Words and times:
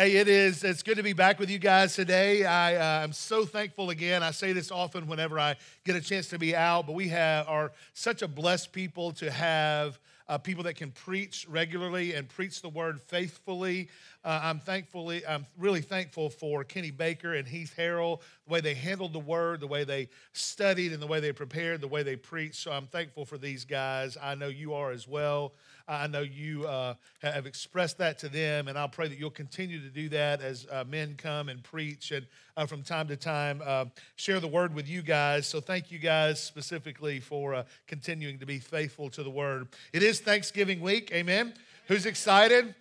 Hey, 0.00 0.16
it 0.16 0.28
is. 0.28 0.64
It's 0.64 0.82
good 0.82 0.96
to 0.96 1.02
be 1.02 1.12
back 1.12 1.38
with 1.38 1.50
you 1.50 1.58
guys 1.58 1.94
today. 1.94 2.46
I, 2.46 3.00
uh, 3.00 3.04
am 3.04 3.12
so 3.12 3.44
thankful 3.44 3.90
again. 3.90 4.22
I 4.22 4.30
say 4.30 4.54
this 4.54 4.70
often 4.70 5.06
whenever 5.06 5.38
I 5.38 5.56
get 5.84 5.94
a 5.94 6.00
chance 6.00 6.28
to 6.28 6.38
be 6.38 6.56
out, 6.56 6.86
but 6.86 6.94
we 6.94 7.08
have 7.08 7.46
are 7.46 7.72
such 7.92 8.22
a 8.22 8.26
blessed 8.26 8.72
people 8.72 9.12
to 9.12 9.30
have 9.30 9.98
uh, 10.26 10.38
people 10.38 10.64
that 10.64 10.76
can 10.76 10.90
preach 10.90 11.46
regularly 11.50 12.14
and 12.14 12.30
preach 12.30 12.62
the 12.62 12.70
word 12.70 13.02
faithfully. 13.02 13.90
Uh, 14.22 14.40
I'm 14.42 14.60
thankfully, 14.60 15.26
I'm 15.26 15.46
really 15.56 15.80
thankful 15.80 16.28
for 16.28 16.62
Kenny 16.62 16.90
Baker 16.90 17.34
and 17.34 17.48
Heath 17.48 17.74
Harrell, 17.76 18.20
the 18.46 18.52
way 18.52 18.60
they 18.60 18.74
handled 18.74 19.14
the 19.14 19.18
word, 19.18 19.60
the 19.60 19.66
way 19.66 19.84
they 19.84 20.08
studied, 20.34 20.92
and 20.92 21.00
the 21.00 21.06
way 21.06 21.20
they 21.20 21.32
prepared, 21.32 21.80
the 21.80 21.88
way 21.88 22.02
they 22.02 22.16
preached. 22.16 22.56
So 22.56 22.70
I'm 22.70 22.86
thankful 22.86 23.24
for 23.24 23.38
these 23.38 23.64
guys. 23.64 24.18
I 24.20 24.34
know 24.34 24.48
you 24.48 24.74
are 24.74 24.90
as 24.90 25.08
well. 25.08 25.54
I 25.88 26.06
know 26.06 26.20
you 26.20 26.66
uh, 26.68 26.94
have 27.22 27.46
expressed 27.46 27.98
that 27.98 28.18
to 28.18 28.28
them, 28.28 28.68
and 28.68 28.78
I'll 28.78 28.88
pray 28.88 29.08
that 29.08 29.18
you'll 29.18 29.30
continue 29.30 29.80
to 29.80 29.88
do 29.88 30.08
that 30.10 30.42
as 30.42 30.66
uh, 30.70 30.84
men 30.84 31.14
come 31.16 31.48
and 31.48 31.62
preach 31.62 32.12
and 32.12 32.26
uh, 32.56 32.66
from 32.66 32.82
time 32.82 33.08
to 33.08 33.16
time 33.16 33.62
uh, 33.64 33.86
share 34.16 34.38
the 34.38 34.48
word 34.48 34.74
with 34.74 34.86
you 34.86 35.02
guys. 35.02 35.46
So 35.46 35.60
thank 35.60 35.90
you 35.90 35.98
guys 35.98 36.40
specifically 36.40 37.20
for 37.20 37.54
uh, 37.54 37.64
continuing 37.86 38.38
to 38.38 38.46
be 38.46 38.58
faithful 38.58 39.08
to 39.10 39.22
the 39.22 39.30
word. 39.30 39.68
It 39.92 40.02
is 40.02 40.20
Thanksgiving 40.20 40.80
week, 40.80 41.10
amen. 41.12 41.54
Who's 41.88 42.06
excited? 42.06 42.74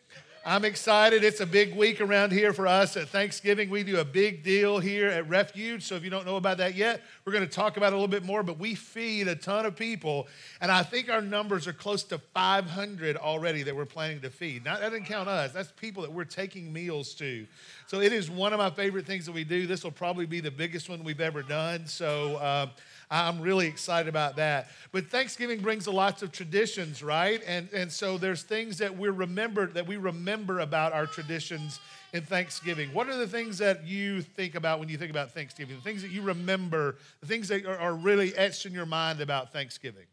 I'm 0.49 0.65
excited. 0.65 1.23
It's 1.23 1.41
a 1.41 1.45
big 1.45 1.75
week 1.75 2.01
around 2.01 2.31
here 2.31 2.53
for 2.53 2.65
us 2.65 2.97
at 2.97 3.09
Thanksgiving. 3.09 3.69
We 3.69 3.83
do 3.83 3.99
a 3.99 4.03
big 4.03 4.41
deal 4.41 4.79
here 4.79 5.07
at 5.07 5.29
Refuge. 5.29 5.83
So 5.83 5.93
if 5.93 6.03
you 6.03 6.09
don't 6.09 6.25
know 6.25 6.37
about 6.37 6.57
that 6.57 6.73
yet, 6.73 7.03
we're 7.23 7.33
going 7.33 7.47
to 7.47 7.53
talk 7.53 7.77
about 7.77 7.93
it 7.93 7.93
a 7.93 7.97
little 7.97 8.07
bit 8.07 8.25
more. 8.25 8.41
But 8.41 8.57
we 8.57 8.73
feed 8.73 9.27
a 9.27 9.35
ton 9.35 9.67
of 9.67 9.75
people. 9.75 10.27
And 10.59 10.71
I 10.71 10.81
think 10.81 11.07
our 11.07 11.21
numbers 11.21 11.67
are 11.67 11.73
close 11.73 12.01
to 12.05 12.17
500 12.17 13.15
already 13.15 13.61
that 13.61 13.75
we're 13.75 13.85
planning 13.85 14.21
to 14.21 14.31
feed. 14.31 14.65
Now, 14.65 14.79
that 14.79 14.89
doesn't 14.89 15.05
count 15.05 15.29
us, 15.29 15.51
that's 15.51 15.71
people 15.73 16.01
that 16.01 16.11
we're 16.11 16.25
taking 16.25 16.73
meals 16.73 17.13
to. 17.13 17.45
So 17.85 18.01
it 18.01 18.11
is 18.11 18.31
one 18.31 18.51
of 18.51 18.57
my 18.57 18.71
favorite 18.71 19.05
things 19.05 19.27
that 19.27 19.33
we 19.33 19.43
do. 19.43 19.67
This 19.67 19.83
will 19.83 19.91
probably 19.91 20.25
be 20.25 20.39
the 20.39 20.49
biggest 20.49 20.89
one 20.89 21.03
we've 21.03 21.21
ever 21.21 21.43
done. 21.43 21.85
So, 21.85 22.37
uh, 22.37 22.69
I'm 23.11 23.41
really 23.41 23.65
excited 23.65 24.07
about 24.07 24.35
that. 24.35 24.69
But 24.91 25.07
Thanksgiving 25.07 25.61
brings 25.61 25.87
a 25.87 25.91
lots 25.91 26.21
of 26.21 26.31
traditions, 26.31 27.01
right? 27.01 27.41
And, 27.47 27.67
and 27.73 27.91
so 27.91 28.19
there's 28.19 28.43
things 28.43 28.77
that 28.77 28.95
we're 28.95 29.11
remembered, 29.11 29.73
that 29.73 29.87
we 29.87 29.97
remember 29.97 30.59
about 30.59 30.93
our 30.93 31.07
traditions 31.07 31.79
in 32.13 32.21
Thanksgiving. 32.21 32.93
What 32.93 33.09
are 33.09 33.17
the 33.17 33.27
things 33.27 33.57
that 33.59 33.85
you 33.85 34.21
think 34.21 34.53
about 34.53 34.79
when 34.79 34.89
you 34.89 34.97
think 34.97 35.09
about 35.09 35.31
Thanksgiving? 35.31 35.75
The 35.75 35.81
things 35.81 36.03
that 36.03 36.11
you 36.11 36.21
remember, 36.21 36.97
the 37.21 37.27
things 37.27 37.47
that 37.47 37.65
are, 37.65 37.79
are 37.79 37.95
really 37.95 38.35
etched 38.35 38.67
in 38.67 38.73
your 38.73 38.85
mind 38.85 39.21
about 39.21 39.51
Thanksgiving? 39.51 40.05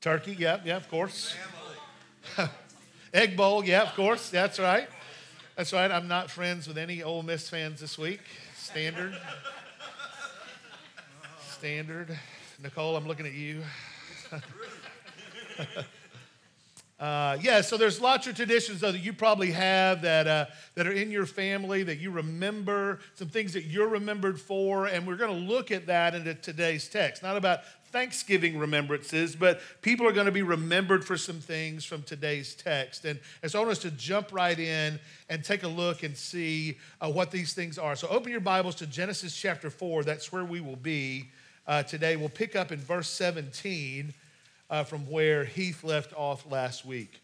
Turkey, 0.00 0.34
yeah, 0.36 0.58
yeah, 0.64 0.76
of 0.76 0.88
course. 0.88 1.36
Egg 3.14 3.36
bowl, 3.36 3.64
yeah, 3.64 3.82
of 3.82 3.94
course. 3.94 4.30
That's 4.30 4.58
right. 4.58 4.88
That's 5.56 5.72
right. 5.72 5.92
I'm 5.92 6.08
not 6.08 6.28
friends 6.28 6.66
with 6.66 6.78
any 6.78 7.04
Ole 7.04 7.22
Miss 7.22 7.48
fans 7.48 7.78
this 7.78 7.96
week. 7.96 8.20
Standard 8.56 9.16
standard. 11.62 12.18
Nicole, 12.60 12.96
I'm 12.96 13.06
looking 13.06 13.24
at 13.24 13.34
you. 13.34 13.62
uh, 16.98 17.38
yeah, 17.40 17.60
so 17.60 17.76
there's 17.76 18.00
lots 18.00 18.26
of 18.26 18.34
traditions 18.34 18.80
though 18.80 18.90
that 18.90 18.98
you 18.98 19.12
probably 19.12 19.52
have 19.52 20.02
that 20.02 20.26
uh, 20.26 20.46
that 20.74 20.88
are 20.88 20.92
in 20.92 21.12
your 21.12 21.24
family 21.24 21.84
that 21.84 21.98
you 21.98 22.10
remember, 22.10 22.98
some 23.14 23.28
things 23.28 23.52
that 23.52 23.66
you're 23.66 23.86
remembered 23.86 24.40
for, 24.40 24.86
and 24.86 25.06
we're 25.06 25.14
going 25.14 25.32
to 25.32 25.52
look 25.52 25.70
at 25.70 25.86
that 25.86 26.16
in 26.16 26.36
today's 26.38 26.88
text. 26.88 27.22
Not 27.22 27.36
about 27.36 27.60
Thanksgiving 27.92 28.58
remembrances, 28.58 29.36
but 29.36 29.60
people 29.82 30.04
are 30.04 30.12
going 30.12 30.26
to 30.26 30.32
be 30.32 30.42
remembered 30.42 31.04
for 31.04 31.16
some 31.16 31.38
things 31.38 31.84
from 31.84 32.02
today's 32.02 32.56
text. 32.56 33.04
And, 33.04 33.20
and 33.40 33.52
so 33.52 33.60
I 33.60 33.62
want 33.62 33.70
us 33.70 33.82
to 33.82 33.92
jump 33.92 34.32
right 34.32 34.58
in 34.58 34.98
and 35.28 35.44
take 35.44 35.62
a 35.62 35.68
look 35.68 36.02
and 36.02 36.16
see 36.16 36.78
uh, 37.00 37.08
what 37.08 37.30
these 37.30 37.52
things 37.54 37.78
are. 37.78 37.94
So 37.94 38.08
open 38.08 38.32
your 38.32 38.40
Bibles 38.40 38.74
to 38.76 38.86
Genesis 38.88 39.36
chapter 39.36 39.70
4. 39.70 40.02
That's 40.02 40.32
where 40.32 40.44
we 40.44 40.60
will 40.60 40.74
be 40.74 41.28
uh, 41.66 41.82
today. 41.82 42.16
We'll 42.16 42.28
pick 42.28 42.56
up 42.56 42.72
in 42.72 42.78
verse 42.78 43.08
17 43.08 44.12
uh, 44.70 44.84
from 44.84 45.10
where 45.10 45.44
Heath 45.44 45.84
left 45.84 46.12
off 46.14 46.50
last 46.50 46.84
week. 46.84 47.20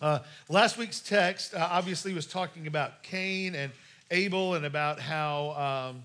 Uh, 0.00 0.18
last 0.48 0.76
week's 0.76 1.00
text 1.00 1.54
uh, 1.54 1.68
obviously 1.70 2.12
was 2.12 2.26
talking 2.26 2.66
about 2.66 3.02
Cain 3.02 3.54
and 3.54 3.72
Abel 4.10 4.54
and 4.54 4.66
about 4.66 5.00
how 5.00 5.92
um, 5.94 6.04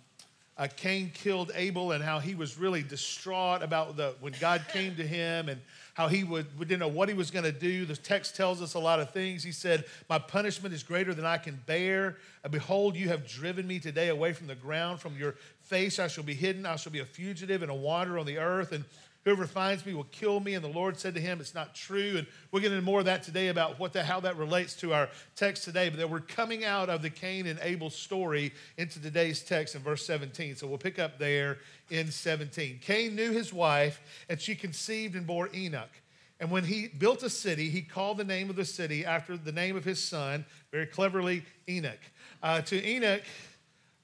uh, 0.57 0.67
Cain 0.77 1.11
killed 1.13 1.51
Abel 1.55 1.91
and 1.91 2.03
how 2.03 2.19
he 2.19 2.33
was 2.33 2.57
really 2.57 2.83
distraught 2.83 3.61
about 3.61 3.97
the, 3.97 4.15
when 4.21 4.33
God 4.39 4.65
came 4.71 4.95
to 4.95 5.05
him 5.05 5.49
and 5.49 5.59
how 5.93 6.07
he 6.07 6.23
would, 6.23 6.57
didn't 6.59 6.79
know 6.79 6.87
what 6.87 7.09
he 7.09 7.15
was 7.15 7.31
going 7.31 7.45
to 7.45 7.51
do. 7.51 7.85
The 7.85 7.95
text 7.95 8.35
tells 8.35 8.61
us 8.61 8.75
a 8.75 8.79
lot 8.79 8.99
of 8.99 9.11
things. 9.11 9.43
He 9.43 9.51
said, 9.51 9.85
My 10.09 10.19
punishment 10.19 10.73
is 10.73 10.83
greater 10.83 11.13
than 11.13 11.25
I 11.25 11.37
can 11.37 11.61
bear. 11.65 12.17
Behold, 12.49 12.95
you 12.95 13.09
have 13.09 13.27
driven 13.27 13.67
me 13.67 13.79
today 13.79 14.07
away 14.07 14.33
from 14.33 14.47
the 14.47 14.55
ground. 14.55 14.99
From 14.99 15.17
your 15.17 15.35
face 15.63 15.99
I 15.99 16.07
shall 16.07 16.23
be 16.23 16.33
hidden. 16.33 16.65
I 16.65 16.75
shall 16.77 16.91
be 16.91 16.99
a 16.99 17.05
fugitive 17.05 17.61
and 17.61 17.71
a 17.71 17.75
wanderer 17.75 18.19
on 18.19 18.25
the 18.25 18.37
earth. 18.37 18.71
And 18.71 18.85
Whoever 19.23 19.45
finds 19.45 19.85
me 19.85 19.93
will 19.93 20.05
kill 20.05 20.39
me. 20.39 20.55
And 20.55 20.63
the 20.63 20.69
Lord 20.69 20.97
said 20.97 21.13
to 21.13 21.21
him, 21.21 21.39
It's 21.39 21.53
not 21.53 21.75
true. 21.75 22.15
And 22.17 22.27
we'll 22.51 22.61
get 22.61 22.71
into 22.71 22.83
more 22.83 22.99
of 22.99 23.05
that 23.05 23.21
today 23.21 23.49
about 23.49 23.79
what 23.79 23.93
the, 23.93 24.03
how 24.03 24.19
that 24.21 24.37
relates 24.37 24.75
to 24.77 24.93
our 24.93 25.09
text 25.35 25.63
today. 25.63 25.89
But 25.89 25.99
that 25.99 26.09
we're 26.09 26.21
coming 26.21 26.65
out 26.65 26.89
of 26.89 27.01
the 27.01 27.09
Cain 27.09 27.45
and 27.45 27.59
Abel 27.61 27.89
story 27.89 28.51
into 28.77 28.99
today's 28.99 29.41
text 29.41 29.75
in 29.75 29.81
verse 29.81 30.05
17. 30.05 30.55
So 30.55 30.67
we'll 30.67 30.79
pick 30.79 30.97
up 30.97 31.19
there 31.19 31.59
in 31.89 32.09
17. 32.09 32.79
Cain 32.81 33.15
knew 33.15 33.31
his 33.31 33.53
wife, 33.53 34.01
and 34.27 34.41
she 34.41 34.55
conceived 34.55 35.15
and 35.15 35.27
bore 35.27 35.49
Enoch. 35.53 35.91
And 36.39 36.49
when 36.49 36.63
he 36.63 36.87
built 36.87 37.21
a 37.21 37.29
city, 37.29 37.69
he 37.69 37.83
called 37.83 38.17
the 38.17 38.23
name 38.23 38.49
of 38.49 38.55
the 38.55 38.65
city 38.65 39.05
after 39.05 39.37
the 39.37 39.51
name 39.51 39.75
of 39.75 39.85
his 39.85 40.03
son, 40.03 40.43
very 40.71 40.87
cleverly, 40.87 41.45
Enoch. 41.69 41.99
Uh, 42.41 42.61
to 42.61 42.83
Enoch, 42.83 43.21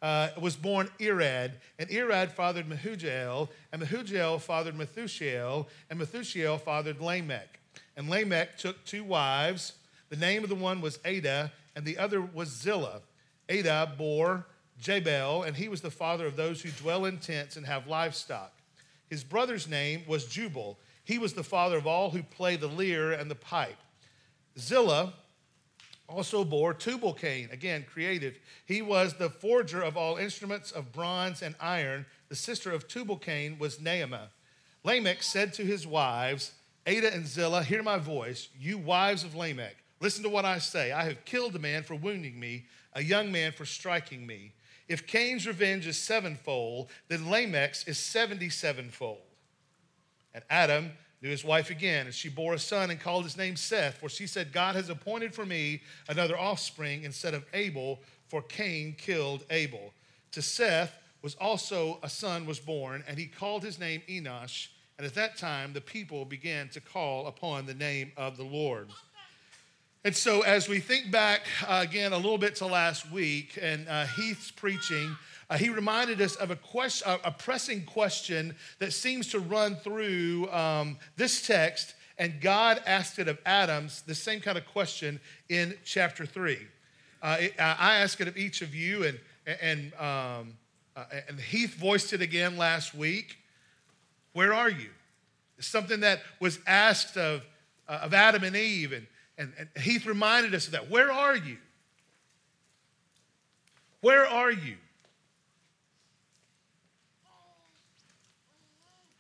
uh, 0.02 0.30
was 0.40 0.56
born 0.56 0.90
Irad, 1.00 1.54
and 1.80 1.90
Irad 1.90 2.32
fathered 2.32 2.70
Mehujael, 2.70 3.50
and 3.72 3.82
Mehujael 3.82 4.40
fathered 4.42 4.76
Methushael, 4.76 5.68
and 5.90 6.00
Methushael 6.00 6.60
fathered 6.60 7.02
Lamech. 7.02 7.60
And 7.96 8.10
Lamech 8.10 8.58
took 8.58 8.84
two 8.86 9.04
wives. 9.04 9.74
The 10.10 10.16
name 10.16 10.44
of 10.44 10.50
the 10.50 10.56
one 10.56 10.82
was 10.82 11.00
Adah, 11.06 11.52
and 11.76 11.86
the 11.86 11.98
other 11.98 12.22
was 12.22 12.50
Zillah. 12.50 13.02
Adah 13.50 13.94
bore 13.98 14.46
Jabal, 14.80 15.44
and 15.44 15.56
he 15.56 15.68
was 15.68 15.82
the 15.82 15.92
father 15.92 16.28
of 16.28 16.36
those 16.36 16.62
who 16.62 16.70
dwell 16.72 17.06
in 17.06 17.18
tents 17.18 17.56
and 17.58 17.66
have 17.66 17.88
livestock. 17.88 18.54
His 19.10 19.24
brother's 19.24 19.68
name 19.68 20.04
was 20.08 20.26
Jubal. 20.26 20.78
He 21.04 21.18
was 21.18 21.34
the 21.34 21.44
father 21.44 21.78
of 21.78 21.88
all 21.88 22.12
who 22.12 22.22
play 22.22 22.58
the 22.58 22.68
lyre 22.68 23.12
and 23.14 23.32
the 23.32 23.36
pipe. 23.36 23.78
Zillah 24.60 25.14
also 26.08 26.44
bore 26.44 26.74
Tubal 26.74 27.14
Cain, 27.14 27.50
again, 27.52 27.86
creative. 27.92 28.40
He 28.66 28.82
was 28.82 29.14
the 29.14 29.30
forger 29.30 29.82
of 29.82 29.98
all 29.98 30.18
instruments 30.18 30.72
of 30.72 30.94
bronze 30.94 31.42
and 31.42 31.56
iron. 31.60 32.06
The 32.30 32.36
sister 32.36 32.72
of 32.72 32.88
Tubal 32.88 33.18
Cain 33.18 33.58
was 33.60 33.78
Naamah. 33.78 34.30
Lamech 34.84 35.22
said 35.22 35.54
to 35.56 35.64
his 35.64 35.86
wives, 35.86 36.54
Adah 36.86 37.14
and 37.14 37.28
Zillah, 37.28 37.64
hear 37.64 37.84
my 37.84 37.98
voice, 37.98 38.48
you 38.58 38.78
wives 38.78 39.24
of 39.24 39.36
Lamech. 39.36 39.76
Listen 40.00 40.24
to 40.24 40.30
what 40.30 40.46
I 40.46 40.60
say. 40.60 40.92
I 40.92 41.04
have 41.04 41.26
killed 41.26 41.56
a 41.56 41.60
man 41.60 41.84
for 41.84 41.96
wounding 41.96 42.40
me, 42.40 42.66
a 42.94 43.04
young 43.04 43.32
man 43.32 43.52
for 43.52 43.66
striking 43.66 44.26
me. 44.26 44.54
If 44.88 45.06
Cain's 45.06 45.46
revenge 45.46 45.86
is 45.86 45.98
sevenfold, 45.98 46.90
then 47.10 47.30
Lamech's 47.30 47.84
is 47.86 47.98
seventy 47.98 48.50
sevenfold. 48.50 49.20
And 50.34 50.44
Adam 50.50 50.92
knew 51.22 51.30
his 51.30 51.44
wife 51.44 51.70
again, 51.70 52.06
and 52.06 52.14
she 52.14 52.30
bore 52.30 52.54
a 52.54 52.60
son 52.60 52.92
and 52.92 53.00
called 53.00 53.24
his 53.24 53.38
name 53.38 53.56
Seth, 53.56 53.98
for 53.98 54.10
she 54.10 54.28
said, 54.28 54.54
God 54.54 54.76
has 54.76 54.90
appointed 54.90 55.34
for 55.34 55.46
me 55.46 55.82
another 56.08 56.38
offspring 56.38 57.04
instead 57.04 57.34
of 57.34 57.46
Abel, 57.54 58.00
for 58.28 58.42
Cain 58.42 58.96
killed 58.98 59.44
Abel. 59.50 59.94
To 60.34 60.42
Seth 60.42 61.00
was 61.22 61.36
also 61.36 62.00
a 62.04 62.10
son 62.10 62.46
was 62.46 62.60
born, 62.60 63.04
and 63.08 63.18
he 63.18 63.26
called 63.26 63.64
his 63.64 63.80
name 63.80 64.02
Enosh. 64.08 64.68
And 64.98 65.06
at 65.06 65.16
that 65.16 65.38
time, 65.38 65.74
the 65.74 65.82
people 65.82 66.26
began 66.26 66.70
to 66.70 66.82
call 66.82 67.28
upon 67.28 67.66
the 67.66 67.74
name 67.74 68.12
of 68.18 68.38
the 68.38 68.44
Lord. 68.44 68.90
And 70.04 70.16
so, 70.16 70.42
as 70.42 70.70
we 70.70 70.80
think 70.80 71.12
back 71.12 71.42
uh, 71.68 71.84
again 71.88 72.14
a 72.14 72.18
little 72.18 72.38
bit 72.38 72.56
to 72.58 72.68
last 72.68 73.12
week 73.12 73.58
and 73.62 73.88
uh, 73.90 74.06
Heath's 74.06 74.52
preaching, 74.52 75.16
uh, 75.50 75.58
he 75.58 75.70
reminded 75.70 76.22
us 76.22 76.36
of 76.36 76.52
a, 76.52 76.56
question, 76.56 77.10
a 77.24 77.32
pressing 77.32 77.84
question 77.84 78.56
that 78.80 78.94
seems 78.94 79.30
to 79.30 79.40
run 79.40 79.76
through 79.78 80.52
um, 80.52 80.98
this 81.16 81.46
text, 81.46 81.96
and 82.18 82.40
God 82.42 82.82
asked 82.86 83.18
it 83.18 83.28
of 83.28 83.40
Adam's, 83.46 84.02
the 84.04 84.16
same 84.16 84.40
kind 84.40 84.58
of 84.58 84.66
question 84.68 85.20
in 85.50 85.74
chapter 85.84 86.26
3. 86.26 86.58
Uh, 87.22 87.38
it, 87.40 87.54
I 87.60 87.98
ask 87.98 88.22
it 88.22 88.28
of 88.28 88.38
each 88.38 88.62
of 88.62 88.76
you, 88.76 89.04
and, 89.04 89.20
and, 89.62 89.94
um, 89.96 90.54
uh, 90.96 91.06
and 91.28 91.40
Heath 91.40 91.76
voiced 91.76 92.14
it 92.14 92.22
again 92.22 92.56
last 92.58 92.94
week. 92.94 93.38
Where 94.34 94.54
are 94.54 94.70
you? 94.70 94.90
It's 95.58 95.68
something 95.68 96.02
that 96.02 96.22
was 96.40 96.60
asked 96.68 97.18
of, 97.18 97.42
uh, 97.88 98.00
of 98.04 98.14
Adam 98.14 98.44
and 98.44 98.56
Eve, 98.56 98.92
and, 98.92 99.08
and, 99.38 99.54
and 99.58 99.70
Heath 99.84 100.06
reminded 100.06 100.56
us 100.56 100.68
of 100.68 100.74
that. 100.74 100.90
Where 100.90 101.12
are 101.12 101.36
you? 101.36 101.58
Where 104.02 104.26
are 104.26 104.52
you? 104.52 104.76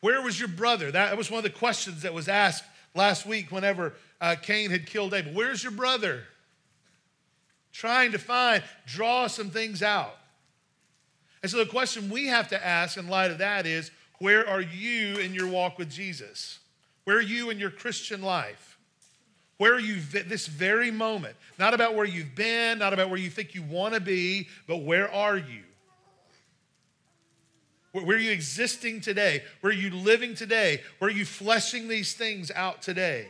Where 0.01 0.21
was 0.21 0.39
your 0.39 0.49
brother? 0.49 0.91
That 0.91 1.17
was 1.17 1.31
one 1.31 1.39
of 1.39 1.43
the 1.43 1.57
questions 1.57 2.03
that 2.03 2.13
was 2.13 2.27
asked 2.27 2.63
last 2.93 3.25
week 3.25 3.51
whenever 3.51 3.93
uh, 4.21 4.35
Cain 4.41 4.69
had 4.69 4.85
killed 4.85 5.13
Abel. 5.13 5.33
Where's 5.33 5.63
your 5.63 5.71
brother? 5.71 6.23
trying 7.77 8.11
to 8.11 8.17
find, 8.17 8.63
draw 8.87 9.27
some 9.27 9.51
things 9.51 9.83
out. 9.83 10.17
And 11.43 11.51
so 11.51 11.59
the 11.59 11.69
question 11.69 12.09
we 12.09 12.25
have 12.25 12.47
to 12.49 12.65
ask 12.65 12.97
in 12.97 13.07
light 13.07 13.29
of 13.29 13.37
that 13.37 13.67
is 13.67 13.91
where 14.17 14.49
are 14.49 14.61
you 14.61 15.17
in 15.17 15.35
your 15.35 15.47
walk 15.47 15.77
with 15.77 15.91
Jesus? 15.91 16.57
Where 17.03 17.17
are 17.17 17.21
you 17.21 17.51
in 17.51 17.59
your 17.59 17.69
Christian 17.69 18.23
life? 18.23 18.76
Where 19.57 19.74
are 19.74 19.80
you 19.80 20.00
this 20.01 20.48
very 20.48 20.92
moment? 20.92 21.36
Not 21.57 21.74
about 21.74 21.95
where 21.95 22.06
you've 22.06 22.36
been, 22.36 22.77
not 22.80 22.94
about 22.94 23.09
where 23.09 23.19
you 23.19 23.30
think 23.30 23.56
you 23.56 23.63
want 23.63 23.95
to 23.95 24.00
be, 24.00 24.48
but 24.68 24.77
where 24.77 25.12
are 25.12 25.38
you? 25.38 25.63
Where 27.92 28.18
are 28.18 28.19
you 28.19 28.31
existing 28.31 29.01
today? 29.01 29.44
Where 29.62 29.71
are 29.71 29.75
you 29.75 29.89
living 29.89 30.36
today? 30.36 30.81
Where 31.00 31.09
are 31.09 31.13
you 31.13 31.25
fleshing 31.25 31.88
these 31.88 32.13
things 32.13 32.51
out 32.51 32.83
today? 32.83 33.30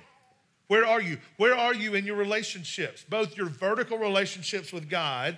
Where 0.67 0.85
are 0.85 1.01
you? 1.01 1.19
Where 1.37 1.55
are 1.55 1.73
you 1.73 1.95
in 1.95 2.05
your 2.05 2.17
relationships? 2.17 3.05
Both 3.07 3.37
your 3.37 3.47
vertical 3.47 3.97
relationships 3.97 4.73
with 4.73 4.89
God 4.89 5.37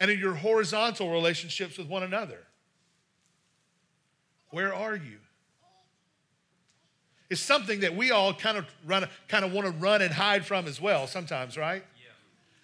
and 0.00 0.10
in 0.10 0.18
your 0.18 0.34
horizontal 0.34 1.12
relationships 1.12 1.78
with 1.78 1.86
one 1.86 2.02
another. 2.02 2.42
Where 4.50 4.74
are 4.74 4.96
you? 4.96 5.18
It's 7.28 7.40
something 7.40 7.80
that 7.80 7.96
we 7.96 8.10
all 8.10 8.32
kind 8.32 8.56
of 8.56 8.66
run, 8.84 9.08
kind 9.28 9.44
of 9.44 9.52
want 9.52 9.66
to 9.66 9.72
run 9.72 10.02
and 10.02 10.12
hide 10.12 10.46
from 10.46 10.66
as 10.66 10.80
well 10.80 11.06
sometimes, 11.06 11.56
right? 11.56 11.84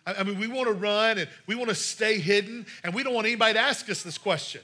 Yeah. 0.06 0.14
I 0.19 0.23
mean, 0.23 0.38
we 0.38 0.47
want 0.47 0.69
to 0.69 0.75
run 0.75 1.19
and 1.19 1.29
we 1.47 1.55
want 1.55 1.69
to 1.69 1.75
stay 1.75 2.19
hidden, 2.19 2.67
and 2.85 2.94
we 2.94 3.03
don't 3.03 3.14
want 3.14 3.26
anybody 3.26 3.55
to 3.55 3.61
ask 3.61 3.88
us 3.91 4.03
this 4.03 4.19
question 4.19 4.62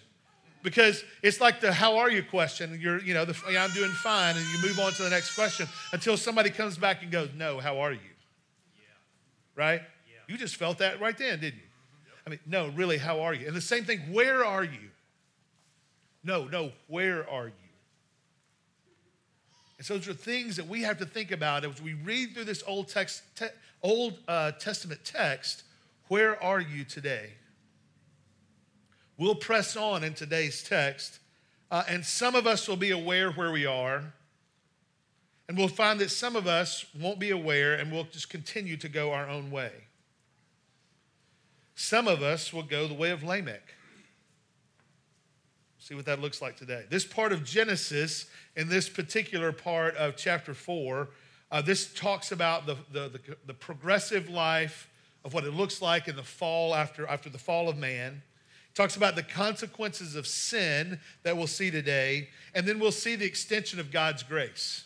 because 0.63 1.05
it's 1.23 1.41
like 1.41 1.61
the 1.61 1.73
"How 1.73 1.99
are 1.99 2.11
you?" 2.11 2.23
question. 2.23 2.79
You're, 2.81 3.01
you 3.01 3.15
know, 3.15 3.25
the, 3.25 3.37
yeah, 3.51 3.65
I'm 3.65 3.71
doing 3.71 3.91
fine, 3.91 4.37
and 4.37 4.45
you 4.47 4.69
move 4.69 4.79
on 4.79 4.93
to 4.93 5.03
the 5.03 5.11
next 5.11 5.35
question 5.35 5.67
until 5.93 6.17
somebody 6.17 6.51
comes 6.51 6.77
back 6.77 7.03
and 7.03 7.11
goes, 7.11 7.31
"No, 7.37 7.59
how 7.59 7.79
are 7.81 7.93
you?" 7.93 7.99
Yeah. 8.77 8.83
Right? 9.55 9.83
Yeah. 10.07 10.19
You 10.29 10.37
just 10.37 10.57
felt 10.57 10.79
that 10.79 11.01
right 11.01 11.17
then, 11.17 11.41
didn't 11.41 11.59
you? 11.59 11.67
Mm-hmm. 11.67 12.23
I 12.27 12.31
mean, 12.31 12.41
no, 12.47 12.69
really, 12.77 12.99
how 12.99 13.21
are 13.21 13.35
you? 13.35 13.47
And 13.47 13.57
the 13.57 13.61
same 13.61 13.85
thing, 13.85 14.13
where 14.13 14.45
are 14.45 14.65
you? 14.65 14.91
No, 16.25 16.45
no, 16.45 16.73
where 16.89 17.29
are 17.29 17.47
you? 17.47 17.68
And 19.79 19.87
so 19.87 19.95
those 19.95 20.09
are 20.09 20.15
things 20.15 20.57
that 20.57 20.67
we 20.67 20.83
have 20.83 20.99
to 20.99 21.07
think 21.07 21.31
about 21.31 21.65
as 21.65 21.81
we 21.81 21.95
read 21.95 22.35
through 22.35 22.45
this 22.45 22.63
Old, 22.67 22.89
text, 22.89 23.23
te- 23.37 23.47
Old 23.83 24.19
uh, 24.27 24.53
Testament 24.53 25.01
text. 25.05 25.63
Where 26.09 26.43
are 26.43 26.61
you 26.61 26.85
today? 26.85 27.31
We'll 29.17 29.37
press 29.37 29.77
on 29.77 30.05
in 30.05 30.15
today's 30.15 30.63
text, 30.63 31.19
uh, 31.71 31.85
and 31.89 32.05
some 32.05 32.35
of 32.35 32.47
us 32.47 32.69
will 32.69 32.77
be 32.77 32.91
aware 32.91 33.31
where 33.31 33.51
we 33.51 33.67
are, 33.67 34.13
and 35.49 35.57
we'll 35.57 35.69
find 35.69 35.99
that 36.01 36.11
some 36.11 36.37
of 36.37 36.47
us 36.47 36.85
won't 36.99 37.19
be 37.19 37.31
aware 37.31 37.75
and 37.75 37.91
we'll 37.91 38.05
just 38.05 38.29
continue 38.29 38.77
to 38.77 38.89
go 38.89 39.13
our 39.13 39.29
own 39.29 39.51
way. 39.51 39.73
Some 41.75 42.07
of 42.07 42.23
us 42.23 42.53
will 42.53 42.63
go 42.63 42.87
the 42.87 42.95
way 42.95 43.11
of 43.11 43.23
Lamech. 43.23 43.75
See 45.89 45.95
what 45.95 46.05
that 46.05 46.21
looks 46.21 46.43
like 46.43 46.55
today. 46.55 46.85
This 46.91 47.07
part 47.07 47.33
of 47.33 47.43
Genesis, 47.43 48.27
in 48.57 48.69
this 48.69 48.91
particular 48.91 49.53
part 49.53 49.97
of 49.97 50.19
chapter 50.19 50.53
4, 50.53 51.09
uh, 51.51 51.63
this 51.63 51.95
talks 51.95 52.31
about 52.31 52.67
the, 52.67 52.77
the, 52.93 53.09
the, 53.09 53.21
the, 53.47 53.55
progressive 53.55 54.29
life 54.29 54.87
of 55.25 55.33
what 55.33 55.45
it 55.45 55.55
looks 55.55 55.81
like 55.81 56.07
in 56.07 56.15
the 56.15 56.23
fall 56.23 56.75
after, 56.75 57.07
after 57.07 57.31
the 57.31 57.39
fall 57.39 57.71
of 57.71 57.79
man. 57.79 58.21
It 58.69 58.75
talks 58.75 58.97
about 58.97 59.17
the 59.17 59.23
consequences 59.23 60.15
of 60.15 60.27
sin 60.27 61.01
that 61.23 61.39
we'll 61.39 61.47
see 61.47 61.71
today, 61.71 62.29
and 62.55 62.69
then 62.69 62.79
we'll 62.79 62.93
see 62.93 63.17
the 63.17 63.25
extension 63.25 63.81
of 63.81 63.91
God's 63.91 64.23
grace. 64.23 64.85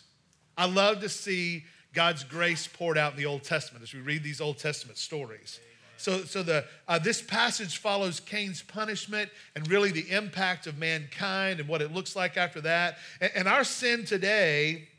I 0.57 0.67
love 0.67 1.01
to 1.01 1.09
see 1.09 1.65
God's 1.93 2.23
grace 2.23 2.65
poured 2.65 2.97
out 2.97 3.11
in 3.11 3.17
the 3.17 3.25
Old 3.25 3.43
Testament 3.43 3.83
as 3.83 3.93
we 3.93 3.99
read 3.99 4.23
these 4.23 4.39
Old 4.39 4.57
Testament 4.57 4.97
stories. 4.97 5.59
So, 6.03 6.25
so 6.25 6.43
the, 6.43 6.65
uh, 6.85 6.99
this 6.99 7.21
passage 7.21 7.77
follows 7.77 8.19
Cain's 8.19 8.61
punishment 8.61 9.29
and 9.55 9.65
really 9.71 9.89
the 9.89 10.11
impact 10.11 10.67
of 10.67 10.77
mankind 10.77 11.61
and 11.61 11.69
what 11.69 11.81
it 11.81 11.93
looks 11.93 12.13
like 12.13 12.35
after 12.35 12.59
that. 12.59 12.97
And, 13.21 13.31
and 13.35 13.47
our 13.47 13.63
sin 13.63 14.03
today, 14.03 14.89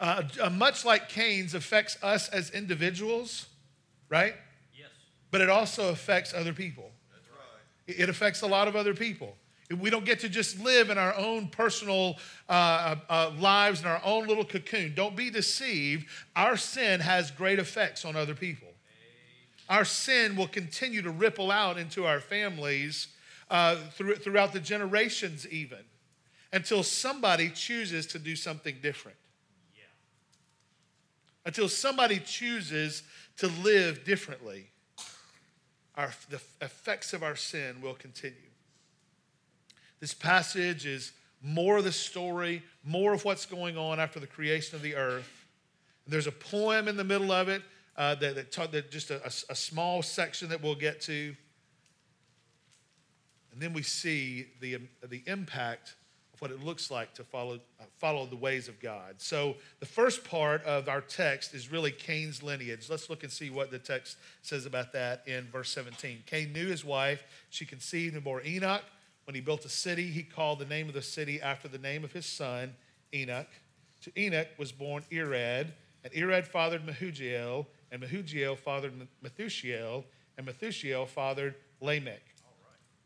uh, 0.00 0.24
uh, 0.42 0.50
much 0.50 0.84
like 0.84 1.08
Cain's, 1.08 1.54
affects 1.54 1.96
us 2.02 2.28
as 2.30 2.50
individuals, 2.50 3.46
right? 4.08 4.34
Yes. 4.76 4.88
But 5.30 5.42
it 5.42 5.48
also 5.48 5.90
affects 5.90 6.34
other 6.34 6.52
people. 6.52 6.90
That's 7.12 7.28
right. 7.30 8.00
It 8.00 8.08
affects 8.08 8.42
a 8.42 8.48
lot 8.48 8.66
of 8.66 8.74
other 8.74 8.94
people. 8.94 9.36
We 9.80 9.90
don't 9.90 10.04
get 10.04 10.18
to 10.20 10.28
just 10.28 10.58
live 10.58 10.90
in 10.90 10.98
our 10.98 11.14
own 11.14 11.50
personal 11.50 12.16
uh, 12.48 12.52
uh, 12.52 12.96
uh, 13.08 13.30
lives 13.38 13.82
in 13.82 13.86
our 13.86 14.02
own 14.04 14.26
little 14.26 14.44
cocoon. 14.44 14.94
Don't 14.96 15.14
be 15.14 15.30
deceived. 15.30 16.08
Our 16.34 16.56
sin 16.56 16.98
has 16.98 17.30
great 17.30 17.60
effects 17.60 18.04
on 18.04 18.16
other 18.16 18.34
people 18.34 18.67
our 19.68 19.84
sin 19.84 20.36
will 20.36 20.48
continue 20.48 21.02
to 21.02 21.10
ripple 21.10 21.50
out 21.50 21.78
into 21.78 22.06
our 22.06 22.20
families 22.20 23.08
uh, 23.50 23.76
through, 23.92 24.16
throughout 24.16 24.52
the 24.52 24.60
generations, 24.60 25.46
even 25.48 25.78
until 26.52 26.82
somebody 26.82 27.50
chooses 27.50 28.06
to 28.06 28.18
do 28.18 28.34
something 28.34 28.76
different. 28.82 29.18
Yeah. 29.76 29.82
Until 31.44 31.68
somebody 31.68 32.20
chooses 32.20 33.02
to 33.38 33.48
live 33.62 34.04
differently, 34.04 34.66
our, 35.96 36.12
the 36.30 36.40
effects 36.62 37.12
of 37.12 37.22
our 37.22 37.36
sin 37.36 37.80
will 37.82 37.94
continue. 37.94 38.36
This 40.00 40.14
passage 40.14 40.86
is 40.86 41.12
more 41.42 41.78
of 41.78 41.84
the 41.84 41.92
story, 41.92 42.62
more 42.84 43.12
of 43.12 43.24
what's 43.24 43.46
going 43.46 43.76
on 43.76 44.00
after 44.00 44.20
the 44.20 44.26
creation 44.26 44.76
of 44.76 44.82
the 44.82 44.94
earth. 44.94 45.46
There's 46.06 46.26
a 46.26 46.32
poem 46.32 46.88
in 46.88 46.96
the 46.96 47.04
middle 47.04 47.32
of 47.32 47.48
it 47.48 47.62
uh, 47.98 48.14
that, 48.14 48.36
that, 48.36 48.52
talk, 48.52 48.70
that 48.70 48.90
just 48.90 49.10
a, 49.10 49.20
a, 49.24 49.52
a 49.52 49.54
small 49.56 50.02
section 50.02 50.48
that 50.50 50.62
we'll 50.62 50.76
get 50.76 51.00
to. 51.02 51.34
And 53.52 53.60
then 53.60 53.72
we 53.72 53.82
see 53.82 54.46
the, 54.60 54.78
the 55.08 55.22
impact 55.26 55.96
of 56.32 56.40
what 56.40 56.52
it 56.52 56.62
looks 56.64 56.92
like 56.92 57.12
to 57.14 57.24
follow, 57.24 57.56
uh, 57.80 57.84
follow 57.98 58.24
the 58.24 58.36
ways 58.36 58.68
of 58.68 58.78
God. 58.78 59.16
So 59.18 59.56
the 59.80 59.86
first 59.86 60.22
part 60.22 60.62
of 60.62 60.88
our 60.88 61.00
text 61.00 61.54
is 61.54 61.72
really 61.72 61.90
Cain's 61.90 62.40
lineage. 62.40 62.88
Let's 62.88 63.10
look 63.10 63.24
and 63.24 63.32
see 63.32 63.50
what 63.50 63.72
the 63.72 63.80
text 63.80 64.16
says 64.42 64.64
about 64.64 64.92
that 64.92 65.24
in 65.26 65.48
verse 65.50 65.70
17. 65.70 66.22
Cain 66.24 66.52
knew 66.52 66.68
his 66.68 66.84
wife. 66.84 67.24
She 67.50 67.66
conceived 67.66 68.14
and 68.14 68.22
bore 68.22 68.42
Enoch. 68.44 68.84
When 69.24 69.34
he 69.34 69.40
built 69.40 69.64
a 69.64 69.68
city, 69.68 70.06
he 70.06 70.22
called 70.22 70.60
the 70.60 70.66
name 70.66 70.86
of 70.86 70.94
the 70.94 71.02
city 71.02 71.42
after 71.42 71.66
the 71.66 71.78
name 71.78 72.04
of 72.04 72.12
his 72.12 72.26
son, 72.26 72.76
Enoch. 73.12 73.48
To 74.02 74.12
Enoch 74.18 74.46
was 74.56 74.70
born 74.70 75.02
Irad, 75.10 75.72
and 76.04 76.12
Irad 76.12 76.46
fathered 76.46 76.86
Mehujael, 76.86 77.66
and 77.90 78.02
Mehujael 78.02 78.58
fathered 78.58 78.92
Methushael, 79.24 80.04
and 80.36 80.46
Methushael 80.46 81.06
fathered 81.08 81.54
Lamech. 81.80 82.22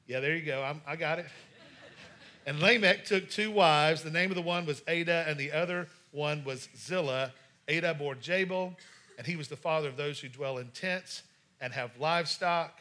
Yeah, 0.06 0.20
there 0.20 0.34
you 0.34 0.44
go. 0.44 0.62
I'm, 0.62 0.80
i 0.86 0.96
got 0.96 1.18
it. 1.18 1.26
and 2.46 2.60
Lamech 2.60 3.04
took 3.04 3.30
two 3.30 3.50
wives. 3.50 4.02
The 4.02 4.10
name 4.10 4.30
of 4.30 4.36
the 4.36 4.42
one 4.42 4.66
was 4.66 4.82
Adah, 4.88 5.24
and 5.28 5.38
the 5.38 5.52
other 5.52 5.88
one 6.10 6.44
was 6.44 6.68
Zillah. 6.76 7.32
Adah 7.68 7.94
bore 7.94 8.14
Jabal, 8.16 8.76
and 9.16 9.26
he 9.26 9.36
was 9.36 9.48
the 9.48 9.56
father 9.56 9.88
of 9.88 9.96
those 9.96 10.18
who 10.18 10.28
dwell 10.28 10.58
in 10.58 10.68
tents 10.68 11.22
and 11.60 11.72
have 11.72 11.92
livestock. 11.98 12.78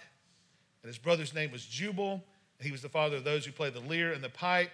And 0.81 0.89
his 0.89 0.97
brother's 0.97 1.33
name 1.33 1.51
was 1.51 1.65
Jubal, 1.65 2.23
and 2.59 2.65
he 2.65 2.71
was 2.71 2.81
the 2.81 2.89
father 2.89 3.17
of 3.17 3.23
those 3.23 3.45
who 3.45 3.51
play 3.51 3.69
the 3.69 3.79
lyre 3.79 4.11
and 4.11 4.23
the 4.23 4.29
pipe. 4.29 4.71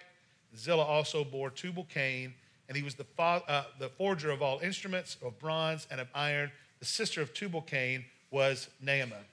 Zillah 0.56 0.84
also 0.84 1.24
bore 1.24 1.50
Tubal 1.50 1.84
Cain, 1.84 2.32
and 2.68 2.76
he 2.76 2.82
was 2.82 2.94
the, 2.94 3.04
fa- 3.04 3.42
uh, 3.46 3.64
the 3.78 3.90
forger 3.90 4.30
of 4.30 4.40
all 4.40 4.58
instruments 4.60 5.18
of 5.22 5.38
bronze 5.38 5.86
and 5.90 6.00
of 6.00 6.08
iron 6.14 6.50
the 6.78 6.86
sister 6.86 7.20
of 7.20 7.34
Tubal 7.34 7.62
Cain 7.62 8.04
was 8.30 8.68
Naamah. 8.84 9.24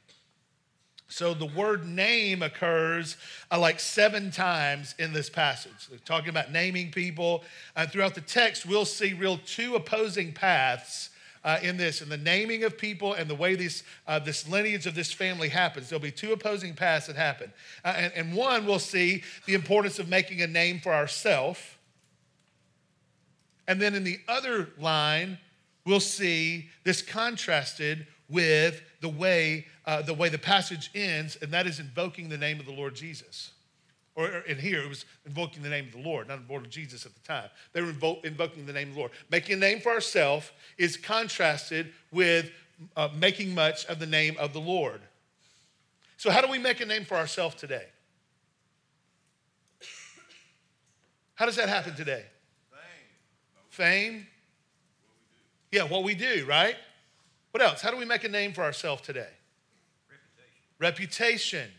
So 1.08 1.34
the 1.34 1.46
word 1.46 1.86
name 1.86 2.42
occurs 2.42 3.16
uh, 3.52 3.60
like 3.60 3.80
seven 3.80 4.32
times 4.32 4.96
in 4.98 5.14
this 5.14 5.30
passage. 5.30 5.88
They're 5.90 6.00
talking 6.00 6.30
about 6.30 6.52
naming 6.52 6.92
people. 6.92 7.44
And 7.76 7.90
throughout 7.90 8.16
the 8.16 8.22
text, 8.22 8.66
we'll 8.66 8.86
see 8.86 9.14
real 9.14 9.40
two 9.46 9.76
opposing 9.76 10.34
paths 10.34 11.12
uh, 11.44 11.60
in 11.62 11.78
this, 11.78 12.02
in 12.02 12.10
the 12.10 12.18
naming 12.18 12.64
of 12.64 12.76
people 12.76 13.14
and 13.14 13.30
the 13.30 13.36
way 13.36 13.54
this, 13.54 13.84
uh, 14.08 14.18
this 14.18 14.50
lineage 14.50 14.88
of 14.88 14.96
this 14.96 15.14
family 15.14 15.48
happens. 15.48 15.90
There'll 15.90 16.02
be 16.02 16.12
two 16.12 16.34
opposing 16.34 16.74
paths 16.74 17.06
that 17.06 17.16
happen. 17.16 17.54
Uh, 17.84 17.94
and, 17.96 18.14
and 18.16 18.34
one, 18.34 18.66
we'll 18.66 18.80
see 18.80 19.24
the 19.46 19.54
importance 19.54 20.00
of 20.00 20.10
making 20.10 20.42
a 20.42 20.48
name 20.48 20.80
for 20.80 20.92
ourselves. 20.92 21.60
And 23.68 23.80
then 23.80 23.94
in 23.94 24.04
the 24.04 24.20
other 24.28 24.70
line, 24.80 25.38
we'll 25.86 26.00
see 26.00 26.70
this 26.84 27.02
contrasted 27.02 28.08
with 28.30 28.82
the 29.02 29.10
way, 29.10 29.68
uh, 29.86 30.02
the 30.02 30.14
way 30.14 30.30
the 30.30 30.38
passage 30.38 30.90
ends, 30.96 31.38
and 31.42 31.52
that 31.52 31.68
is 31.68 31.80
invoking 31.80 32.30
the 32.30 32.38
name 32.38 32.60
of 32.60 32.66
the 32.66 32.72
Lord 32.72 32.96
Jesus. 32.96 33.52
Or, 34.16 34.28
in 34.28 34.58
here, 34.58 34.82
it 34.82 34.88
was 34.88 35.06
invoking 35.26 35.62
the 35.62 35.70
name 35.70 35.88
of 35.88 35.92
the 35.92 36.00
Lord, 36.00 36.30
not 36.30 36.48
the 36.48 36.52
Lord 36.52 36.66
of 36.66 36.72
Jesus 36.72 37.06
at 37.06 37.14
the 37.14 37.20
time. 37.22 37.50
They 37.74 37.82
were 37.82 37.92
invo- 37.92 38.24
invoking 38.24 38.66
the 38.66 38.74
name 38.74 38.90
of 38.90 38.94
the 38.94 39.00
Lord. 39.02 39.12
Making 39.30 39.56
a 39.56 39.60
name 39.60 39.82
for 39.82 39.92
ourselves 39.92 40.52
is 40.78 40.96
contrasted 40.96 41.92
with 42.12 42.50
uh, 42.96 43.10
making 43.18 43.54
much 43.54 43.86
of 43.88 44.00
the 44.00 44.06
name 44.06 44.38
of 44.40 44.54
the 44.54 44.60
Lord. 44.60 45.02
So, 46.18 46.32
how 46.32 46.42
do 46.42 46.50
we 46.50 46.58
make 46.58 46.80
a 46.80 46.86
name 46.86 47.04
for 47.04 47.16
ourselves 47.16 47.56
today? 47.56 47.88
How 51.36 51.46
does 51.46 51.58
that 51.58 51.68
happen 51.68 51.94
today? 51.96 52.24
Fame. 53.70 53.70
Fame? 53.70 54.28
Yeah, 55.76 55.84
what 55.84 56.06
we 56.06 56.16
do, 56.16 56.46
right? 56.48 56.78
What 57.52 57.62
else? 57.62 57.82
How 57.82 57.92
do 57.92 57.98
we 57.98 58.06
make 58.06 58.24
a 58.24 58.30
name 58.30 58.54
for 58.54 58.64
ourselves 58.64 59.02
today? 59.02 59.28
Reputation. 60.80 61.60
Reputation. 61.60 61.70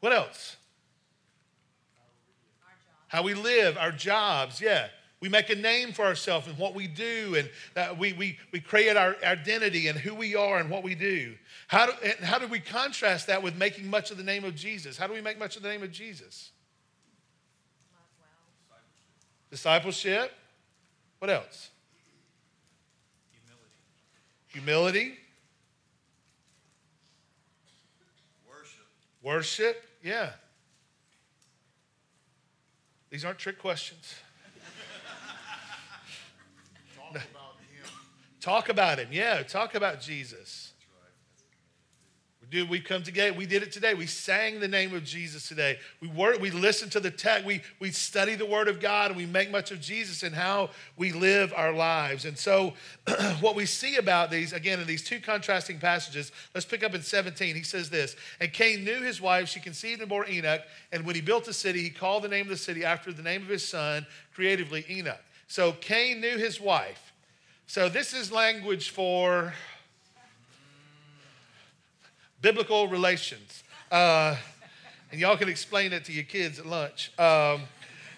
What 0.00 0.14
else? 0.14 0.56
How 3.08 3.22
we 3.22 3.34
live, 3.34 3.76
our 3.76 3.92
jobs, 3.92 4.62
yeah. 4.62 4.86
We 5.20 5.28
make 5.28 5.50
a 5.50 5.54
name 5.56 5.92
for 5.92 6.06
ourselves 6.06 6.46
and 6.46 6.56
what 6.56 6.74
we 6.74 6.86
do, 6.86 7.34
and 7.36 7.50
uh, 7.76 7.94
we, 7.98 8.14
we, 8.14 8.38
we 8.50 8.60
create 8.60 8.96
our 8.96 9.16
identity 9.22 9.88
and 9.88 9.98
who 9.98 10.14
we 10.14 10.34
are 10.34 10.58
and 10.58 10.70
what 10.70 10.82
we 10.82 10.94
do. 10.94 11.34
How 11.66 11.84
do, 11.84 11.92
how 12.22 12.38
do 12.38 12.46
we 12.46 12.60
contrast 12.60 13.26
that 13.26 13.42
with 13.42 13.56
making 13.56 13.90
much 13.90 14.10
of 14.10 14.16
the 14.16 14.24
name 14.24 14.44
of 14.44 14.54
Jesus? 14.54 14.96
How 14.96 15.06
do 15.06 15.12
we 15.12 15.20
make 15.20 15.38
much 15.38 15.54
of 15.54 15.62
the 15.62 15.68
name 15.68 15.82
of 15.82 15.92
Jesus? 15.92 16.50
Discipleship. 19.50 20.32
What 21.18 21.30
else? 21.30 21.70
Humility. 24.48 24.98
Humility. 25.02 25.18
Worship. 28.48 28.86
Worship. 29.22 29.84
Yeah. 30.02 30.30
These 33.10 33.24
aren't 33.24 33.38
trick 33.38 33.58
questions. 33.58 34.14
Talk 36.96 37.10
about 37.10 37.56
him. 37.58 37.90
Talk 38.40 38.68
about 38.68 38.98
him. 38.98 39.08
Yeah, 39.10 39.42
talk 39.42 39.74
about 39.74 40.00
Jesus. 40.00 40.67
Dude, 42.50 42.70
we 42.70 42.80
come 42.80 43.02
together. 43.02 43.36
We 43.36 43.44
did 43.44 43.62
it 43.62 43.72
today. 43.72 43.92
We 43.92 44.06
sang 44.06 44.58
the 44.58 44.68
name 44.68 44.94
of 44.94 45.04
Jesus 45.04 45.46
today. 45.46 45.78
We 46.00 46.08
work, 46.08 46.40
we 46.40 46.50
listen 46.50 46.88
to 46.90 47.00
the 47.00 47.10
text. 47.10 47.44
We, 47.44 47.60
we 47.78 47.90
study 47.90 48.36
the 48.36 48.46
word 48.46 48.68
of 48.68 48.80
God 48.80 49.10
and 49.10 49.18
we 49.18 49.26
make 49.26 49.50
much 49.50 49.70
of 49.70 49.82
Jesus 49.82 50.22
and 50.22 50.34
how 50.34 50.70
we 50.96 51.12
live 51.12 51.52
our 51.54 51.74
lives. 51.74 52.24
And 52.24 52.38
so, 52.38 52.72
what 53.40 53.54
we 53.54 53.66
see 53.66 53.96
about 53.96 54.30
these, 54.30 54.54
again, 54.54 54.80
in 54.80 54.86
these 54.86 55.04
two 55.04 55.20
contrasting 55.20 55.78
passages, 55.78 56.32
let's 56.54 56.64
pick 56.64 56.82
up 56.82 56.94
in 56.94 57.02
17. 57.02 57.54
He 57.54 57.62
says 57.62 57.90
this 57.90 58.16
And 58.40 58.50
Cain 58.50 58.82
knew 58.82 59.02
his 59.02 59.20
wife. 59.20 59.48
She 59.48 59.60
conceived 59.60 60.00
and 60.00 60.08
bore 60.08 60.26
Enoch. 60.26 60.62
And 60.90 61.04
when 61.04 61.14
he 61.14 61.20
built 61.20 61.48
a 61.48 61.52
city, 61.52 61.82
he 61.82 61.90
called 61.90 62.22
the 62.22 62.28
name 62.28 62.46
of 62.46 62.50
the 62.50 62.56
city 62.56 62.82
after 62.82 63.12
the 63.12 63.22
name 63.22 63.42
of 63.42 63.48
his 63.48 63.66
son, 63.66 64.06
creatively 64.34 64.86
Enoch. 64.88 65.20
So, 65.48 65.72
Cain 65.72 66.22
knew 66.22 66.38
his 66.38 66.62
wife. 66.62 67.12
So, 67.66 67.90
this 67.90 68.14
is 68.14 68.32
language 68.32 68.88
for 68.88 69.52
biblical 72.40 72.88
relations. 72.88 73.62
Uh, 73.90 74.36
and 75.10 75.20
y'all 75.20 75.36
can 75.36 75.48
explain 75.48 75.92
it 75.92 76.04
to 76.04 76.12
your 76.12 76.24
kids 76.24 76.58
at 76.58 76.66
lunch. 76.66 77.12
Um, 77.18 77.62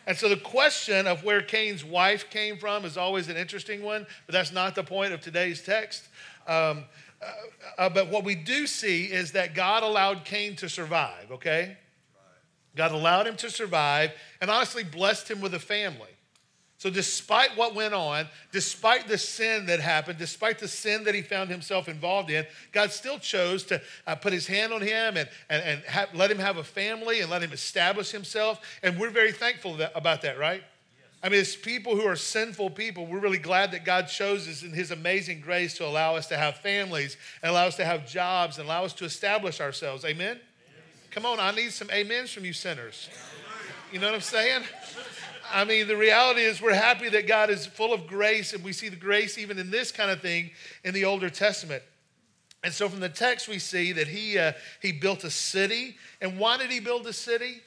and 0.07 0.17
so 0.17 0.29
the 0.29 0.37
question 0.37 1.07
of 1.07 1.23
where 1.23 1.41
Cain's 1.41 1.85
wife 1.85 2.31
came 2.31 2.59
from 2.59 2.85
is 2.85 2.97
always 2.97 3.29
an 3.29 3.37
interesting 3.37 3.83
one, 3.83 4.07
but 4.27 4.33
that's 4.33 4.53
not 4.53 4.75
the 4.75 4.83
point 4.83 5.13
of 5.13 5.21
today's 5.21 5.63
text. 5.63 6.09
Um, 6.47 6.85
uh, 7.23 7.33
uh, 7.79 7.89
but 7.91 8.09
what 8.09 8.25
we 8.25 8.35
do 8.35 8.67
see 8.67 9.05
is 9.05 9.33
that 9.33 9.55
God 9.55 9.83
allowed 9.83 10.25
Cain 10.25 10.57
to 10.57 10.69
survive, 10.69 11.31
okay? 11.31 11.77
God 12.77 12.93
allowed 12.93 13.27
him 13.27 13.37
to 13.37 13.51
survive 13.51 14.13
and 14.41 14.51
honestly 14.51 14.85
blessed 14.85 15.31
him 15.31 15.41
with 15.41 15.55
a 15.55 15.59
family. 15.59 16.09
So, 16.81 16.89
despite 16.89 17.59
what 17.59 17.75
went 17.75 17.93
on, 17.93 18.27
despite 18.53 19.07
the 19.07 19.19
sin 19.19 19.67
that 19.67 19.81
happened, 19.81 20.19
despite 20.19 20.59
the 20.59 20.67
sin 20.67 21.05
that 21.05 21.15
he 21.15 21.21
found 21.21 21.51
himself 21.51 21.91
involved 21.91 22.31
in, 22.31 22.47
God 22.73 22.91
still 22.91 23.19
chose 23.19 23.65
to 23.65 23.83
uh, 24.07 24.15
put 24.15 24.33
his 24.33 24.47
hand 24.47 24.73
on 24.73 24.81
him 24.81 25.19
and, 25.19 25.29
and, 25.51 25.63
and 25.63 25.83
have, 25.83 26.09
let 26.15 26.31
him 26.31 26.39
have 26.39 26.57
a 26.57 26.65
family 26.65 27.21
and 27.21 27.31
let 27.31 27.43
him 27.43 27.53
establish 27.53 28.11
himself. 28.11 28.63
And 28.83 28.99
we're 28.99 29.11
very 29.11 29.31
thankful 29.31 29.77
that, 29.77 29.93
about 29.95 30.23
that, 30.23 30.39
right? 30.39 30.63
I 31.23 31.29
mean, 31.29 31.43
as 31.43 31.55
people 31.55 31.97
who 31.97 32.07
are 32.07 32.17
sinful 32.17 32.71
people, 32.71 33.05
we're 33.05 33.19
really 33.19 33.37
glad 33.37 33.73
that 33.73 33.85
God 33.85 34.09
chose 34.09 34.49
us 34.49 34.63
in 34.63 34.73
His 34.73 34.91
amazing 34.91 35.43
grace 35.43 35.77
to 35.77 35.87
allow 35.87 36.17
us 36.17 36.29
to 36.29 36.39
have 36.39 36.57
families 36.61 37.19
and 37.43 37.51
allow 37.51 37.67
us 37.67 37.77
to 37.77 37.85
have 37.85 38.09
jobs 38.09 38.57
and 38.57 38.67
allow 38.67 38.85
us 38.85 38.95
to 38.95 39.05
establish 39.05 39.61
ourselves. 39.61 40.07
Amen? 40.07 40.41
Come 41.11 41.27
on, 41.27 41.39
I 41.41 41.51
need 41.51 41.73
some 41.73 41.91
amens 41.91 42.33
from 42.33 42.47
you 42.47 42.55
sinners. 42.55 43.11
You 43.93 43.99
know 43.99 44.07
what 44.07 44.15
I'm 44.15 44.23
saying? 44.23 44.63
I 45.53 45.65
mean, 45.65 45.89
the 45.89 45.97
reality 45.97 46.43
is 46.43 46.63
we're 46.63 46.75
happy 46.75 47.09
that 47.11 47.27
God 47.27 47.51
is 47.51 47.67
full 47.67 47.93
of 47.93 48.07
grace, 48.07 48.53
and 48.53 48.63
we 48.63 48.73
see 48.73 48.89
the 48.89 48.97
grace 48.97 49.39
even 49.39 49.59
in 49.59 49.71
this 49.71 49.93
kind 49.93 50.11
of 50.11 50.21
thing 50.21 50.51
in 50.85 50.95
the 50.95 51.05
Older 51.05 51.31
Testament. 51.31 51.83
And 52.63 52.73
so 52.73 52.89
from 52.89 53.01
the 53.01 53.09
text, 53.09 53.49
we 53.49 53.59
see 53.59 53.93
that 53.93 54.09
he, 54.09 54.39
uh, 54.39 54.53
he 54.83 54.93
built 54.93 55.25
a 55.25 55.31
city. 55.31 55.97
And 56.21 56.39
why 56.39 56.59
did 56.59 56.71
he 56.71 56.81
build 56.81 57.07
a 57.07 57.13
city? 57.13 57.63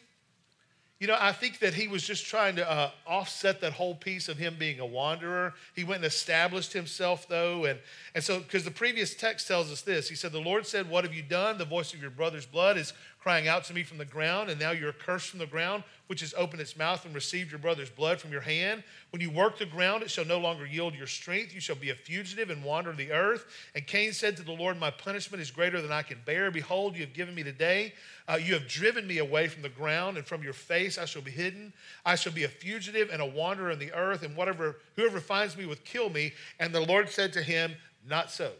You 0.99 1.07
know, 1.07 1.17
I 1.19 1.33
think 1.33 1.59
that 1.59 1.73
he 1.73 1.87
was 1.87 2.03
just 2.03 2.25
trying 2.25 2.55
to 2.55 2.71
uh, 2.71 2.91
offset 3.05 3.59
that 3.61 3.73
whole 3.73 3.95
piece 3.95 4.29
of 4.29 4.37
him 4.37 4.55
being 4.57 4.79
a 4.79 4.85
wanderer. 4.85 5.53
He 5.75 5.83
went 5.83 5.97
and 5.97 6.05
established 6.05 6.71
himself, 6.71 7.27
though. 7.27 7.65
And, 7.65 7.79
and 8.15 8.23
so, 8.23 8.39
because 8.39 8.63
the 8.63 8.71
previous 8.71 9.13
text 9.13 9.47
tells 9.47 9.69
us 9.69 9.81
this 9.81 10.07
He 10.07 10.15
said, 10.15 10.31
The 10.31 10.39
Lord 10.39 10.65
said, 10.65 10.89
What 10.89 11.03
have 11.03 11.13
you 11.13 11.23
done? 11.23 11.57
The 11.57 11.65
voice 11.65 11.93
of 11.93 11.99
your 11.99 12.11
brother's 12.11 12.45
blood 12.45 12.77
is 12.77 12.93
crying 13.23 13.47
out 13.47 13.63
to 13.63 13.73
me 13.73 13.83
from 13.83 13.97
the 13.97 14.03
ground, 14.03 14.49
and 14.49 14.59
now 14.59 14.71
you're 14.71 14.91
cursed 14.91 15.29
from 15.29 15.39
the 15.39 15.45
ground, 15.45 15.81
which 16.07 16.19
has 16.19 16.33
opened 16.37 16.59
its 16.59 16.75
mouth 16.75 17.05
and 17.05 17.15
received 17.15 17.51
your 17.51 17.59
brother's 17.59 17.89
blood 17.89 18.19
from 18.19 18.33
your 18.33 18.41
hand. 18.41 18.83
When 19.11 19.21
you 19.21 19.31
work 19.31 19.57
the 19.57 19.65
ground, 19.65 20.03
it 20.03 20.11
shall 20.11 20.25
no 20.25 20.39
longer 20.39 20.65
yield 20.65 20.93
your 20.93 21.07
strength. 21.07 21.53
You 21.53 21.61
shall 21.61 21.77
be 21.77 21.89
a 21.89 21.95
fugitive 21.95 22.49
and 22.49 22.61
wander 22.65 22.91
the 22.91 23.13
earth. 23.13 23.45
And 23.75 23.87
Cain 23.87 24.11
said 24.11 24.35
to 24.35 24.43
the 24.43 24.51
Lord, 24.51 24.77
My 24.77 24.91
punishment 24.91 25.41
is 25.41 25.51
greater 25.51 25.81
than 25.81 25.93
I 25.93 26.01
can 26.01 26.19
bear. 26.25 26.51
Behold, 26.51 26.95
you 26.95 27.01
have 27.05 27.13
given 27.13 27.33
me 27.33 27.43
today. 27.43 27.93
Uh, 28.27 28.35
you 28.43 28.53
have 28.55 28.67
driven 28.67 29.07
me 29.07 29.19
away 29.19 29.47
from 29.47 29.61
the 29.61 29.69
ground, 29.69 30.17
and 30.17 30.25
from 30.25 30.43
your 30.43 30.51
face 30.51 30.97
I 30.97 31.05
shall 31.05 31.21
be 31.21 31.31
hidden. 31.31 31.71
I 32.05 32.15
shall 32.15 32.33
be 32.33 32.43
a 32.43 32.49
fugitive 32.49 33.09
and 33.09 33.21
a 33.21 33.25
wanderer 33.25 33.71
in 33.71 33.79
the 33.79 33.93
earth, 33.93 34.23
and 34.23 34.35
whatever 34.35 34.79
whoever 34.97 35.21
finds 35.21 35.55
me 35.55 35.65
would 35.65 35.85
kill 35.85 36.09
me. 36.09 36.33
And 36.59 36.75
the 36.75 36.81
Lord 36.81 37.09
said 37.09 37.31
to 37.33 37.41
him, 37.41 37.73
Not 38.05 38.31
so. 38.31 38.51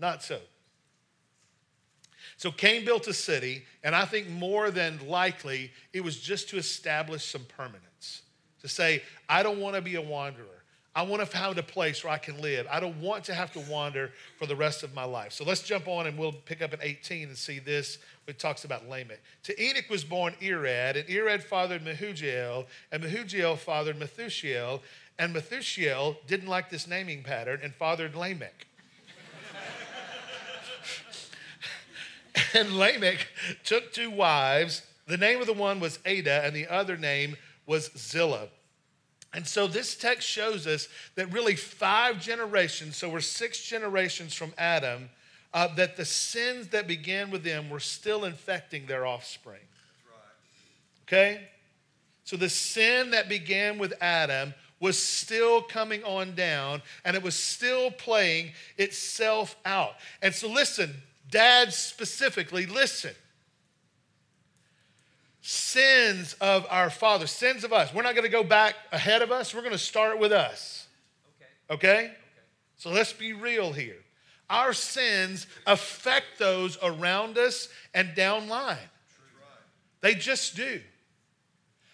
Not 0.00 0.24
so. 0.24 0.40
So 2.36 2.50
Cain 2.50 2.84
built 2.84 3.06
a 3.06 3.14
city, 3.14 3.64
and 3.82 3.94
I 3.94 4.04
think 4.04 4.28
more 4.28 4.70
than 4.70 5.06
likely 5.08 5.70
it 5.92 6.02
was 6.02 6.18
just 6.20 6.48
to 6.50 6.56
establish 6.56 7.24
some 7.24 7.44
permanence. 7.56 8.22
To 8.62 8.68
say, 8.68 9.02
I 9.28 9.42
don't 9.42 9.60
want 9.60 9.76
to 9.76 9.82
be 9.82 9.96
a 9.96 10.02
wanderer. 10.02 10.46
I 10.96 11.02
want 11.02 11.20
to 11.20 11.26
find 11.26 11.58
a 11.58 11.62
place 11.62 12.04
where 12.04 12.12
I 12.12 12.18
can 12.18 12.40
live. 12.40 12.68
I 12.70 12.78
don't 12.78 13.00
want 13.00 13.24
to 13.24 13.34
have 13.34 13.52
to 13.54 13.60
wander 13.68 14.12
for 14.38 14.46
the 14.46 14.54
rest 14.54 14.84
of 14.84 14.94
my 14.94 15.02
life. 15.02 15.32
So 15.32 15.44
let's 15.44 15.62
jump 15.62 15.88
on 15.88 16.06
and 16.06 16.16
we'll 16.16 16.32
pick 16.32 16.62
up 16.62 16.72
in 16.72 16.78
18 16.80 17.28
and 17.28 17.36
see 17.36 17.58
this. 17.58 17.98
It 18.28 18.38
talks 18.38 18.64
about 18.64 18.88
Lamech. 18.88 19.20
To 19.44 19.62
Enoch 19.62 19.90
was 19.90 20.04
born 20.04 20.34
Irad, 20.40 20.96
and 20.96 21.08
Irad 21.08 21.42
fathered 21.42 21.84
Mehujael, 21.84 22.66
and 22.92 23.02
Mehujael 23.02 23.58
fathered 23.58 23.98
Methushael, 23.98 24.80
and 25.18 25.34
Methushael 25.34 26.16
didn't 26.28 26.48
like 26.48 26.70
this 26.70 26.86
naming 26.86 27.24
pattern 27.24 27.60
and 27.62 27.74
fathered 27.74 28.14
Lamech. 28.14 28.66
and 32.54 32.78
Lamech 32.78 33.26
took 33.64 33.92
two 33.92 34.10
wives. 34.10 34.82
The 35.06 35.16
name 35.16 35.40
of 35.40 35.46
the 35.46 35.52
one 35.52 35.80
was 35.80 35.98
Adah, 36.06 36.42
and 36.44 36.54
the 36.54 36.66
other 36.66 36.96
name 36.96 37.36
was 37.66 37.90
Zillah. 37.96 38.48
And 39.32 39.46
so 39.46 39.66
this 39.66 39.96
text 39.96 40.28
shows 40.28 40.66
us 40.66 40.88
that 41.16 41.32
really 41.32 41.56
five 41.56 42.20
generations, 42.20 42.96
so 42.96 43.08
we're 43.08 43.20
six 43.20 43.60
generations 43.62 44.32
from 44.32 44.52
Adam, 44.56 45.10
uh, 45.52 45.68
that 45.74 45.96
the 45.96 46.04
sins 46.04 46.68
that 46.68 46.86
began 46.86 47.30
with 47.30 47.42
them 47.42 47.68
were 47.68 47.80
still 47.80 48.24
infecting 48.24 48.86
their 48.86 49.06
offspring. 49.06 49.60
Okay? 51.06 51.48
So 52.24 52.36
the 52.36 52.48
sin 52.48 53.10
that 53.10 53.28
began 53.28 53.78
with 53.78 53.92
Adam 54.00 54.54
was 54.80 55.00
still 55.00 55.62
coming 55.62 56.02
on 56.04 56.34
down 56.34 56.82
and 57.04 57.16
it 57.16 57.22
was 57.22 57.34
still 57.34 57.90
playing 57.90 58.52
itself 58.76 59.56
out. 59.64 59.92
And 60.22 60.34
so 60.34 60.48
listen, 60.48 60.94
dads 61.34 61.74
specifically, 61.74 62.64
listen. 62.64 63.10
Sins 65.40 66.34
of 66.40 66.64
our 66.70 66.88
father, 66.88 67.26
sins 67.26 67.64
of 67.64 67.72
us. 67.72 67.92
We're 67.92 68.02
not 68.02 68.14
going 68.14 68.24
to 68.24 68.30
go 68.30 68.44
back 68.44 68.76
ahead 68.92 69.20
of 69.20 69.32
us. 69.32 69.52
We're 69.52 69.60
going 69.60 69.72
to 69.72 69.78
start 69.78 70.18
with 70.20 70.32
us. 70.32 70.86
Okay. 71.68 71.74
Okay? 71.74 72.12
So 72.76 72.90
let's 72.90 73.12
be 73.12 73.32
real 73.32 73.72
here. 73.72 73.96
Our 74.48 74.72
sins 74.72 75.48
affect 75.66 76.38
those 76.38 76.78
around 76.82 77.36
us 77.36 77.68
and 77.92 78.10
downline. 78.10 78.78
They 80.00 80.14
just 80.14 80.54
do. 80.54 80.80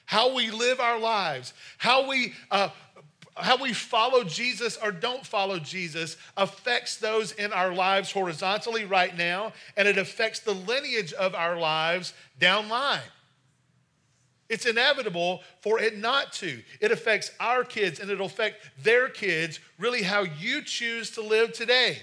How 0.05 0.35
we 0.35 0.51
live 0.51 0.81
our 0.81 0.99
lives, 0.99 1.55
how 1.79 2.09
we 2.09 2.35
uh, 2.51 2.71
how 3.45 3.57
we 3.57 3.73
follow 3.73 4.25
Jesus 4.25 4.77
or 4.83 4.91
don't 4.91 5.25
follow 5.25 5.59
Jesus 5.59 6.17
affects 6.37 6.97
those 6.97 7.33
in 7.33 7.53
our 7.53 7.73
lives 7.73 8.11
horizontally 8.11 8.85
right 8.85 9.17
now, 9.17 9.53
and 9.77 9.87
it 9.87 9.99
affects 9.99 10.41
the 10.41 10.55
lineage 10.55 11.13
of 11.13 11.35
our 11.35 11.57
lives 11.59 12.13
down 12.39 12.69
line. 12.69 13.01
It's 14.49 14.67
inevitable 14.67 15.43
for 15.61 15.79
it 15.79 15.97
not 15.97 16.33
to. 16.35 16.61
It 16.81 16.91
affects 16.91 17.31
our 17.39 17.63
kids 17.63 18.01
and 18.01 18.11
it'll 18.11 18.27
affect 18.27 18.69
their 18.83 19.09
kids, 19.09 19.61
really, 19.79 20.03
how 20.03 20.23
you 20.23 20.63
choose 20.63 21.13
to 21.13 21.21
live 21.21 21.53
today. 21.53 21.99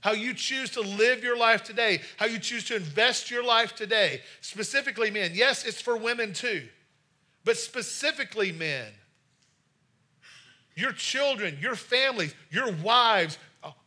How 0.00 0.12
you 0.12 0.32
choose 0.34 0.70
to 0.70 0.80
live 0.80 1.22
your 1.24 1.36
life 1.36 1.64
today, 1.64 2.00
how 2.16 2.26
you 2.26 2.38
choose 2.38 2.64
to 2.66 2.76
invest 2.76 3.30
your 3.30 3.42
life 3.42 3.74
today. 3.74 4.22
Specifically, 4.40 5.10
men. 5.10 5.32
Yes, 5.34 5.66
it's 5.66 5.80
for 5.80 5.96
women 5.96 6.32
too, 6.32 6.62
but 7.44 7.56
specifically, 7.56 8.52
men 8.52 8.86
Your 10.76 10.92
children, 10.92 11.58
your 11.60 11.74
families, 11.74 12.34
your 12.50 12.70
wives, 12.70 13.38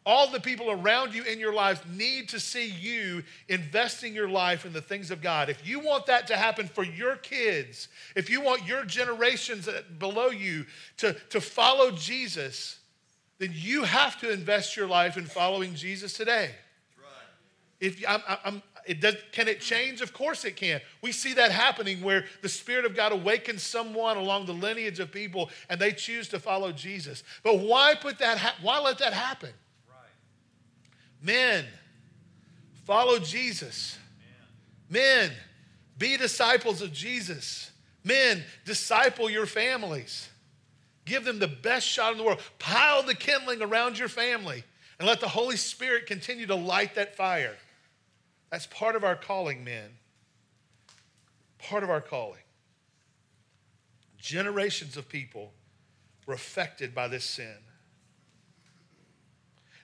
all 0.05 0.29
the 0.29 0.39
people 0.39 0.71
around 0.71 1.13
you 1.13 1.23
in 1.23 1.39
your 1.39 1.53
lives 1.53 1.79
need 1.95 2.29
to 2.29 2.39
see 2.39 2.67
you 2.67 3.23
investing 3.47 4.13
your 4.13 4.27
life 4.27 4.65
in 4.65 4.73
the 4.73 4.81
things 4.81 5.11
of 5.11 5.21
God. 5.21 5.49
If 5.49 5.65
you 5.67 5.79
want 5.79 6.07
that 6.07 6.27
to 6.27 6.35
happen 6.35 6.67
for 6.67 6.83
your 6.83 7.15
kids, 7.15 7.87
if 8.15 8.29
you 8.29 8.41
want 8.41 8.65
your 8.65 8.83
generations 8.83 9.69
below 9.99 10.29
you 10.29 10.65
to, 10.97 11.13
to 11.29 11.39
follow 11.39 11.91
Jesus, 11.91 12.79
then 13.37 13.51
you 13.53 13.83
have 13.83 14.19
to 14.21 14.31
invest 14.31 14.75
your 14.75 14.87
life 14.87 15.15
in 15.15 15.25
following 15.25 15.75
Jesus 15.75 16.13
today. 16.13 16.51
If 17.79 18.03
I'm, 18.05 18.21
I'm, 18.43 18.61
it 18.89 19.01
does, 19.01 19.17
can 19.31 19.47
it 19.47 19.61
change? 19.61 20.01
Of 20.01 20.13
course 20.13 20.45
it 20.45 20.55
can. 20.55 20.81
We 21.03 21.11
see 21.11 21.35
that 21.35 21.51
happening 21.51 22.01
where 22.01 22.25
the 22.41 22.49
Spirit 22.49 22.85
of 22.85 22.95
God 22.95 23.11
awakens 23.11 23.61
someone 23.61 24.17
along 24.17 24.47
the 24.47 24.53
lineage 24.53 24.99
of 24.99 25.11
people 25.11 25.51
and 25.69 25.79
they 25.79 25.91
choose 25.91 26.27
to 26.29 26.39
follow 26.39 26.71
Jesus. 26.71 27.21
But 27.43 27.59
why 27.59 27.93
put 27.93 28.17
that? 28.17 28.39
Ha- 28.39 28.55
why 28.63 28.79
let 28.79 28.97
that 28.97 29.13
happen? 29.13 29.51
Men, 31.21 31.65
follow 32.85 33.19
Jesus. 33.19 33.95
Men, 34.89 35.33
be 35.99 36.17
disciples 36.17 36.81
of 36.81 36.91
Jesus. 36.91 37.69
Men, 38.03 38.43
disciple 38.65 39.29
your 39.29 39.45
families. 39.45 40.29
Give 41.05 41.23
them 41.23 41.37
the 41.37 41.47
best 41.47 41.85
shot 41.85 42.13
in 42.13 42.17
the 42.17 42.23
world. 42.23 42.39
Pile 42.57 43.03
the 43.03 43.13
kindling 43.13 43.61
around 43.61 43.99
your 43.99 44.07
family 44.07 44.63
and 44.97 45.07
let 45.07 45.19
the 45.19 45.27
Holy 45.27 45.57
Spirit 45.57 46.07
continue 46.07 46.47
to 46.47 46.55
light 46.55 46.95
that 46.95 47.15
fire. 47.15 47.55
That's 48.49 48.67
part 48.67 48.95
of 48.95 49.03
our 49.03 49.15
calling, 49.15 49.63
men. 49.63 49.91
Part 51.59 51.83
of 51.83 51.89
our 51.89 52.01
calling. 52.01 52.41
Generations 54.17 54.97
of 54.97 55.07
people 55.07 55.53
were 56.25 56.33
affected 56.33 56.93
by 56.93 57.07
this 57.07 57.23
sin. 57.23 57.57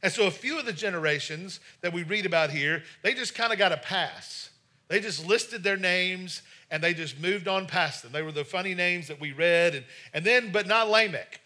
And 0.03 0.11
so 0.11 0.27
a 0.27 0.31
few 0.31 0.59
of 0.59 0.65
the 0.65 0.73
generations 0.73 1.59
that 1.81 1.91
we 1.91 2.03
read 2.03 2.25
about 2.25 2.51
here, 2.51 2.83
they 3.01 3.13
just 3.13 3.33
kind 3.33 3.51
of 3.51 3.57
got 3.57 3.71
a 3.71 3.77
pass. 3.77 4.51
They 4.87 4.99
just 4.99 5.25
listed 5.25 5.63
their 5.63 5.77
names 5.77 6.43
and 6.69 6.83
they 6.83 6.93
just 6.93 7.19
moved 7.19 7.47
on 7.47 7.65
past 7.65 8.03
them. 8.03 8.11
They 8.11 8.21
were 8.21 8.31
the 8.31 8.45
funny 8.45 8.75
names 8.75 9.07
that 9.07 9.19
we 9.19 9.31
read. 9.31 9.73
And, 9.73 9.85
and 10.13 10.25
then, 10.25 10.51
but 10.51 10.67
not 10.67 10.89
Lamech. 10.89 11.41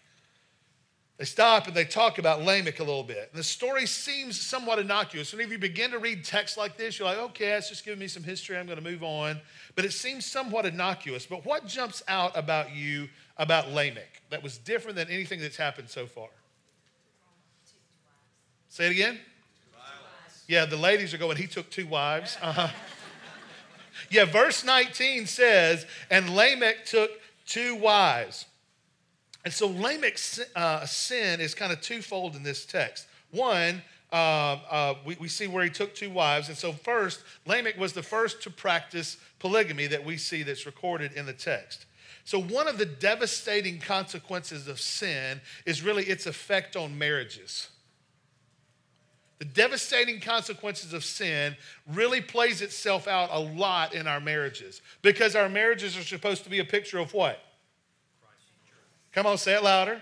They 1.20 1.26
stop 1.26 1.66
and 1.66 1.76
they 1.76 1.84
talk 1.84 2.16
about 2.16 2.40
Lamech 2.40 2.80
a 2.80 2.82
little 2.82 3.02
bit. 3.02 3.28
And 3.30 3.38
the 3.38 3.44
story 3.44 3.84
seems 3.84 4.40
somewhat 4.40 4.78
innocuous. 4.78 5.34
And 5.34 5.42
if 5.42 5.52
you 5.52 5.58
begin 5.58 5.90
to 5.90 5.98
read 5.98 6.24
text 6.24 6.56
like 6.56 6.78
this, 6.78 6.98
you're 6.98 7.06
like, 7.06 7.18
okay, 7.18 7.50
it's 7.50 7.68
just 7.68 7.84
giving 7.84 8.00
me 8.00 8.08
some 8.08 8.22
history. 8.22 8.56
I'm 8.56 8.64
going 8.64 8.78
to 8.78 8.82
move 8.82 9.02
on. 9.02 9.38
But 9.74 9.84
it 9.84 9.92
seems 9.92 10.24
somewhat 10.24 10.64
innocuous. 10.64 11.26
But 11.26 11.44
what 11.44 11.66
jumps 11.66 12.02
out 12.08 12.34
about 12.38 12.74
you 12.74 13.06
about 13.36 13.68
Lamech 13.70 14.22
that 14.30 14.42
was 14.42 14.56
different 14.56 14.96
than 14.96 15.08
anything 15.10 15.42
that's 15.42 15.58
happened 15.58 15.90
so 15.90 16.06
far? 16.06 16.28
Say 18.70 18.86
it 18.86 18.92
again. 18.92 19.18
Yeah, 20.48 20.64
the 20.64 20.78
ladies 20.78 21.12
are 21.12 21.18
going, 21.18 21.36
he 21.36 21.46
took 21.46 21.68
two 21.68 21.86
wives. 21.86 22.38
Uh-huh. 22.40 22.68
yeah, 24.10 24.24
verse 24.24 24.64
19 24.64 25.26
says, 25.26 25.84
and 26.10 26.34
Lamech 26.34 26.86
took 26.86 27.10
two 27.44 27.74
wives. 27.74 28.46
And 29.44 29.52
so 29.52 29.68
Lamech's 29.68 30.40
uh, 30.54 30.84
sin 30.86 31.40
is 31.40 31.54
kind 31.54 31.72
of 31.72 31.80
twofold 31.80 32.36
in 32.36 32.42
this 32.42 32.66
text. 32.66 33.06
One, 33.30 33.82
uh, 34.12 34.16
uh, 34.16 34.94
we, 35.04 35.16
we 35.20 35.28
see 35.28 35.46
where 35.46 35.64
he 35.64 35.70
took 35.70 35.94
two 35.94 36.10
wives. 36.10 36.48
And 36.48 36.58
so, 36.58 36.72
first, 36.72 37.22
Lamech 37.46 37.78
was 37.78 37.92
the 37.92 38.02
first 38.02 38.42
to 38.42 38.50
practice 38.50 39.16
polygamy 39.38 39.86
that 39.86 40.04
we 40.04 40.16
see 40.16 40.42
that's 40.42 40.66
recorded 40.66 41.12
in 41.12 41.26
the 41.26 41.32
text. 41.32 41.86
So, 42.24 42.40
one 42.40 42.66
of 42.66 42.76
the 42.76 42.86
devastating 42.86 43.78
consequences 43.78 44.66
of 44.68 44.80
sin 44.80 45.40
is 45.64 45.82
really 45.82 46.04
its 46.04 46.26
effect 46.26 46.76
on 46.76 46.98
marriages. 46.98 47.68
The 49.38 49.46
devastating 49.46 50.20
consequences 50.20 50.92
of 50.92 51.02
sin 51.02 51.56
really 51.86 52.20
plays 52.20 52.60
itself 52.60 53.08
out 53.08 53.30
a 53.32 53.40
lot 53.40 53.94
in 53.94 54.06
our 54.06 54.20
marriages 54.20 54.82
because 55.00 55.34
our 55.34 55.48
marriages 55.48 55.96
are 55.96 56.02
supposed 56.02 56.44
to 56.44 56.50
be 56.50 56.58
a 56.58 56.64
picture 56.64 56.98
of 56.98 57.14
what? 57.14 57.40
Come 59.12 59.26
on, 59.26 59.38
say 59.38 59.54
it 59.54 59.62
louder. 59.62 60.00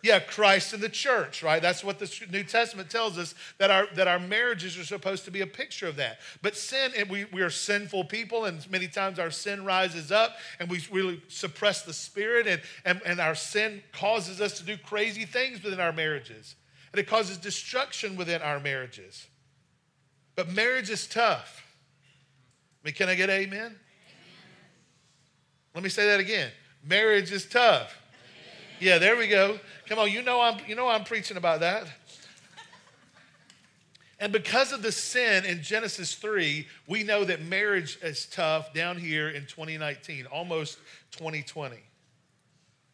Yeah, 0.00 0.20
Christ 0.20 0.72
in 0.74 0.80
the 0.80 0.88
church, 0.88 1.42
right? 1.42 1.60
That's 1.60 1.82
what 1.82 1.98
the 1.98 2.08
New 2.30 2.44
Testament 2.44 2.88
tells 2.88 3.18
us 3.18 3.34
that 3.58 3.68
our 3.72 3.88
that 3.96 4.06
our 4.06 4.20
marriages 4.20 4.78
are 4.78 4.84
supposed 4.84 5.24
to 5.24 5.32
be 5.32 5.40
a 5.40 5.46
picture 5.46 5.88
of 5.88 5.96
that. 5.96 6.20
But 6.40 6.56
sin, 6.56 6.92
and 6.96 7.10
we, 7.10 7.24
we 7.32 7.42
are 7.42 7.50
sinful 7.50 8.04
people, 8.04 8.44
and 8.44 8.70
many 8.70 8.86
times 8.86 9.18
our 9.18 9.32
sin 9.32 9.64
rises 9.64 10.12
up 10.12 10.36
and 10.60 10.70
we 10.70 10.80
really 10.92 11.20
suppress 11.26 11.82
the 11.82 11.92
spirit, 11.92 12.46
and, 12.46 12.62
and, 12.84 13.02
and 13.04 13.18
our 13.18 13.34
sin 13.34 13.82
causes 13.92 14.40
us 14.40 14.56
to 14.58 14.64
do 14.64 14.76
crazy 14.78 15.24
things 15.24 15.64
within 15.64 15.80
our 15.80 15.92
marriages 15.92 16.54
and 16.92 17.00
it 17.00 17.06
causes 17.06 17.36
destruction 17.36 18.16
within 18.16 18.42
our 18.42 18.60
marriages. 18.60 19.26
But 20.36 20.50
marriage 20.50 20.90
is 20.90 21.06
tough. 21.06 21.64
I 22.82 22.88
mean, 22.88 22.94
can 22.94 23.08
I 23.08 23.14
get 23.14 23.28
amen? 23.28 23.58
amen. 23.58 23.76
Let 25.74 25.84
me 25.84 25.90
say 25.90 26.06
that 26.06 26.20
again. 26.20 26.50
Marriage 26.82 27.32
is 27.32 27.44
tough. 27.44 27.97
Yeah, 28.80 28.98
there 28.98 29.16
we 29.16 29.26
go. 29.26 29.58
Come 29.88 29.98
on, 29.98 30.10
you 30.12 30.22
know 30.22 30.40
I'm 30.40 30.58
you 30.66 30.76
know 30.76 30.88
I'm 30.88 31.04
preaching 31.04 31.36
about 31.36 31.60
that. 31.60 31.86
And 34.20 34.32
because 34.32 34.72
of 34.72 34.82
the 34.82 34.90
sin 34.90 35.44
in 35.44 35.62
Genesis 35.62 36.14
3, 36.14 36.66
we 36.88 37.04
know 37.04 37.24
that 37.24 37.42
marriage 37.42 37.98
is 38.02 38.26
tough 38.26 38.74
down 38.74 38.98
here 38.98 39.28
in 39.28 39.42
2019, 39.42 40.26
almost 40.26 40.78
2020. 41.12 41.76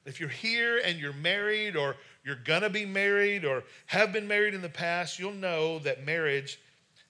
If 0.04 0.20
you're 0.20 0.28
here 0.28 0.82
and 0.84 0.98
you're 0.98 1.14
married 1.14 1.76
or 1.76 1.96
you're 2.24 2.36
gonna 2.36 2.68
be 2.68 2.84
married 2.84 3.44
or 3.44 3.64
have 3.86 4.12
been 4.12 4.28
married 4.28 4.52
in 4.54 4.60
the 4.60 4.68
past, 4.68 5.18
you'll 5.18 5.32
know 5.32 5.78
that 5.80 6.04
marriage 6.04 6.60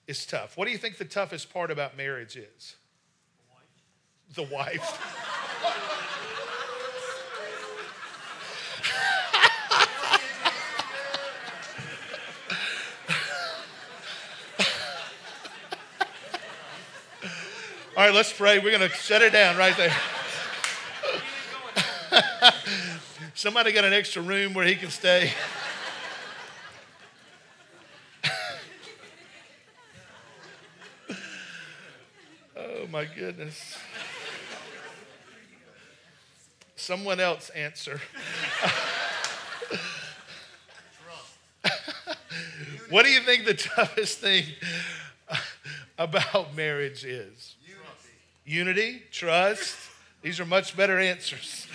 is 0.07 0.25
tough. 0.25 0.57
What 0.57 0.65
do 0.65 0.71
you 0.71 0.77
think 0.77 0.97
the 0.97 1.05
toughest 1.05 1.53
part 1.53 1.71
about 1.71 1.97
marriage 1.97 2.37
is? 2.37 2.75
The 4.33 4.43
wife. 4.43 4.99
The 5.61 5.63
wife. 5.63 6.11
All 17.97 18.03
right, 18.03 18.13
let's 18.13 18.33
pray. 18.33 18.59
We're 18.59 18.77
going 18.77 18.89
to 18.89 18.93
shut 18.93 19.21
it 19.21 19.31
down 19.31 19.55
right 19.55 19.77
there. 19.77 19.95
Somebody 23.33 23.71
got 23.71 23.85
an 23.85 23.93
extra 23.93 24.21
room 24.21 24.53
where 24.53 24.65
he 24.65 24.75
can 24.75 24.89
stay. 24.89 25.31
oh 32.57 32.85
my 32.91 33.05
goodness. 33.05 33.77
Someone 36.75 37.21
else 37.21 37.49
answer. 37.51 38.01
what 42.89 43.05
do 43.05 43.11
you 43.11 43.21
think 43.21 43.45
the 43.45 43.53
toughest 43.53 44.19
thing 44.19 44.43
about 45.97 46.57
marriage 46.57 47.05
is? 47.05 47.55
Unity. 48.45 49.03
Trust. 49.11 49.75
These 50.21 50.39
are 50.39 50.45
much 50.45 50.77
better 50.77 50.99
answers. 50.99 51.67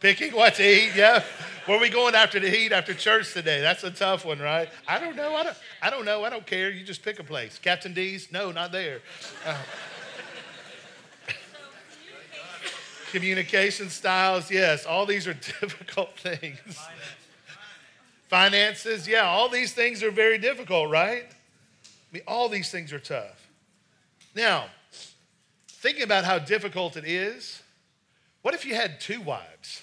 Picking 0.00 0.32
what 0.32 0.54
to 0.56 0.64
eat, 0.64 0.92
yeah. 0.96 1.22
Where 1.66 1.78
are 1.78 1.80
we 1.80 1.88
going 1.88 2.16
after 2.16 2.40
the 2.40 2.50
heat 2.50 2.72
after 2.72 2.92
church 2.92 3.32
today? 3.32 3.60
That's 3.60 3.84
a 3.84 3.90
tough 3.92 4.24
one, 4.24 4.40
right? 4.40 4.68
I 4.88 4.98
don't 4.98 5.14
know. 5.14 5.36
I 5.36 5.44
don't, 5.44 5.56
I 5.80 5.90
don't 5.90 6.04
know. 6.04 6.24
I 6.24 6.30
don't 6.30 6.44
care. 6.44 6.70
You 6.70 6.84
just 6.84 7.04
pick 7.04 7.20
a 7.20 7.24
place. 7.24 7.60
Captain 7.62 7.94
D's? 7.94 8.32
No, 8.32 8.50
not 8.50 8.72
there. 8.72 9.00
Uh, 9.46 9.56
communication 13.12 13.90
styles, 13.90 14.50
yes. 14.50 14.86
All 14.86 15.06
these 15.06 15.28
are 15.28 15.34
difficult 15.60 16.18
things. 16.18 16.80
Finances, 18.26 19.06
yeah. 19.06 19.22
All 19.22 19.48
these 19.48 19.72
things 19.72 20.02
are 20.02 20.10
very 20.10 20.38
difficult, 20.38 20.90
right? 20.90 21.26
I 22.12 22.16
mean, 22.16 22.24
all 22.26 22.50
these 22.50 22.70
things 22.70 22.92
are 22.92 22.98
tough. 22.98 23.48
Now, 24.34 24.66
thinking 25.68 26.02
about 26.02 26.24
how 26.24 26.38
difficult 26.38 26.98
it 26.98 27.04
is, 27.06 27.62
what 28.42 28.52
if 28.54 28.66
you 28.66 28.74
had 28.74 29.00
two 29.00 29.22
wives? 29.22 29.82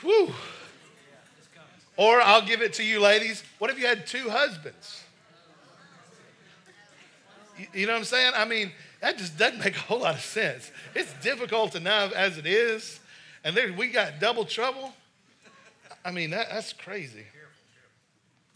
Whew. 0.02 0.34
Or 1.96 2.20
I'll 2.20 2.44
give 2.44 2.60
it 2.60 2.72
to 2.74 2.84
you, 2.84 3.00
ladies. 3.00 3.44
What 3.58 3.70
if 3.70 3.78
you 3.78 3.86
had 3.86 4.06
two 4.06 4.28
husbands? 4.28 5.04
You, 7.72 7.86
know 7.86 7.92
what 7.92 7.98
I'm 7.98 8.04
saying? 8.04 8.32
I 8.36 8.44
mean, 8.44 8.72
that 9.00 9.18
just 9.18 9.36
doesn't 9.36 9.58
make 9.58 9.76
a 9.76 9.80
whole 9.80 10.00
lot 10.00 10.14
of 10.14 10.20
sense. 10.20 10.70
It's 10.94 11.12
difficult 11.22 11.74
enough 11.74 12.12
as 12.12 12.38
it 12.38 12.46
is, 12.46 13.00
and 13.44 13.56
there, 13.56 13.72
we 13.72 13.88
got 13.88 14.20
double 14.20 14.44
trouble. 14.44 14.92
I 16.04 16.10
mean, 16.10 16.30
that, 16.30 16.48
that's 16.50 16.72
crazy. 16.72 17.24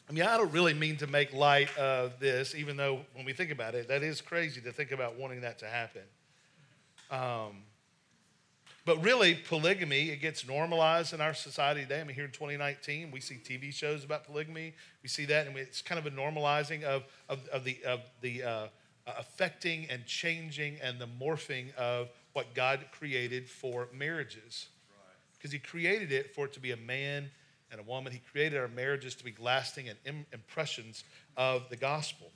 I 0.08 0.12
mean, 0.12 0.24
I 0.24 0.36
don't 0.36 0.52
really 0.52 0.74
mean 0.74 0.96
to 0.98 1.06
make 1.06 1.32
light 1.32 1.76
of 1.78 2.18
this, 2.20 2.54
even 2.54 2.76
though 2.76 3.00
when 3.14 3.24
we 3.24 3.32
think 3.32 3.50
about 3.50 3.74
it, 3.74 3.88
that 3.88 4.02
is 4.02 4.20
crazy 4.20 4.60
to 4.60 4.72
think 4.72 4.92
about 4.92 5.16
wanting 5.16 5.40
that 5.42 5.58
to 5.60 5.66
happen. 5.66 6.02
Um, 7.10 7.62
but 8.84 9.02
really, 9.02 9.34
polygamy, 9.34 10.10
it 10.10 10.20
gets 10.20 10.46
normalized 10.46 11.14
in 11.14 11.20
our 11.20 11.34
society 11.34 11.82
today. 11.82 12.00
I 12.00 12.04
mean, 12.04 12.16
here 12.16 12.24
in 12.24 12.32
2019, 12.32 13.12
we 13.12 13.20
see 13.20 13.36
TV 13.36 13.72
shows 13.72 14.04
about 14.04 14.24
polygamy. 14.24 14.74
We 15.02 15.08
see 15.08 15.24
that, 15.26 15.46
and 15.46 15.56
it's 15.56 15.82
kind 15.82 16.04
of 16.04 16.06
a 16.06 16.14
normalizing 16.14 16.82
of, 16.82 17.04
of, 17.28 17.46
of 17.48 17.64
the, 17.64 17.78
of 17.86 18.00
the 18.22 18.42
uh, 18.42 18.66
affecting 19.06 19.86
and 19.88 20.04
changing 20.04 20.78
and 20.82 20.98
the 20.98 21.06
morphing 21.06 21.72
of 21.76 22.08
what 22.32 22.54
God 22.54 22.80
created 22.90 23.48
for 23.48 23.88
marriages. 23.94 24.66
Because 25.42 25.52
He 25.52 25.58
created 25.58 26.12
it 26.12 26.32
for 26.36 26.44
it 26.44 26.52
to 26.52 26.60
be 26.60 26.70
a 26.70 26.76
man 26.76 27.28
and 27.72 27.80
a 27.80 27.82
woman. 27.82 28.12
He 28.12 28.20
created 28.30 28.60
our 28.60 28.68
marriages 28.68 29.16
to 29.16 29.24
be 29.24 29.34
lasting 29.40 29.88
and 29.88 30.24
impressions 30.32 31.02
of 31.36 31.68
the 31.68 31.74
gospel. 31.74 32.30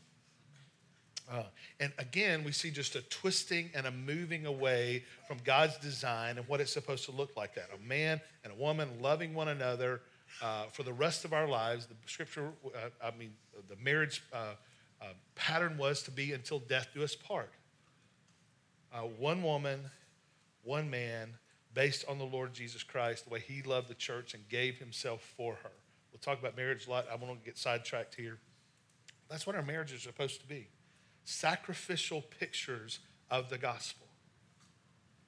Uh, 1.30 1.42
and 1.78 1.92
again, 1.98 2.42
we 2.42 2.50
see 2.50 2.70
just 2.70 2.96
a 2.96 3.02
twisting 3.02 3.70
and 3.74 3.86
a 3.86 3.90
moving 3.90 4.46
away 4.46 5.04
from 5.28 5.38
God's 5.44 5.76
design 5.78 6.38
and 6.38 6.48
what 6.48 6.60
it's 6.60 6.72
supposed 6.72 7.04
to 7.04 7.12
look 7.12 7.36
like 7.36 7.54
that. 7.54 7.68
A 7.74 7.88
man 7.88 8.20
and 8.42 8.52
a 8.52 8.56
woman 8.56 8.88
loving 9.00 9.34
one 9.34 9.48
another 9.48 10.00
uh, 10.42 10.64
for 10.72 10.82
the 10.82 10.92
rest 10.92 11.24
of 11.24 11.32
our 11.32 11.46
lives. 11.48 11.86
The 11.86 11.94
scripture, 12.06 12.50
uh, 12.64 12.88
I 13.04 13.16
mean, 13.16 13.32
the 13.68 13.76
marriage 13.76 14.22
uh, 14.32 14.54
uh, 15.00 15.06
pattern 15.34 15.78
was 15.78 16.02
to 16.04 16.10
be 16.10 16.32
until 16.32 16.58
death 16.60 16.88
do 16.94 17.02
us 17.02 17.14
part. 17.14 17.50
Uh, 18.92 19.00
one 19.00 19.42
woman, 19.42 19.80
one 20.64 20.88
man, 20.88 21.34
based 21.76 22.06
on 22.08 22.18
the 22.18 22.24
Lord 22.24 22.54
Jesus 22.54 22.82
Christ, 22.82 23.24
the 23.24 23.30
way 23.30 23.38
he 23.38 23.60
loved 23.60 23.88
the 23.88 23.94
church 23.94 24.32
and 24.32 24.48
gave 24.48 24.78
himself 24.78 25.22
for 25.36 25.56
her. 25.62 25.72
We'll 26.10 26.20
talk 26.20 26.40
about 26.40 26.56
marriage 26.56 26.86
a 26.86 26.90
lot. 26.90 27.04
I 27.12 27.16
won't 27.16 27.44
get 27.44 27.58
sidetracked 27.58 28.14
here. 28.14 28.38
That's 29.28 29.46
what 29.46 29.54
our 29.54 29.62
marriages 29.62 29.98
are 29.98 30.08
supposed 30.08 30.40
to 30.40 30.48
be 30.48 30.68
sacrificial 31.24 32.22
pictures 32.22 33.00
of 33.30 33.50
the 33.50 33.58
gospel. 33.58 34.06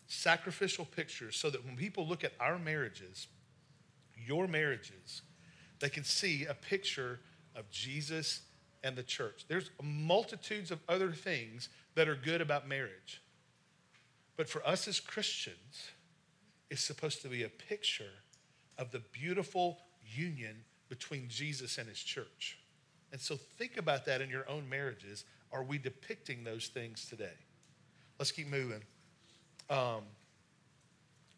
Sacrificial 0.07 0.87
pictures 0.87 1.37
so 1.37 1.51
that 1.51 1.67
when 1.67 1.77
people 1.77 2.07
look 2.07 2.25
at 2.25 2.33
our 2.41 2.59
marriages, 2.59 3.27
your 4.17 4.49
marriages, 4.49 5.21
they 5.81 5.91
can 5.91 6.05
see 6.05 6.47
a 6.47 6.55
picture 6.55 7.21
of 7.57 7.69
Jesus 7.71 8.41
and 8.83 8.97
the 8.97 9.03
church. 9.03 9.45
There's 9.49 9.71
multitudes 9.83 10.71
of 10.71 10.79
other 10.89 11.13
things 11.13 11.69
that 11.95 12.09
are 12.09 12.15
good 12.15 12.41
about 12.41 12.67
marriage. 12.67 13.21
But 14.37 14.49
for 14.49 14.67
us 14.67 14.89
as 14.89 14.99
Christians, 14.99 15.91
it's 16.71 16.83
supposed 16.83 17.23
to 17.23 17.29
be 17.29 17.43
a 17.45 17.49
picture 17.49 18.13
of 18.77 18.91
the 18.91 19.01
beautiful 19.13 19.79
union 20.05 20.57
between 20.89 21.29
Jesus 21.29 21.79
and 21.79 21.89
his 21.89 21.99
church. 21.99 22.59
And 23.13 23.21
so 23.21 23.37
think 23.37 23.77
about 23.77 24.05
that 24.07 24.21
in 24.21 24.31
your 24.31 24.49
own 24.49 24.69
marriages 24.69 25.25
are 25.51 25.63
we 25.63 25.79
depicting 25.79 26.45
those 26.45 26.67
things 26.67 27.07
today? 27.07 27.33
Let's 28.19 28.33
keep 28.33 28.49
moving. 28.49 28.83
Um, 29.71 30.03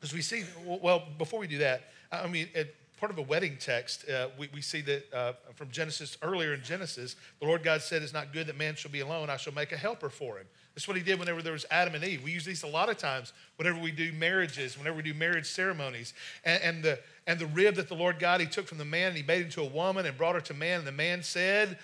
as 0.03 0.13
we 0.13 0.23
see, 0.23 0.45
well, 0.65 1.05
before 1.19 1.39
we 1.39 1.47
do 1.47 1.59
that, 1.59 1.93
I 2.11 2.27
mean, 2.27 2.49
at 2.55 2.69
part 3.01 3.11
of 3.11 3.19
a 3.19 3.23
wedding 3.23 3.57
text, 3.59 4.09
uh, 4.09 4.29
we, 4.39 4.51
we 4.53 4.61
see 4.61 4.83
that 4.83 5.13
uh, 5.13 5.33
from 5.55 5.71
Genesis, 5.71 6.19
earlier 6.23 6.53
in 6.53 6.63
Genesis, 6.63 7.17
the 7.41 7.47
Lord 7.47 7.63
God 7.63 7.81
said, 7.81 8.03
It's 8.03 8.13
not 8.13 8.33
good 8.33 8.47
that 8.47 8.59
man 8.59 8.77
shall 8.77 8.91
be 8.91 9.01
alone. 9.01 9.31
I 9.31 9.39
shall 9.39 9.55
make 9.55 9.73
a 9.73 9.77
helper 9.77 10.11
for 10.11 10.39
him. 10.39 10.47
That's 10.75 10.87
what 10.87 10.99
he 10.99 11.03
did 11.03 11.19
whenever 11.19 11.41
there 11.41 11.55
was 11.55 11.65
Adam 11.71 11.95
and 11.95 12.05
Eve. 12.05 12.23
We 12.23 12.31
use 12.31 12.45
these 12.45 12.63
a 12.63 12.69
lot 12.69 12.91
of 12.91 12.99
times 12.99 13.33
whenever 13.57 13.79
we 13.79 13.91
do 13.91 14.13
marriages, 14.13 14.77
whenever 14.77 14.99
we 14.99 15.03
do 15.03 15.15
marriage 15.15 15.47
ceremonies. 15.47 16.13
And, 16.45 16.63
and, 16.63 16.83
the, 16.85 16.99
and 17.27 17.41
the 17.41 17.47
rib 17.47 17.75
that 17.77 17.89
the 17.89 17.95
Lord 17.95 18.19
God, 18.19 18.41
he 18.41 18.47
took 18.47 18.67
from 18.69 18.79
the 18.79 18.85
man 18.85 19.09
and 19.09 19.17
he 19.17 19.23
made 19.23 19.43
into 19.43 19.63
a 19.63 19.67
woman 19.67 20.05
and 20.05 20.17
brought 20.17 20.35
her 20.35 20.41
to 20.43 20.55
man. 20.55 20.79
And 20.79 20.87
the 20.87 20.93
man 20.93 21.23
said, 21.23 21.79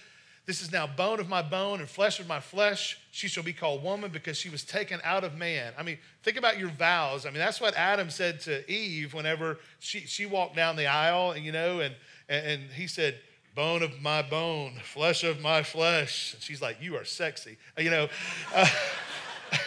this 0.47 0.63
is 0.63 0.71
now 0.71 0.87
bone 0.87 1.19
of 1.19 1.29
my 1.29 1.43
bone 1.43 1.81
and 1.81 1.89
flesh 1.89 2.21
of 2.21 2.29
my 2.29 2.39
flesh. 2.39 2.99
She 3.11 3.27
shall 3.27 3.43
be 3.43 3.53
called 3.53 3.83
woman 3.83 4.13
because 4.13 4.39
she 4.39 4.49
was 4.49 4.63
taken 4.63 5.01
out 5.03 5.25
of 5.25 5.37
man. 5.37 5.73
I 5.77 5.83
mean, 5.83 5.99
think 6.23 6.37
about 6.37 6.57
your 6.57 6.69
vows. 6.69 7.27
I 7.27 7.31
mean, 7.31 7.41
that's 7.41 7.61
what 7.61 7.75
Adam 7.75 8.11
said 8.11 8.41
to 8.43 8.71
Eve 8.71 9.13
whenever 9.13 9.59
she, 9.81 10.01
she 10.01 10.25
walked 10.25 10.55
down 10.55 10.77
the 10.77 10.87
aisle, 10.87 11.33
and 11.33 11.45
you 11.45 11.51
know, 11.51 11.81
and, 11.81 11.95
and 12.29 12.63
he 12.71 12.87
said, 12.87 13.17
bone 13.57 13.83
of 13.83 14.01
my 14.01 14.23
bone, 14.23 14.75
flesh 14.85 15.25
of 15.25 15.41
my 15.41 15.65
flesh. 15.65 16.35
And 16.35 16.43
she's 16.43 16.63
like, 16.63 16.77
you 16.81 16.95
are 16.97 17.05
sexy. 17.05 17.57
Uh, 17.77 17.83
you 17.83 17.91
know, 17.91 18.09
uh, 18.55 18.69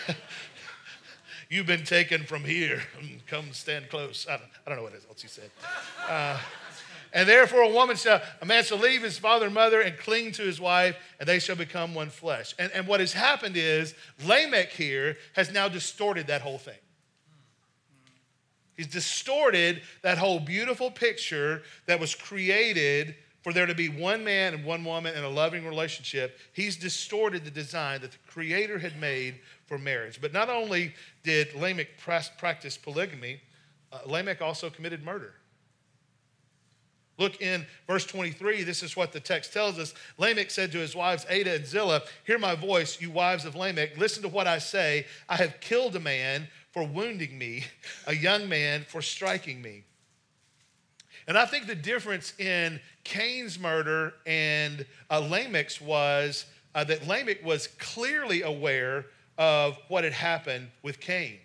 you've 1.50 1.66
been 1.66 1.84
taken 1.84 2.24
from 2.24 2.46
here. 2.46 2.84
Come 3.28 3.52
stand 3.52 3.90
close. 3.90 4.28
I 4.30 4.38
don't, 4.38 4.50
I 4.66 4.70
don't 4.70 4.78
know 4.78 4.84
what 4.84 4.94
else 4.94 5.22
he 5.22 5.28
said. 5.28 5.50
Uh, 6.08 6.40
and 7.14 7.28
therefore, 7.28 7.64
a 7.64 7.70
woman 7.70 7.96
shall, 7.96 8.22
a 8.42 8.46
man 8.46 8.64
shall 8.64 8.78
leave 8.78 9.02
his 9.02 9.18
father 9.18 9.46
and 9.46 9.56
mother 9.56 9.82
and 9.82 9.98
cling 9.98 10.32
to 10.34 10.44
his 10.44 10.60
wife, 10.62 10.96
and 11.20 11.28
they 11.28 11.40
shall 11.40 11.56
become 11.56 11.94
one 11.96 12.10
flesh. 12.10 12.54
And, 12.60 12.72
and 12.74 12.88
what 12.88 13.00
has 13.00 13.14
happened 13.14 13.58
is 13.58 13.96
Lamech 14.26 14.72
here 14.72 15.18
has 15.34 15.52
now 15.52 15.68
distorted 15.68 16.28
that 16.28 16.42
whole 16.42 16.60
thing. 16.60 16.78
He's 18.78 18.88
distorted 18.88 19.82
that 20.04 20.18
whole 20.18 20.40
beautiful 20.40 20.90
picture 20.90 21.64
that 21.86 22.00
was 22.00 22.16
created 22.16 23.16
for 23.42 23.54
there 23.54 23.66
to 23.66 23.76
be 23.76 23.90
one 23.90 24.24
man 24.24 24.54
and 24.54 24.64
one 24.64 24.84
woman 24.84 25.16
in 25.16 25.24
a 25.24 25.30
loving 25.30 25.66
relationship. 25.66 26.38
He's 26.54 26.78
distorted 26.78 27.44
the 27.44 27.52
design 27.52 28.02
that 28.02 28.12
the 28.12 28.18
Creator 28.28 28.80
had 28.80 29.00
made 29.00 29.40
for 29.66 29.78
marriage. 29.78 30.22
But 30.22 30.34
not 30.34 30.50
only 30.50 30.94
did 31.24 31.54
Lamech 31.56 31.98
practice 31.98 32.78
polygamy, 32.78 33.42
uh, 33.92 34.00
Lamech 34.06 34.42
also 34.42 34.70
committed 34.70 35.04
murder. 35.04 35.34
Look 37.20 37.42
in 37.42 37.68
verse 37.86 38.06
23. 38.06 38.64
This 38.64 38.82
is 38.82 38.96
what 38.96 39.12
the 39.12 39.20
text 39.20 39.52
tells 39.52 39.78
us. 39.78 39.94
Lamech 40.18 40.50
said 40.50 40.72
to 40.72 40.80
his 40.80 40.96
wives, 40.96 41.26
Adah 41.30 41.56
and 41.56 41.66
Zillah, 41.66 42.02
Hear 42.26 42.40
my 42.40 42.56
voice, 42.56 43.00
you 43.02 43.12
wives 43.12 43.44
of 43.44 43.56
Lamech. 43.56 43.98
Listen 43.98 44.24
to 44.24 44.30
what 44.30 44.48
I 44.48 44.58
say. 44.58 45.06
I 45.28 45.36
have 45.36 45.60
killed 45.60 45.96
a 45.98 46.00
man 46.00 46.48
for 46.72 46.88
wounding 46.88 47.38
me, 47.38 47.66
a 48.08 48.16
young 48.16 48.48
man 48.48 48.86
for 48.88 49.02
striking 49.02 49.62
me. 49.62 49.84
And 51.28 51.38
I 51.38 51.46
think 51.46 51.68
the 51.68 51.76
difference 51.76 52.34
in 52.40 52.80
Cain's 53.04 53.60
murder 53.60 54.14
and 54.26 54.86
uh, 55.12 55.20
Lamech's 55.20 55.82
was 55.82 56.46
uh, 56.74 56.86
that 56.86 57.06
Lamech 57.06 57.44
was 57.44 57.68
clearly 57.80 58.44
aware 58.44 59.06
of 59.38 59.78
what 59.90 60.06
had 60.06 60.14
happened 60.14 60.70
with 60.84 61.00
Cain. 61.00 61.38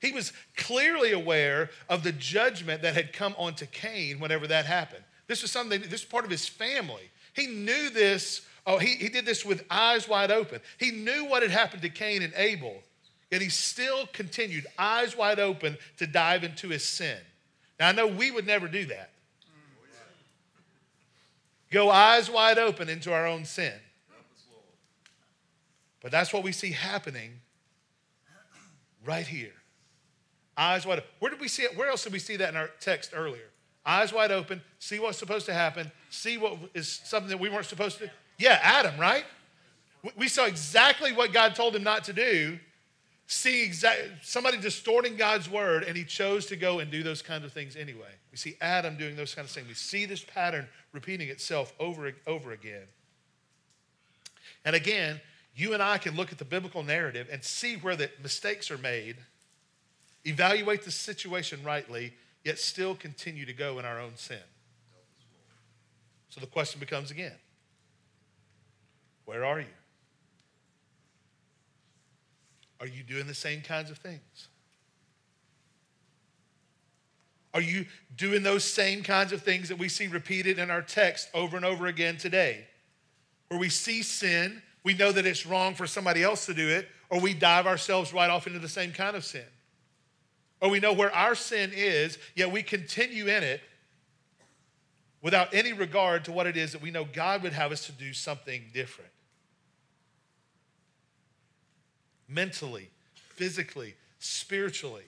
He 0.00 0.12
was 0.12 0.32
clearly 0.56 1.12
aware 1.12 1.70
of 1.88 2.02
the 2.02 2.12
judgment 2.12 2.82
that 2.82 2.94
had 2.94 3.12
come 3.12 3.34
onto 3.36 3.66
Cain 3.66 4.18
whenever 4.18 4.46
that 4.46 4.64
happened. 4.64 5.04
This 5.26 5.42
was 5.42 5.50
something, 5.50 5.80
this 5.82 5.90
was 5.90 6.04
part 6.04 6.24
of 6.24 6.30
his 6.30 6.46
family. 6.46 7.10
He 7.34 7.46
knew 7.46 7.90
this, 7.90 8.40
oh, 8.66 8.78
he, 8.78 8.94
he 8.96 9.08
did 9.08 9.26
this 9.26 9.44
with 9.44 9.64
eyes 9.70 10.08
wide 10.08 10.30
open. 10.30 10.60
He 10.78 10.90
knew 10.90 11.26
what 11.26 11.42
had 11.42 11.50
happened 11.50 11.82
to 11.82 11.90
Cain 11.90 12.22
and 12.22 12.32
Abel, 12.34 12.82
yet 13.30 13.42
he 13.42 13.50
still 13.50 14.06
continued, 14.12 14.66
eyes 14.78 15.16
wide 15.16 15.38
open, 15.38 15.76
to 15.98 16.06
dive 16.06 16.44
into 16.44 16.68
his 16.68 16.84
sin. 16.84 17.18
Now, 17.78 17.88
I 17.88 17.92
know 17.92 18.06
we 18.06 18.30
would 18.30 18.46
never 18.46 18.68
do 18.68 18.86
that. 18.86 19.10
Go 21.70 21.90
eyes 21.90 22.28
wide 22.28 22.58
open 22.58 22.88
into 22.88 23.12
our 23.12 23.26
own 23.26 23.44
sin. 23.44 23.74
But 26.02 26.10
that's 26.10 26.32
what 26.32 26.42
we 26.42 26.52
see 26.52 26.72
happening 26.72 27.40
right 29.04 29.26
here. 29.26 29.52
Eyes 30.60 30.84
wide 30.84 30.98
open. 30.98 31.10
Where 31.20 31.30
did 31.30 31.40
we 31.40 31.48
see 31.48 31.62
it? 31.62 31.74
Where 31.74 31.88
else 31.88 32.04
did 32.04 32.12
we 32.12 32.18
see 32.18 32.36
that 32.36 32.50
in 32.50 32.56
our 32.56 32.68
text 32.80 33.12
earlier? 33.14 33.48
Eyes 33.86 34.12
wide 34.12 34.30
open, 34.30 34.60
see 34.78 34.98
what's 34.98 35.16
supposed 35.16 35.46
to 35.46 35.54
happen, 35.54 35.90
see 36.10 36.36
what 36.36 36.58
is 36.74 37.00
something 37.04 37.30
that 37.30 37.40
we 37.40 37.48
weren't 37.48 37.64
supposed 37.64 37.98
to. 37.98 38.10
Yeah, 38.38 38.60
Adam, 38.62 39.00
right? 39.00 39.24
We 40.18 40.28
saw 40.28 40.44
exactly 40.44 41.14
what 41.14 41.32
God 41.32 41.54
told 41.54 41.74
him 41.74 41.82
not 41.82 42.04
to 42.04 42.12
do. 42.12 42.58
See 43.26 43.64
exactly 43.64 44.10
somebody 44.22 44.58
distorting 44.58 45.16
God's 45.16 45.48
word, 45.48 45.82
and 45.84 45.96
he 45.96 46.04
chose 46.04 46.44
to 46.46 46.56
go 46.56 46.80
and 46.80 46.90
do 46.90 47.02
those 47.02 47.22
kinds 47.22 47.44
of 47.44 47.52
things 47.52 47.74
anyway. 47.74 48.12
We 48.30 48.36
see 48.36 48.56
Adam 48.60 48.98
doing 48.98 49.16
those 49.16 49.34
kinds 49.34 49.48
of 49.48 49.54
things. 49.54 49.68
We 49.68 49.74
see 49.74 50.04
this 50.04 50.22
pattern 50.22 50.68
repeating 50.92 51.28
itself 51.28 51.72
over 51.80 52.06
and 52.06 52.16
over 52.26 52.52
again. 52.52 52.86
And 54.66 54.76
again, 54.76 55.22
you 55.54 55.72
and 55.72 55.82
I 55.82 55.96
can 55.96 56.16
look 56.16 56.32
at 56.32 56.38
the 56.38 56.44
biblical 56.44 56.82
narrative 56.82 57.28
and 57.32 57.42
see 57.42 57.76
where 57.76 57.96
the 57.96 58.10
mistakes 58.22 58.70
are 58.70 58.78
made 58.78 59.16
evaluate 60.24 60.82
the 60.82 60.90
situation 60.90 61.60
rightly, 61.64 62.12
yet 62.44 62.58
still 62.58 62.94
continue 62.94 63.46
to 63.46 63.52
go 63.52 63.78
in 63.78 63.84
our 63.84 64.00
own 64.00 64.12
sin. 64.16 64.38
So 66.28 66.40
the 66.40 66.46
question 66.46 66.80
becomes 66.80 67.10
again 67.10 67.34
where 69.24 69.44
are 69.44 69.60
you? 69.60 69.66
Are 72.80 72.86
you 72.86 73.02
doing 73.02 73.26
the 73.26 73.34
same 73.34 73.60
kinds 73.60 73.90
of 73.90 73.98
things? 73.98 74.48
Are 77.52 77.60
you 77.60 77.86
doing 78.16 78.42
those 78.42 78.64
same 78.64 79.02
kinds 79.02 79.32
of 79.32 79.42
things 79.42 79.68
that 79.68 79.78
we 79.78 79.88
see 79.88 80.06
repeated 80.06 80.58
in 80.58 80.70
our 80.70 80.82
text 80.82 81.28
over 81.34 81.56
and 81.56 81.66
over 81.66 81.86
again 81.86 82.16
today? 82.16 82.66
Where 83.48 83.60
we 83.60 83.68
see 83.68 84.02
sin, 84.02 84.62
we 84.84 84.94
know 84.94 85.12
that 85.12 85.26
it's 85.26 85.46
wrong 85.46 85.74
for 85.74 85.86
somebody 85.86 86.22
else 86.22 86.46
to 86.46 86.54
do 86.54 86.68
it, 86.68 86.88
or 87.08 87.20
we 87.20 87.34
dive 87.34 87.66
ourselves 87.66 88.12
right 88.12 88.30
off 88.30 88.46
into 88.46 88.60
the 88.60 88.68
same 88.68 88.92
kind 88.92 89.16
of 89.16 89.24
sin 89.24 89.44
or 90.60 90.68
we 90.70 90.80
know 90.80 90.92
where 90.92 91.14
our 91.14 91.34
sin 91.34 91.70
is, 91.74 92.18
yet 92.34 92.52
we 92.52 92.62
continue 92.62 93.26
in 93.26 93.42
it, 93.42 93.60
without 95.22 95.52
any 95.54 95.72
regard 95.72 96.24
to 96.24 96.32
what 96.32 96.46
it 96.46 96.56
is 96.56 96.72
that 96.72 96.80
we 96.80 96.90
know 96.90 97.04
God 97.04 97.42
would 97.42 97.52
have 97.52 97.72
us 97.72 97.86
to 97.86 97.92
do 97.92 98.12
something 98.12 98.62
different. 98.72 99.10
Mentally, 102.28 102.88
physically, 103.34 103.94
spiritually, 104.18 105.04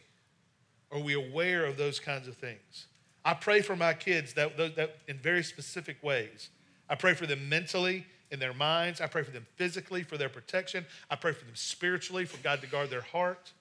are 0.91 0.99
we 0.99 1.15
aware 1.15 1.65
of 1.65 1.77
those 1.77 1.99
kinds 1.99 2.29
of 2.29 2.37
things? 2.37 2.87
I 3.25 3.35
pray 3.35 3.63
for 3.63 3.77
my 3.77 3.95
kids 3.95 4.35
that, 4.35 4.57
that, 4.57 4.97
in 5.09 5.17
very 5.19 5.43
specific 5.43 6.03
ways. 6.03 6.51
I 6.91 6.95
pray 6.95 7.15
for 7.15 7.27
them 7.27 7.49
mentally, 7.49 8.05
in 8.33 8.41
their 8.41 8.55
minds. 8.55 9.01
I 9.01 9.07
pray 9.07 9.23
for 9.23 9.31
them 9.31 9.47
physically, 9.57 10.03
for 10.03 10.17
their 10.17 10.31
protection. 10.31 10.85
I 11.11 11.17
pray 11.17 11.33
for 11.33 11.45
them 11.45 11.55
spiritually, 11.55 12.25
for 12.25 12.43
God 12.43 12.63
to 12.63 12.67
guard 12.67 12.91
their 12.91 13.03
heart. 13.03 13.53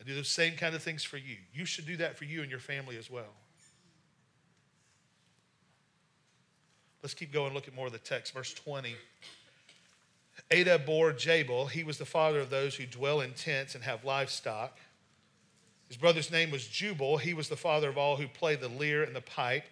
I 0.00 0.04
do 0.04 0.14
those 0.14 0.28
same 0.28 0.56
kind 0.56 0.74
of 0.74 0.82
things 0.82 1.04
for 1.04 1.18
you. 1.18 1.36
You 1.52 1.66
should 1.66 1.86
do 1.86 1.96
that 1.98 2.16
for 2.16 2.24
you 2.24 2.40
and 2.40 2.50
your 2.50 2.60
family 2.60 2.96
as 2.96 3.10
well. 3.10 3.34
Let's 7.02 7.14
keep 7.14 7.32
going, 7.32 7.52
look 7.52 7.68
at 7.68 7.74
more 7.74 7.86
of 7.86 7.92
the 7.92 7.98
text. 7.98 8.32
Verse 8.32 8.54
20. 8.54 8.94
Adah 10.50 10.78
bore 10.78 11.12
Jabal. 11.12 11.66
He 11.66 11.84
was 11.84 11.98
the 11.98 12.06
father 12.06 12.40
of 12.40 12.50
those 12.50 12.74
who 12.74 12.86
dwell 12.86 13.20
in 13.20 13.32
tents 13.32 13.74
and 13.74 13.84
have 13.84 14.04
livestock. 14.04 14.78
His 15.88 15.96
brother's 15.96 16.30
name 16.30 16.50
was 16.50 16.66
Jubal. 16.66 17.18
He 17.18 17.34
was 17.34 17.48
the 17.48 17.56
father 17.56 17.88
of 17.88 17.98
all 17.98 18.16
who 18.16 18.26
play 18.26 18.56
the 18.56 18.68
lyre 18.68 19.02
and 19.02 19.14
the 19.14 19.20
pipe. 19.20 19.64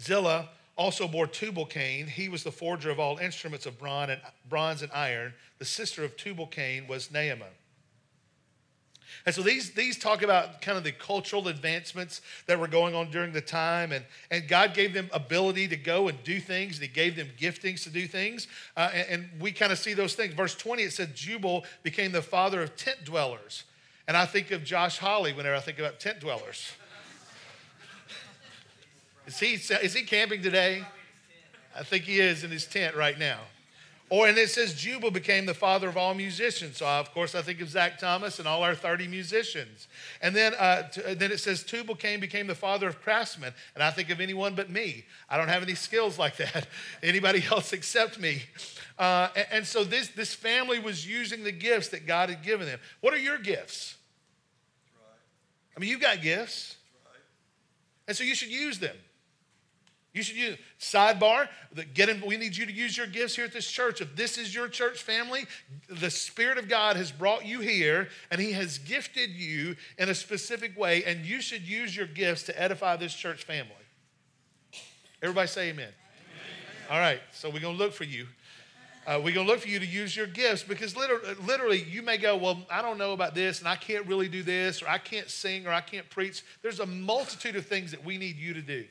Zillah 0.00 0.48
also 0.76 1.06
bore 1.06 1.26
Tubal 1.26 1.66
Cain. 1.66 2.06
He 2.06 2.28
was 2.28 2.42
the 2.42 2.52
forger 2.52 2.90
of 2.90 2.98
all 2.98 3.18
instruments 3.18 3.64
of 3.64 3.78
bronze 3.78 4.82
and 4.82 4.92
iron. 4.92 5.34
The 5.58 5.64
sister 5.64 6.04
of 6.04 6.16
Tubal 6.16 6.46
Cain 6.46 6.86
was 6.88 7.08
Naamah. 7.08 7.44
And 9.24 9.34
so 9.34 9.42
these, 9.42 9.70
these 9.70 9.98
talk 9.98 10.22
about 10.22 10.60
kind 10.62 10.76
of 10.76 10.84
the 10.84 10.92
cultural 10.92 11.48
advancements 11.48 12.20
that 12.46 12.58
were 12.58 12.66
going 12.66 12.94
on 12.94 13.10
during 13.10 13.32
the 13.32 13.40
time. 13.40 13.92
And, 13.92 14.04
and 14.30 14.48
God 14.48 14.74
gave 14.74 14.94
them 14.94 15.08
ability 15.12 15.68
to 15.68 15.76
go 15.76 16.08
and 16.08 16.22
do 16.24 16.40
things. 16.40 16.76
And 16.76 16.82
he 16.82 16.88
gave 16.88 17.14
them 17.16 17.28
giftings 17.38 17.84
to 17.84 17.90
do 17.90 18.06
things. 18.06 18.48
Uh, 18.76 18.90
and, 18.92 19.08
and 19.08 19.40
we 19.40 19.52
kind 19.52 19.70
of 19.70 19.78
see 19.78 19.94
those 19.94 20.14
things. 20.14 20.34
Verse 20.34 20.54
20, 20.54 20.82
it 20.82 20.92
said 20.92 21.14
Jubal 21.14 21.64
became 21.82 22.10
the 22.12 22.22
father 22.22 22.62
of 22.62 22.74
tent 22.76 23.04
dwellers. 23.04 23.64
And 24.08 24.16
I 24.16 24.26
think 24.26 24.50
of 24.50 24.64
Josh 24.64 24.98
Holly 24.98 25.32
whenever 25.32 25.54
I 25.54 25.60
think 25.60 25.78
about 25.78 26.00
tent 26.00 26.18
dwellers. 26.18 26.72
is, 29.26 29.38
he, 29.38 29.54
is 29.54 29.94
he 29.94 30.02
camping 30.02 30.42
today? 30.42 30.84
I 31.76 31.84
think 31.84 32.04
he 32.04 32.18
is 32.18 32.44
in 32.44 32.50
his 32.50 32.66
tent 32.66 32.96
right 32.96 33.18
now. 33.18 33.38
Or, 34.12 34.28
and 34.28 34.36
it 34.36 34.50
says 34.50 34.74
Jubal 34.74 35.10
became 35.10 35.46
the 35.46 35.54
father 35.54 35.88
of 35.88 35.96
all 35.96 36.12
musicians. 36.12 36.76
So, 36.76 36.86
of 36.86 37.14
course, 37.14 37.34
I 37.34 37.40
think 37.40 37.62
of 37.62 37.70
Zach 37.70 37.98
Thomas 37.98 38.38
and 38.38 38.46
all 38.46 38.62
our 38.62 38.74
30 38.74 39.08
musicians. 39.08 39.88
And 40.20 40.36
then, 40.36 40.52
uh, 40.56 40.86
t- 40.90 41.14
then 41.14 41.32
it 41.32 41.40
says 41.40 41.64
Tubal 41.64 41.94
Cain 41.94 42.20
became 42.20 42.46
the 42.46 42.54
father 42.54 42.86
of 42.86 43.00
craftsmen. 43.00 43.54
And 43.74 43.82
I 43.82 43.90
think 43.90 44.10
of 44.10 44.20
anyone 44.20 44.54
but 44.54 44.68
me. 44.68 45.06
I 45.30 45.38
don't 45.38 45.48
have 45.48 45.62
any 45.62 45.74
skills 45.74 46.18
like 46.18 46.36
that. 46.36 46.66
Anybody 47.02 47.42
else 47.50 47.72
except 47.72 48.20
me. 48.20 48.42
Uh, 48.98 49.28
and, 49.34 49.46
and, 49.50 49.66
so 49.66 49.82
this, 49.82 50.08
this 50.08 50.34
family 50.34 50.78
was 50.78 51.08
using 51.08 51.42
the 51.42 51.50
gifts 51.50 51.88
that 51.88 52.06
God 52.06 52.28
had 52.28 52.42
given 52.42 52.66
them. 52.66 52.80
What 53.00 53.14
are 53.14 53.18
your 53.18 53.38
gifts? 53.38 53.96
I 55.74 55.80
mean, 55.80 55.88
you've 55.88 56.02
got 56.02 56.20
gifts. 56.20 56.76
And 58.06 58.14
so 58.14 58.24
you 58.24 58.34
should 58.34 58.50
use 58.50 58.78
them. 58.78 58.96
You 60.12 60.22
should 60.22 60.36
use 60.36 60.58
sidebar. 60.78 61.48
Get 61.94 62.10
in, 62.10 62.22
we 62.26 62.36
need 62.36 62.54
you 62.54 62.66
to 62.66 62.72
use 62.72 62.96
your 62.96 63.06
gifts 63.06 63.34
here 63.34 63.46
at 63.46 63.52
this 63.52 63.66
church. 63.66 64.02
If 64.02 64.14
this 64.14 64.36
is 64.36 64.54
your 64.54 64.68
church 64.68 65.02
family, 65.02 65.46
the 65.88 66.10
Spirit 66.10 66.58
of 66.58 66.68
God 66.68 66.96
has 66.96 67.10
brought 67.10 67.46
you 67.46 67.60
here 67.60 68.08
and 68.30 68.38
He 68.38 68.52
has 68.52 68.76
gifted 68.78 69.30
you 69.30 69.74
in 69.96 70.10
a 70.10 70.14
specific 70.14 70.78
way, 70.78 71.02
and 71.04 71.24
you 71.24 71.40
should 71.40 71.62
use 71.62 71.96
your 71.96 72.06
gifts 72.06 72.42
to 72.44 72.62
edify 72.62 72.96
this 72.96 73.14
church 73.14 73.44
family. 73.44 73.72
Everybody 75.22 75.48
say 75.48 75.70
amen. 75.70 75.88
amen. 75.88 76.90
All 76.90 76.98
right, 76.98 77.20
so 77.32 77.48
we're 77.48 77.60
going 77.60 77.76
to 77.76 77.82
look 77.82 77.94
for 77.94 78.04
you. 78.04 78.26
Uh, 79.06 79.16
we're 79.16 79.34
going 79.34 79.46
to 79.46 79.52
look 79.52 79.60
for 79.60 79.68
you 79.68 79.78
to 79.78 79.86
use 79.86 80.14
your 80.14 80.26
gifts 80.26 80.62
because 80.62 80.94
literally, 80.96 81.34
literally, 81.46 81.82
you 81.82 82.02
may 82.02 82.18
go, 82.18 82.36
Well, 82.36 82.66
I 82.70 82.82
don't 82.82 82.98
know 82.98 83.12
about 83.12 83.34
this, 83.34 83.60
and 83.60 83.68
I 83.68 83.76
can't 83.76 84.06
really 84.06 84.28
do 84.28 84.42
this, 84.42 84.82
or 84.82 84.88
I 84.88 84.98
can't 84.98 85.30
sing, 85.30 85.66
or 85.66 85.72
I 85.72 85.80
can't 85.80 86.08
preach. 86.10 86.44
There's 86.60 86.80
a 86.80 86.86
multitude 86.86 87.56
of 87.56 87.66
things 87.66 87.92
that 87.92 88.04
we 88.04 88.18
need 88.18 88.36
you 88.36 88.52
to 88.54 88.60
do. 88.60 88.84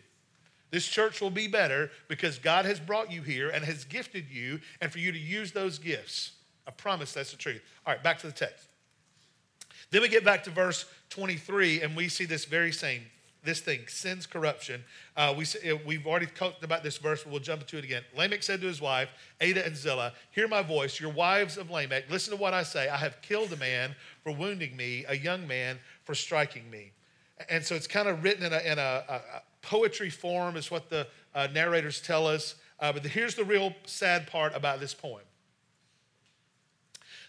This 0.71 0.87
church 0.87 1.21
will 1.21 1.29
be 1.29 1.47
better 1.47 1.91
because 2.07 2.39
God 2.39 2.65
has 2.65 2.79
brought 2.79 3.11
you 3.11 3.21
here 3.21 3.49
and 3.49 3.63
has 3.63 3.83
gifted 3.83 4.29
you, 4.29 4.59
and 4.81 4.91
for 4.91 4.99
you 4.99 5.11
to 5.11 5.19
use 5.19 5.51
those 5.51 5.77
gifts. 5.77 6.31
I 6.67 6.71
promise 6.71 7.13
that's 7.13 7.31
the 7.31 7.37
truth. 7.37 7.61
All 7.85 7.93
right, 7.93 8.01
back 8.01 8.19
to 8.19 8.27
the 8.27 8.33
text. 8.33 8.67
Then 9.91 10.01
we 10.01 10.07
get 10.07 10.23
back 10.23 10.43
to 10.45 10.49
verse 10.49 10.85
23, 11.09 11.81
and 11.81 11.95
we 11.95 12.07
see 12.07 12.25
this 12.25 12.45
very 12.45 12.71
same 12.71 13.01
this 13.43 13.59
thing 13.59 13.81
sin's 13.87 14.25
corruption. 14.27 14.83
Uh, 15.17 15.33
we, 15.37 15.45
we've 15.85 16.05
already 16.05 16.27
talked 16.27 16.63
about 16.63 16.83
this 16.83 16.97
verse, 16.97 17.23
but 17.23 17.31
we'll 17.31 17.41
jump 17.41 17.61
into 17.61 17.77
it 17.77 17.83
again. 17.83 18.03
Lamech 18.15 18.43
said 18.43 18.61
to 18.61 18.67
his 18.67 18.81
wife, 18.81 19.09
Adah 19.41 19.65
and 19.65 19.75
Zillah, 19.75 20.13
Hear 20.31 20.47
my 20.47 20.61
voice, 20.61 20.99
your 20.99 21.11
wives 21.11 21.57
of 21.57 21.69
Lamech, 21.71 22.09
listen 22.09 22.35
to 22.35 22.41
what 22.41 22.53
I 22.53 22.63
say. 22.63 22.87
I 22.87 22.97
have 22.97 23.21
killed 23.21 23.51
a 23.51 23.57
man 23.57 23.95
for 24.23 24.31
wounding 24.31 24.75
me, 24.75 25.05
a 25.07 25.17
young 25.17 25.47
man 25.47 25.79
for 26.03 26.13
striking 26.13 26.69
me. 26.69 26.91
And 27.49 27.63
so 27.63 27.73
it's 27.73 27.87
kind 27.87 28.07
of 28.07 28.23
written 28.23 28.45
in 28.45 28.53
a, 28.53 28.59
in 28.59 28.77
a, 28.77 29.03
a, 29.09 29.21
poetry 29.61 30.09
form, 30.09 30.57
is 30.57 30.71
what 30.71 30.89
the 30.89 31.07
uh, 31.33 31.47
narrators 31.53 32.01
tell 32.01 32.27
us. 32.27 32.55
Uh, 32.79 32.91
but 32.91 33.05
here's 33.05 33.35
the 33.35 33.43
real 33.43 33.73
sad 33.85 34.27
part 34.27 34.55
about 34.55 34.79
this 34.79 34.93
poem 34.93 35.21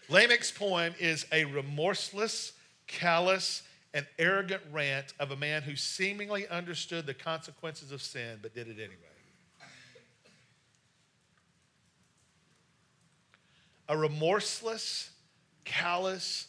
Lamech's 0.09 0.51
poem 0.51 0.93
is 0.99 1.25
a 1.31 1.45
remorseless, 1.45 2.53
callous, 2.87 3.63
and 3.93 4.05
arrogant 4.17 4.61
rant 4.71 5.13
of 5.19 5.31
a 5.31 5.35
man 5.35 5.61
who 5.61 5.75
seemingly 5.75 6.47
understood 6.47 7.05
the 7.05 7.13
consequences 7.13 7.91
of 7.91 8.01
sin 8.01 8.39
but 8.41 8.53
did 8.53 8.67
it 8.67 8.77
anyway. 8.77 8.97
A 13.89 13.97
remorseless, 13.97 15.11
callous, 15.65 16.47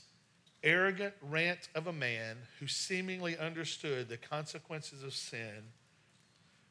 arrogant 0.65 1.15
rant 1.23 1.69
of 1.75 1.87
a 1.87 1.93
man 1.93 2.37
who 2.59 2.67
seemingly 2.67 3.37
understood 3.39 4.09
the 4.09 4.17
consequences 4.17 5.03
of 5.03 5.15
sin, 5.15 5.63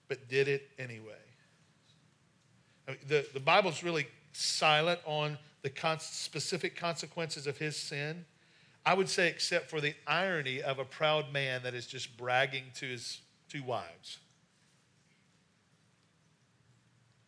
but 0.10 0.28
did 0.28 0.48
it 0.48 0.70
anyway. 0.78 1.14
I 2.88 2.92
mean, 2.92 3.00
the, 3.08 3.26
the 3.34 3.40
Bible's 3.40 3.84
really 3.84 4.08
silent 4.34 5.00
on 5.06 5.38
the 5.62 5.70
con- 5.70 6.00
specific 6.00 6.76
consequences 6.76 7.48
of 7.48 7.58
his 7.58 7.78
sin. 7.78 8.26
I 8.86 8.96
would 8.96 9.08
say, 9.08 9.30
except 9.30 9.70
for 9.70 9.80
the 9.80 9.94
irony 10.06 10.62
of 10.62 10.80
a 10.80 10.86
proud 10.86 11.32
man 11.32 11.64
that 11.64 11.74
is 11.74 11.88
just 11.88 12.18
bragging 12.18 12.66
to 12.76 12.86
his 12.86 13.22
two 13.48 13.64
wives. 13.64 14.18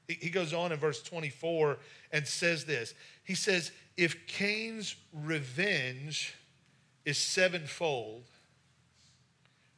He, 0.08 0.16
he 0.16 0.30
goes 0.30 0.54
on 0.54 0.72
in 0.72 0.80
verse 0.80 1.02
24 1.02 1.78
and 2.12 2.28
says 2.28 2.66
this 2.66 2.94
He 3.24 3.36
says, 3.36 3.72
If 3.96 4.28
Cain's 4.28 4.96
revenge 5.14 6.36
is 7.06 7.18
sevenfold, 7.18 8.24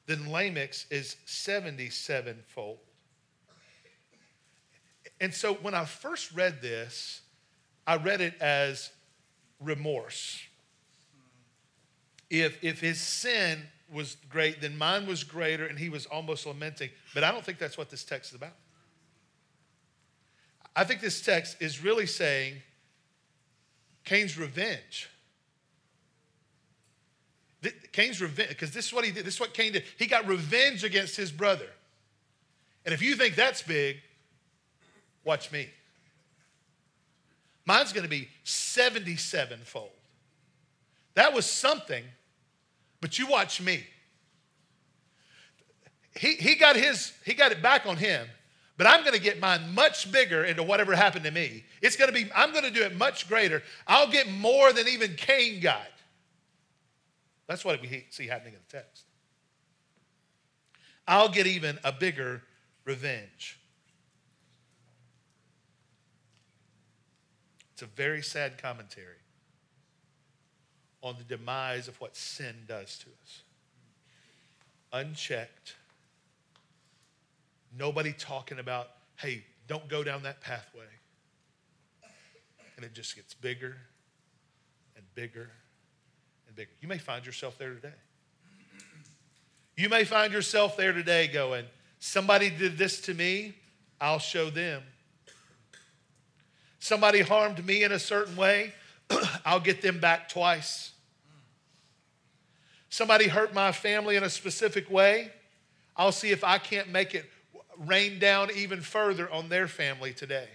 then 0.06 0.30
Lamech's 0.30 0.86
is 0.90 1.18
77 1.26 2.44
fold. 2.48 2.80
And 5.20 5.34
so 5.34 5.56
when 5.56 5.74
I 5.74 5.86
first 5.86 6.32
read 6.34 6.62
this, 6.62 7.22
I 7.86 7.98
read 7.98 8.22
it 8.22 8.36
as 8.40 8.92
remorse. 9.60 10.42
If, 12.30 12.63
if 12.63 12.80
his 12.80 13.00
sin 13.00 13.63
was 13.92 14.18
great, 14.30 14.62
then 14.62 14.78
mine 14.78 15.08
was 15.08 15.24
greater 15.24 15.66
and 15.66 15.80
he 15.80 15.90
was 15.90 16.06
almost 16.06 16.46
lamenting. 16.46 16.90
But 17.13 17.24
I 17.24 17.32
don't 17.32 17.44
think 17.44 17.58
that's 17.58 17.78
what 17.78 17.90
this 17.90 18.04
text 18.04 18.32
is 18.32 18.36
about. 18.36 18.54
I 20.76 20.84
think 20.84 21.02
this 21.02 21.22
text 21.22 21.58
is 21.62 21.84
really 21.84 22.06
saying 22.06 22.56
Cain's 24.06 24.38
revenge 24.38 25.10
Cain's 27.91 28.21
revenge, 28.21 28.49
because 28.49 28.71
this 28.71 28.88
is 28.88 28.93
what 28.93 29.06
he 29.06 29.12
did. 29.12 29.25
This 29.25 29.36
is 29.36 29.39
what 29.39 29.53
Cain 29.53 29.73
did. 29.73 29.84
He 29.97 30.08
got 30.08 30.27
revenge 30.27 30.84
against 30.84 31.15
his 31.15 31.32
brother. 31.32 31.67
And 32.86 32.93
if 32.93 33.01
you 33.01 33.15
think 33.15 33.36
that's 33.36 33.62
big, 33.62 33.97
watch 35.23 35.51
me. 35.51 35.67
Mine's 37.65 37.91
going 37.91 38.06
to 38.06 38.10
be 38.10 38.30
77 38.45 39.60
fold. 39.65 39.89
That 41.15 41.34
was 41.34 41.45
something, 41.45 42.03
but 43.01 43.19
you 43.19 43.27
watch 43.27 43.60
me. 43.60 43.84
He, 46.15 46.36
he 46.36 46.56
got 46.56 46.75
his, 46.75 47.12
he 47.25 47.34
got 47.34 47.51
it 47.51 47.62
back 47.62 47.86
on 47.86 47.97
him, 47.97 48.27
but 48.77 48.88
I'm 48.88 49.01
going 49.01 49.15
to 49.15 49.21
get 49.21 49.39
mine 49.39 49.73
much 49.75 50.12
bigger 50.12 50.45
into 50.45 50.63
whatever 50.63 50.95
happened 50.95 51.25
to 51.25 51.32
me. 51.32 51.65
It's 51.82 51.95
going 51.95 52.08
to 52.08 52.13
be, 52.13 52.32
I'm 52.34 52.51
going 52.51 52.63
to 52.63 52.71
do 52.71 52.84
it 52.84 52.95
much 52.95 53.27
greater. 53.27 53.63
I'll 53.86 54.10
get 54.10 54.32
more 54.32 54.71
than 54.71 54.88
even 54.88 55.15
Cain 55.15 55.60
got. 55.60 55.88
That's 57.47 57.63
what 57.63 57.81
we 57.81 58.05
see 58.10 58.27
happening 58.27 58.53
in 58.53 58.60
the 58.67 58.77
text. 58.77 59.05
I'll 61.07 61.29
get 61.29 61.47
even 61.47 61.79
a 61.83 61.91
bigger 61.91 62.43
revenge. 62.83 63.60
It's 67.73 67.81
a 67.81 67.86
very 67.86 68.21
sad 68.21 68.62
commentary 68.62 69.21
on 71.01 71.15
the 71.17 71.23
demise 71.23 71.88
of 71.88 71.99
what 72.01 72.15
sin 72.15 72.55
does 72.67 72.97
to 72.99 73.07
us. 73.23 73.41
Unchecked, 74.91 75.75
Nobody 77.77 78.13
talking 78.13 78.60
about, 78.60 78.88
hey, 79.17 79.43
don't 79.67 79.88
go 79.88 80.03
down 80.03 80.23
that 80.23 80.41
pathway. 80.41 80.86
And 82.75 82.86
it 82.86 82.93
just 82.93 83.15
gets 83.15 83.33
bigger 83.33 83.77
and 84.95 85.03
bigger 85.15 85.49
bigger. 86.58 86.72
You 86.82 86.88
may 86.88 86.98
find 86.98 87.26
yourself 87.26 87.58
there 87.58 87.74
today. 87.74 87.93
You 89.78 89.89
may 89.89 90.04
find 90.04 90.34
yourself 90.34 90.76
there 90.76 90.91
today 90.91 91.28
going, 91.28 91.65
somebody 92.00 92.50
did 92.50 92.80
this 92.80 93.00
to 93.02 93.13
me, 93.13 93.54
I'll 94.02 94.20
show 94.20 94.50
them. 94.50 94.82
Somebody 96.80 97.22
harmed 97.22 97.63
me 97.63 97.84
in 97.84 97.91
a 97.91 98.00
certain 98.00 98.36
way, 98.36 98.74
I'll 99.46 99.60
get 99.60 99.84
them 99.84 100.00
back 100.00 100.30
twice. 100.30 100.91
Somebody 102.89 103.28
hurt 103.28 103.54
my 103.54 103.72
family 103.72 104.15
in 104.15 104.24
a 104.24 104.30
specific 104.30 104.89
way, 104.89 105.32
I'll 105.96 106.12
see 106.12 106.32
if 106.32 106.43
I 106.43 106.58
can't 106.58 106.89
make 106.89 107.13
it 107.13 107.30
rain 107.78 108.17
down 108.17 108.50
even 108.56 108.82
further 108.82 109.32
on 109.32 109.50
their 109.50 109.67
family 109.67 110.12
today. 110.12 110.50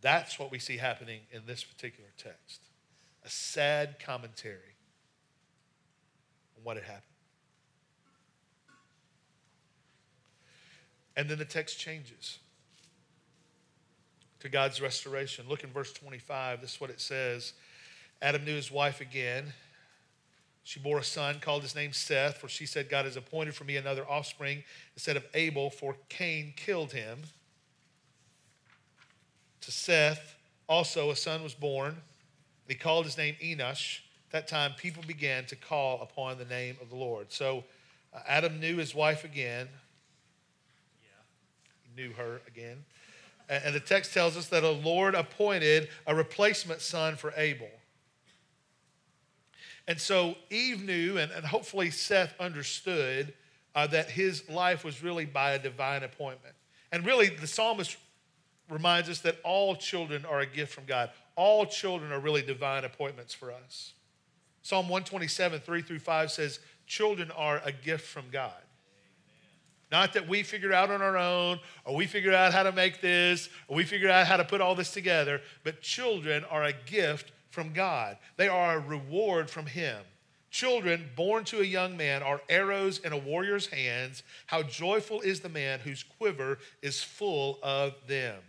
That's 0.00 0.40
what 0.40 0.50
we 0.50 0.58
see 0.58 0.76
happening 0.76 1.20
in 1.30 1.42
this 1.46 1.62
particular 1.62 2.10
text 2.18 2.63
a 3.24 3.30
sad 3.30 3.98
commentary 3.98 4.76
on 6.56 6.64
what 6.64 6.76
had 6.76 6.84
happened. 6.84 7.02
And 11.16 11.28
then 11.28 11.38
the 11.38 11.44
text 11.44 11.78
changes 11.78 12.38
to 14.40 14.48
God's 14.48 14.80
restoration. 14.80 15.46
Look 15.48 15.64
in 15.64 15.70
verse 15.70 15.92
25. 15.92 16.60
This 16.60 16.74
is 16.74 16.80
what 16.80 16.90
it 16.90 17.00
says 17.00 17.52
Adam 18.20 18.44
knew 18.44 18.54
his 18.54 18.70
wife 18.70 19.00
again 19.00 19.52
she 20.66 20.80
bore 20.80 20.98
a 20.98 21.04
son, 21.04 21.40
called 21.40 21.62
his 21.62 21.74
name 21.74 21.92
Seth, 21.92 22.38
for 22.38 22.48
she 22.48 22.64
said, 22.64 22.88
God 22.88 23.04
has 23.04 23.16
appointed 23.16 23.54
for 23.54 23.64
me 23.64 23.76
another 23.76 24.08
offspring 24.08 24.64
instead 24.96 25.14
of 25.14 25.26
Abel, 25.34 25.68
for 25.68 25.94
Cain 26.08 26.54
killed 26.56 26.92
him. 26.92 27.20
To 29.60 29.70
Seth 29.70 30.36
also 30.66 31.10
a 31.10 31.16
son 31.16 31.42
was 31.42 31.52
born, 31.52 31.98
he 32.68 32.74
called 32.74 33.04
his 33.04 33.16
name 33.16 33.36
Enosh. 33.42 34.00
At 34.28 34.32
that 34.32 34.48
time, 34.48 34.72
people 34.76 35.02
began 35.06 35.44
to 35.46 35.56
call 35.56 36.02
upon 36.02 36.38
the 36.38 36.44
name 36.44 36.76
of 36.80 36.90
the 36.90 36.96
Lord. 36.96 37.32
So 37.32 37.64
uh, 38.12 38.20
Adam 38.26 38.58
knew 38.60 38.76
his 38.76 38.94
wife 38.94 39.24
again. 39.24 39.68
Yeah. 41.02 41.94
He 41.94 42.02
knew 42.02 42.12
her 42.14 42.40
again. 42.48 42.84
And 43.48 43.74
the 43.74 43.80
text 43.80 44.14
tells 44.14 44.36
us 44.36 44.48
that 44.48 44.62
the 44.62 44.72
Lord 44.72 45.14
appointed 45.14 45.88
a 46.06 46.14
replacement 46.14 46.80
son 46.80 47.16
for 47.16 47.34
Abel. 47.36 47.68
And 49.86 50.00
so 50.00 50.34
Eve 50.50 50.82
knew, 50.82 51.18
and, 51.18 51.30
and 51.30 51.44
hopefully 51.44 51.90
Seth 51.90 52.34
understood, 52.40 53.34
uh, 53.74 53.86
that 53.88 54.08
his 54.08 54.48
life 54.48 54.82
was 54.82 55.02
really 55.02 55.26
by 55.26 55.52
a 55.52 55.58
divine 55.58 56.02
appointment. 56.02 56.54
And 56.90 57.04
really, 57.04 57.28
the 57.28 57.46
psalmist 57.46 57.98
reminds 58.70 59.10
us 59.10 59.20
that 59.20 59.36
all 59.44 59.76
children 59.76 60.24
are 60.24 60.40
a 60.40 60.46
gift 60.46 60.72
from 60.72 60.84
God. 60.86 61.10
All 61.36 61.66
children 61.66 62.12
are 62.12 62.20
really 62.20 62.42
divine 62.42 62.84
appointments 62.84 63.34
for 63.34 63.52
us. 63.52 63.92
Psalm 64.62 64.88
127, 64.88 65.60
3 65.60 65.82
through 65.82 65.98
5 65.98 66.30
says, 66.30 66.60
Children 66.86 67.30
are 67.32 67.60
a 67.64 67.72
gift 67.72 68.06
from 68.06 68.24
God. 68.30 68.52
Not 69.90 70.14
that 70.14 70.28
we 70.28 70.42
figure 70.42 70.72
out 70.72 70.90
on 70.90 71.02
our 71.02 71.16
own, 71.16 71.60
or 71.84 71.94
we 71.94 72.06
figure 72.06 72.32
out 72.32 72.52
how 72.52 72.62
to 72.62 72.72
make 72.72 73.00
this, 73.00 73.48
or 73.68 73.76
we 73.76 73.84
figure 73.84 74.10
out 74.10 74.26
how 74.26 74.36
to 74.36 74.44
put 74.44 74.60
all 74.60 74.74
this 74.74 74.92
together, 74.92 75.40
but 75.62 75.82
children 75.82 76.44
are 76.50 76.64
a 76.64 76.72
gift 76.72 77.32
from 77.50 77.72
God. 77.72 78.16
They 78.36 78.48
are 78.48 78.76
a 78.76 78.80
reward 78.80 79.48
from 79.48 79.66
Him. 79.66 80.02
Children 80.50 81.10
born 81.16 81.44
to 81.44 81.60
a 81.60 81.64
young 81.64 81.96
man 81.96 82.22
are 82.22 82.40
arrows 82.48 82.98
in 82.98 83.12
a 83.12 83.18
warrior's 83.18 83.66
hands. 83.66 84.22
How 84.46 84.62
joyful 84.62 85.20
is 85.20 85.40
the 85.40 85.48
man 85.48 85.80
whose 85.80 86.02
quiver 86.02 86.58
is 86.80 87.02
full 87.02 87.58
of 87.62 87.94
them. 88.06 88.40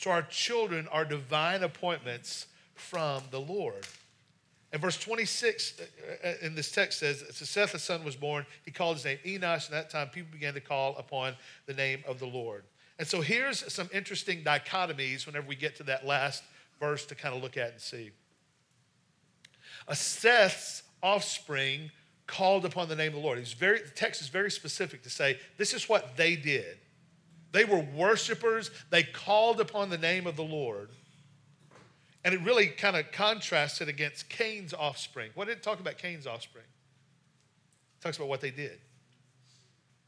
So 0.00 0.10
our 0.10 0.22
children 0.22 0.88
are 0.90 1.04
divine 1.04 1.62
appointments 1.62 2.46
from 2.74 3.22
the 3.30 3.38
Lord. 3.38 3.86
And 4.72 4.80
verse 4.80 4.98
26 4.98 5.74
uh, 5.78 6.26
uh, 6.26 6.32
in 6.40 6.54
this 6.54 6.72
text 6.72 7.00
says, 7.00 7.22
So 7.32 7.44
Seth, 7.44 7.72
the 7.72 7.78
son, 7.78 8.02
was 8.02 8.16
born. 8.16 8.46
He 8.64 8.70
called 8.70 8.96
his 8.96 9.04
name 9.04 9.18
Enosh, 9.26 9.66
and 9.66 9.76
that 9.76 9.90
time 9.90 10.08
people 10.08 10.32
began 10.32 10.54
to 10.54 10.60
call 10.62 10.96
upon 10.96 11.34
the 11.66 11.74
name 11.74 12.02
of 12.08 12.18
the 12.18 12.24
Lord. 12.24 12.64
And 12.98 13.06
so 13.06 13.20
here's 13.20 13.70
some 13.70 13.90
interesting 13.92 14.42
dichotomies 14.42 15.26
whenever 15.26 15.46
we 15.46 15.54
get 15.54 15.76
to 15.76 15.82
that 15.82 16.06
last 16.06 16.44
verse 16.80 17.04
to 17.04 17.14
kind 17.14 17.34
of 17.34 17.42
look 17.42 17.58
at 17.58 17.72
and 17.72 17.80
see. 17.80 18.10
A 19.86 19.94
Seth's 19.94 20.82
offspring 21.02 21.90
called 22.26 22.64
upon 22.64 22.88
the 22.88 22.96
name 22.96 23.08
of 23.08 23.16
the 23.16 23.20
Lord. 23.20 23.38
He's 23.38 23.52
very, 23.52 23.82
the 23.82 23.90
text 23.90 24.22
is 24.22 24.28
very 24.28 24.50
specific 24.50 25.02
to 25.02 25.10
say 25.10 25.38
this 25.58 25.74
is 25.74 25.90
what 25.90 26.16
they 26.16 26.36
did. 26.36 26.78
They 27.52 27.64
were 27.64 27.80
worshipers, 27.80 28.70
they 28.90 29.02
called 29.02 29.60
upon 29.60 29.90
the 29.90 29.98
name 29.98 30.26
of 30.26 30.36
the 30.36 30.44
Lord. 30.44 30.90
And 32.24 32.34
it 32.34 32.40
really 32.42 32.66
kind 32.66 32.96
of 32.96 33.10
contrasted 33.12 33.88
against 33.88 34.28
Cain's 34.28 34.74
offspring. 34.74 35.30
What 35.34 35.48
did 35.48 35.56
it 35.56 35.62
talk 35.62 35.80
about 35.80 35.98
Cain's 35.98 36.26
offspring? 36.26 36.64
It 37.98 38.04
talks 38.04 38.18
about 38.18 38.28
what 38.28 38.40
they 38.40 38.50
did. 38.50 38.78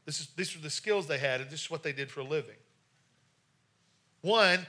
This 0.05 0.19
is, 0.19 0.27
these 0.35 0.55
are 0.55 0.59
the 0.59 0.69
skills 0.69 1.07
they 1.07 1.17
had, 1.17 1.41
and 1.41 1.49
this 1.49 1.61
is 1.61 1.71
what 1.71 1.81
they 1.81 1.93
did 1.93 2.11
for 2.11 2.19
a 2.19 2.25
living. 2.25 2.55
One, 4.21 4.65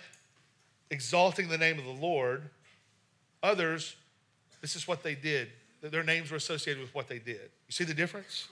exalting 0.91 1.49
the 1.49 1.59
name 1.59 1.79
of 1.79 1.85
the 1.85 1.91
Lord. 1.91 2.51
Others, 3.43 3.97
this 4.61 4.75
is 4.75 4.89
what 4.89 5.03
they 5.03 5.15
did. 5.15 5.49
Their 5.83 6.03
names 6.03 6.31
were 6.31 6.37
associated 6.37 6.83
with 6.83 6.95
what 6.95 7.09
they 7.09 7.19
did. 7.19 7.51
You 7.69 7.73
see 7.73 7.85
the 7.85 7.95
difference? 7.95 8.49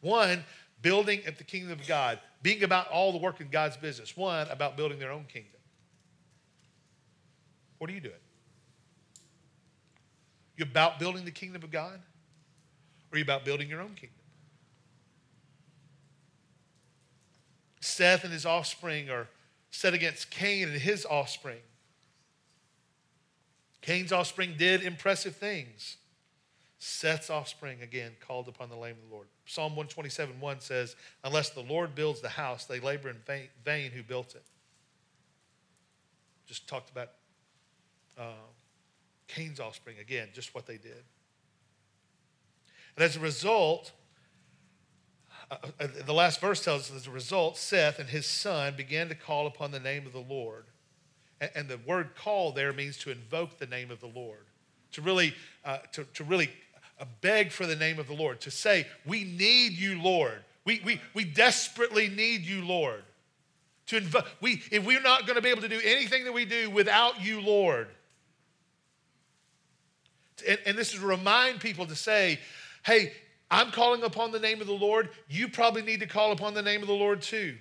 One, 0.00 0.44
building 0.82 1.22
at 1.26 1.38
the 1.38 1.44
kingdom 1.44 1.72
of 1.72 1.86
God, 1.86 2.18
being 2.42 2.62
about 2.62 2.88
all 2.88 3.12
the 3.12 3.18
work 3.18 3.40
in 3.40 3.48
God's 3.48 3.76
business. 3.76 4.16
One, 4.16 4.48
about 4.48 4.76
building 4.76 4.98
their 4.98 5.12
own 5.12 5.24
kingdom. 5.24 5.60
What 7.78 7.90
are 7.90 7.92
you 7.92 8.00
doing? 8.00 8.14
You 10.56 10.64
about 10.64 10.98
building 10.98 11.24
the 11.24 11.30
kingdom 11.30 11.62
of 11.62 11.70
God? 11.70 12.00
Or 13.12 13.14
are 13.14 13.18
you 13.18 13.24
about 13.24 13.44
building 13.44 13.68
your 13.68 13.80
own 13.80 13.94
kingdom? 13.94 14.16
Seth 17.80 18.24
and 18.24 18.32
his 18.32 18.46
offspring 18.46 19.10
are 19.10 19.28
set 19.70 19.94
against 19.94 20.30
Cain 20.30 20.68
and 20.68 20.80
his 20.80 21.06
offspring. 21.06 21.60
Cain's 23.82 24.12
offspring 24.12 24.54
did 24.58 24.82
impressive 24.82 25.36
things. 25.36 25.96
Seth's 26.78 27.30
offspring, 27.30 27.80
again, 27.80 28.12
called 28.20 28.48
upon 28.48 28.68
the 28.68 28.76
name 28.76 28.96
of 29.02 29.08
the 29.08 29.14
Lord. 29.14 29.28
Psalm 29.46 29.72
127 29.72 30.38
1 30.38 30.60
says, 30.60 30.96
Unless 31.24 31.50
the 31.50 31.62
Lord 31.62 31.94
builds 31.94 32.20
the 32.20 32.28
house, 32.28 32.66
they 32.66 32.80
labor 32.80 33.08
in 33.08 33.16
vain, 33.64 33.90
who 33.92 34.02
built 34.02 34.34
it. 34.34 34.44
Just 36.46 36.68
talked 36.68 36.90
about 36.90 37.10
uh, 38.18 38.32
Cain's 39.28 39.58
offspring, 39.58 39.98
again, 39.98 40.28
just 40.34 40.54
what 40.54 40.66
they 40.66 40.76
did. 40.76 41.02
And 42.96 43.04
as 43.04 43.16
a 43.16 43.20
result, 43.20 43.92
uh, 45.50 45.56
uh, 45.80 45.86
the 46.04 46.14
last 46.14 46.40
verse 46.40 46.62
tells 46.62 46.90
us 46.90 46.96
as 46.96 47.06
a 47.06 47.10
result, 47.10 47.56
Seth 47.56 47.98
and 47.98 48.08
his 48.08 48.26
son 48.26 48.74
began 48.76 49.08
to 49.08 49.14
call 49.14 49.46
upon 49.46 49.70
the 49.70 49.80
name 49.80 50.06
of 50.06 50.12
the 50.12 50.18
Lord. 50.18 50.66
And, 51.40 51.50
and 51.54 51.68
the 51.68 51.78
word 51.78 52.14
call 52.16 52.52
there 52.52 52.72
means 52.72 52.98
to 52.98 53.10
invoke 53.10 53.58
the 53.58 53.66
name 53.66 53.90
of 53.90 54.00
the 54.00 54.08
Lord, 54.08 54.46
to 54.92 55.02
really, 55.02 55.34
uh, 55.64 55.78
to, 55.92 56.04
to 56.14 56.24
really 56.24 56.48
uh, 56.48 56.50
beg 57.04 57.52
for 57.52 57.66
the 57.66 57.76
name 57.76 57.98
of 57.98 58.06
the 58.06 58.14
Lord, 58.14 58.40
to 58.42 58.50
say, 58.50 58.86
We 59.04 59.24
need 59.24 59.72
you, 59.72 60.00
Lord. 60.00 60.42
We, 60.64 60.80
we, 60.84 61.00
we 61.14 61.24
desperately 61.24 62.08
need 62.08 62.42
you, 62.42 62.64
Lord. 62.64 63.02
To 63.86 64.00
invo- 64.00 64.26
we, 64.40 64.62
if 64.72 64.84
we're 64.84 65.00
not 65.00 65.26
going 65.26 65.36
to 65.36 65.42
be 65.42 65.50
able 65.50 65.62
to 65.62 65.68
do 65.68 65.80
anything 65.84 66.24
that 66.24 66.32
we 66.32 66.44
do 66.44 66.70
without 66.70 67.24
you, 67.24 67.40
Lord. 67.40 67.88
And, 70.46 70.58
and 70.66 70.76
this 70.76 70.92
is 70.92 71.00
to 71.00 71.06
remind 71.06 71.60
people 71.60 71.86
to 71.86 71.94
say, 71.94 72.40
hey, 72.84 73.12
I'm 73.50 73.70
calling 73.70 74.02
upon 74.02 74.32
the 74.32 74.40
name 74.40 74.60
of 74.60 74.66
the 74.66 74.72
Lord. 74.72 75.10
You 75.28 75.48
probably 75.48 75.82
need 75.82 76.00
to 76.00 76.06
call 76.06 76.32
upon 76.32 76.54
the 76.54 76.62
name 76.62 76.82
of 76.82 76.88
the 76.88 76.94
Lord 76.94 77.22
too. 77.22 77.56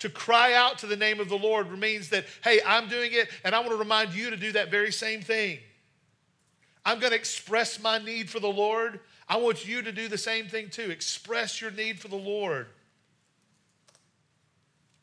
To 0.00 0.10
cry 0.10 0.52
out 0.52 0.78
to 0.78 0.86
the 0.86 0.96
name 0.96 1.20
of 1.20 1.28
the 1.28 1.38
Lord 1.38 1.70
means 1.78 2.10
that, 2.10 2.26
hey, 2.44 2.60
I'm 2.66 2.88
doing 2.88 3.12
it, 3.12 3.28
and 3.44 3.54
I 3.54 3.60
want 3.60 3.70
to 3.70 3.76
remind 3.76 4.14
you 4.14 4.30
to 4.30 4.36
do 4.36 4.52
that 4.52 4.70
very 4.70 4.92
same 4.92 5.22
thing. 5.22 5.58
I'm 6.86 7.00
going 7.00 7.10
to 7.10 7.18
express 7.18 7.82
my 7.82 7.98
need 7.98 8.30
for 8.30 8.38
the 8.38 8.46
Lord. 8.46 9.00
I 9.28 9.38
want 9.38 9.66
you 9.66 9.82
to 9.82 9.90
do 9.90 10.06
the 10.06 10.16
same 10.16 10.46
thing 10.46 10.70
too. 10.70 10.88
Express 10.88 11.60
your 11.60 11.72
need 11.72 11.98
for 11.98 12.06
the 12.06 12.14
Lord. 12.14 12.68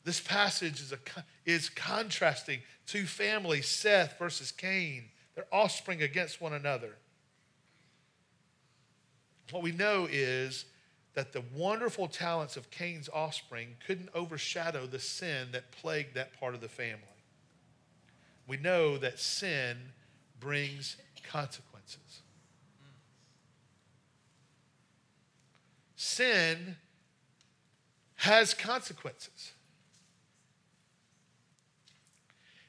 This 0.02 0.18
passage 0.18 0.80
is, 0.80 0.92
a, 0.92 0.98
is 1.44 1.68
contrasting 1.68 2.60
two 2.86 3.04
families, 3.04 3.68
Seth 3.68 4.18
versus 4.18 4.50
Cain, 4.50 5.04
their 5.34 5.44
offspring 5.52 6.02
against 6.02 6.40
one 6.40 6.54
another. 6.54 6.96
What 9.50 9.62
we 9.62 9.72
know 9.72 10.08
is 10.10 10.64
that 11.12 11.34
the 11.34 11.42
wonderful 11.54 12.08
talents 12.08 12.56
of 12.56 12.70
Cain's 12.70 13.10
offspring 13.12 13.76
couldn't 13.86 14.08
overshadow 14.14 14.86
the 14.86 14.98
sin 14.98 15.48
that 15.52 15.70
plagued 15.70 16.14
that 16.14 16.38
part 16.40 16.54
of 16.54 16.62
the 16.62 16.68
family. 16.68 17.02
We 18.46 18.56
know 18.56 18.96
that 18.96 19.18
sin 19.18 19.76
brings 20.40 20.96
consequences. 21.24 21.73
Sin 25.96 26.76
has 28.16 28.54
consequences. 28.54 29.52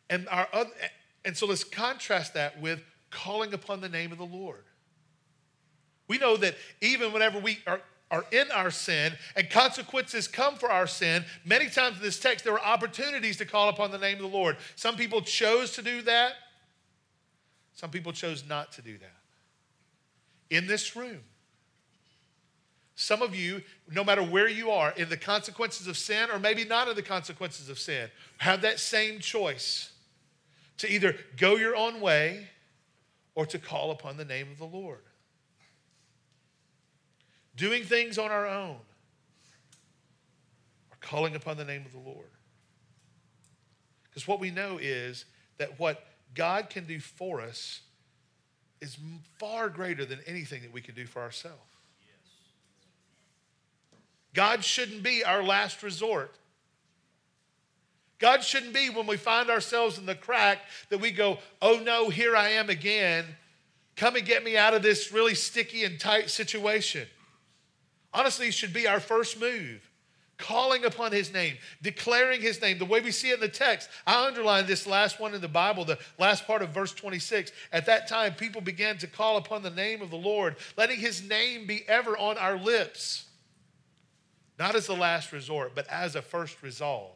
And, 0.09 0.28
our 0.30 0.47
other, 0.51 0.72
and 1.24 1.38
so 1.38 1.45
let's 1.45 1.63
contrast 1.63 2.34
that 2.34 2.59
with 2.59 2.82
calling 3.11 3.53
upon 3.53 3.82
the 3.82 3.89
name 3.89 4.11
of 4.11 4.18
the 4.18 4.26
Lord. 4.26 4.63
We 6.07 6.18
know 6.18 6.38
that 6.38 6.55
even 6.82 7.13
whenever 7.13 7.39
we 7.39 7.59
are, 7.68 7.82
are 8.09 8.26
in 8.32 8.49
our 8.51 8.72
sin 8.72 9.13
and 9.36 9.49
consequences 9.49 10.28
come 10.28 10.55
for 10.55 10.72
our 10.72 10.88
sin, 10.88 11.26
many 11.43 11.70
times 11.70 11.97
in 11.97 12.03
this 12.03 12.20
text 12.20 12.45
there 12.45 12.53
were 12.53 12.63
opportunities 12.63 13.38
to 13.38 13.45
call 13.45 13.70
upon 13.70 13.91
the 13.91 13.97
name 13.97 14.16
of 14.16 14.24
the 14.24 14.38
Lord. 14.38 14.57
Some 14.76 14.95
people 14.95 15.22
chose 15.22 15.72
to 15.74 15.82
do 15.82 16.01
that, 16.03 16.34
some 17.76 17.89
people 17.89 18.13
chose 18.13 18.43
not 18.47 18.71
to 18.73 18.82
do 18.82 18.97
that. 18.97 19.19
In 20.49 20.65
this 20.65 20.95
room, 20.95 21.21
some 22.95 23.21
of 23.21 23.36
you, 23.36 23.61
no 23.91 24.03
matter 24.05 24.23
where 24.23 24.47
you 24.47 24.71
are, 24.71 24.91
in 24.91 25.09
the 25.09 25.17
consequences 25.17 25.88
of 25.88 25.97
sin 25.97 26.30
or 26.32 26.39
maybe 26.39 26.63
not 26.63 26.88
in 26.88 26.95
the 26.95 27.01
consequences 27.01 27.69
of 27.69 27.78
sin, 27.78 28.09
have 28.38 28.61
that 28.61 28.80
same 28.80 29.19
choice 29.19 29.91
to 30.78 30.91
either 30.91 31.15
go 31.38 31.57
your 31.57 31.76
own 31.76 31.99
way 31.99 32.47
or 33.36 33.45
to 33.45 33.59
call 33.59 33.91
upon 33.91 34.15
the 34.15 34.23
name 34.23 34.47
of 34.49 34.57
the 34.57 34.65
Lord. 34.65 35.01
Doing 37.57 37.84
things 37.84 38.17
on 38.17 38.32
our 38.32 38.47
own 38.47 38.78
or 40.89 40.97
calling 41.01 41.36
upon 41.36 41.57
the 41.57 41.65
name 41.65 41.86
of 41.86 41.91
the 41.91 41.99
Lord. 41.99 42.30
Because 44.05 44.26
what 44.28 44.39
we 44.39 44.51
know 44.51 44.78
is 44.82 45.26
that 45.57 45.78
what 45.78 46.05
God 46.36 46.69
can 46.69 46.86
do 46.86 46.99
for 46.99 47.41
us 47.41 47.81
is 48.81 48.97
far 49.39 49.69
greater 49.69 50.05
than 50.05 50.19
anything 50.27 50.61
that 50.61 50.73
we 50.73 50.81
can 50.81 50.93
do 50.93 51.05
for 51.05 51.21
ourselves. 51.21 51.57
God 54.33 54.63
shouldn't 54.63 55.01
be 55.01 55.23
our 55.23 55.41
last 55.41 55.81
resort. 55.81 56.36
God 58.19 58.43
shouldn't 58.43 58.73
be 58.73 58.89
when 58.89 59.07
we 59.07 59.17
find 59.17 59.49
ourselves 59.49 59.97
in 59.97 60.05
the 60.05 60.15
crack 60.15 60.59
that 60.89 60.99
we 60.99 61.11
go, 61.11 61.39
oh 61.61 61.79
no, 61.83 62.09
here 62.09 62.36
I 62.36 62.49
am 62.49 62.69
again. 62.69 63.25
Come 63.95 64.15
and 64.17 64.25
get 64.25 64.43
me 64.43 64.57
out 64.57 64.73
of 64.73 64.83
this 64.83 65.11
really 65.11 65.36
sticky 65.36 65.86
and 65.86 65.99
tight 65.99 66.29
situation. 66.29 67.07
Honestly, 68.13 68.47
it 68.47 68.53
should 68.53 68.73
be 68.73 68.88
our 68.88 68.99
first 68.99 69.39
move. 69.39 69.89
Calling 70.38 70.83
upon 70.83 71.13
his 71.13 71.31
name, 71.31 71.57
declaring 71.81 72.41
his 72.41 72.61
name, 72.61 72.77
the 72.77 72.86
way 72.86 72.99
we 72.99 73.11
see 73.11 73.29
it 73.29 73.36
in 73.36 73.39
the 73.39 73.47
text. 73.47 73.89
I 74.05 74.27
underlined 74.27 74.67
this 74.67 74.86
last 74.86 75.17
one 75.17 75.33
in 75.33 75.39
the 75.39 75.47
Bible, 75.47 75.86
the 75.86 75.97
last 76.19 76.45
part 76.45 76.61
of 76.61 76.71
verse 76.71 76.93
26. 76.93 77.53
At 77.71 77.86
that 77.86 78.09
time, 78.09 78.33
people 78.33 78.59
began 78.59 78.97
to 78.97 79.07
call 79.07 79.38
upon 79.38 79.63
the 79.63 79.69
name 79.69 80.01
of 80.01 80.09
the 80.09 80.17
Lord, 80.17 80.57
letting 80.77 80.99
his 80.99 81.23
name 81.27 81.65
be 81.65 81.88
ever 81.88 82.17
on 82.17 82.38
our 82.38 82.57
lips. 82.57 83.25
Not 84.59 84.75
as 84.75 84.88
the 84.88 84.95
last 84.95 85.31
resort, 85.31 85.71
but 85.73 85.88
as 85.88 86.15
a 86.15 86.21
first 86.21 86.61
resolve 86.61 87.15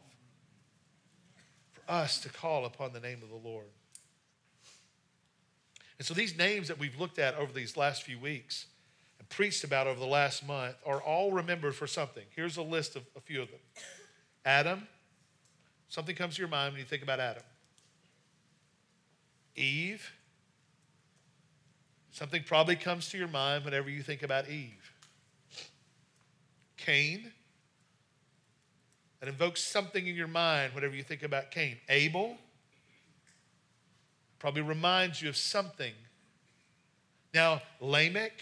for 1.72 1.82
us 1.92 2.20
to 2.20 2.30
call 2.30 2.64
upon 2.64 2.94
the 2.94 3.00
name 3.00 3.22
of 3.22 3.28
the 3.28 3.48
Lord. 3.48 3.66
And 5.98 6.06
so 6.06 6.14
these 6.14 6.38
names 6.38 6.68
that 6.68 6.78
we've 6.78 6.98
looked 6.98 7.18
at 7.18 7.34
over 7.34 7.52
these 7.52 7.76
last 7.76 8.02
few 8.02 8.18
weeks 8.18 8.64
preached 9.30 9.64
about 9.64 9.86
over 9.86 9.98
the 9.98 10.06
last 10.06 10.46
month 10.46 10.76
are 10.84 11.00
all 11.00 11.32
remembered 11.32 11.74
for 11.74 11.86
something. 11.86 12.24
Here's 12.36 12.56
a 12.56 12.62
list 12.62 12.96
of 12.96 13.02
a 13.16 13.20
few 13.20 13.40
of 13.40 13.48
them 13.50 13.60
Adam, 14.44 14.86
something 15.88 16.14
comes 16.14 16.34
to 16.34 16.42
your 16.42 16.48
mind 16.48 16.74
when 16.74 16.80
you 16.80 16.86
think 16.86 17.02
about 17.02 17.20
Adam. 17.20 17.42
Eve, 19.56 20.12
something 22.10 22.42
probably 22.42 22.76
comes 22.76 23.08
to 23.10 23.18
your 23.18 23.28
mind 23.28 23.64
whenever 23.64 23.88
you 23.88 24.02
think 24.02 24.22
about 24.22 24.48
Eve. 24.48 24.92
Cain, 26.76 27.30
that 29.20 29.28
invokes 29.28 29.62
something 29.62 30.06
in 30.06 30.14
your 30.14 30.28
mind 30.28 30.74
whenever 30.74 30.94
you 30.94 31.02
think 31.02 31.22
about 31.22 31.50
Cain. 31.50 31.76
Abel 31.88 32.36
probably 34.38 34.62
reminds 34.62 35.20
you 35.20 35.28
of 35.28 35.36
something. 35.36 35.92
Now, 37.34 37.60
Lamech 37.80 38.40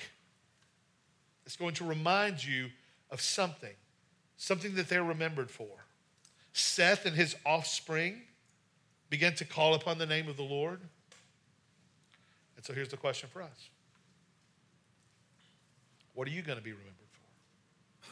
is 1.49 1.57
going 1.57 1.73
to 1.73 1.85
remind 1.85 2.45
you 2.45 2.69
of 3.11 3.23
something, 3.23 3.73
something 4.37 4.75
that 4.75 4.89
they're 4.89 5.03
remembered 5.03 5.51
for. 5.51 5.67
Seth 6.53 7.07
and 7.07 7.17
his 7.17 7.35
offspring 7.47 8.21
began 9.09 9.35
to 9.37 9.47
call 9.47 9.75
upon 9.75 9.97
the 9.97 10.05
name 10.05 10.29
of 10.29 10.37
the 10.37 10.43
Lord. 10.43 10.79
And 12.57 12.65
so 12.65 12.75
here's 12.75 12.91
the 12.91 12.99
question 12.99 13.31
for 13.33 13.43
us 13.43 13.71
What 16.13 16.29
are 16.29 16.31
you 16.31 16.43
going 16.43 16.59
to 16.59 16.65
be 16.65 16.73
remembered? 16.73 16.95
For? 18.03 18.11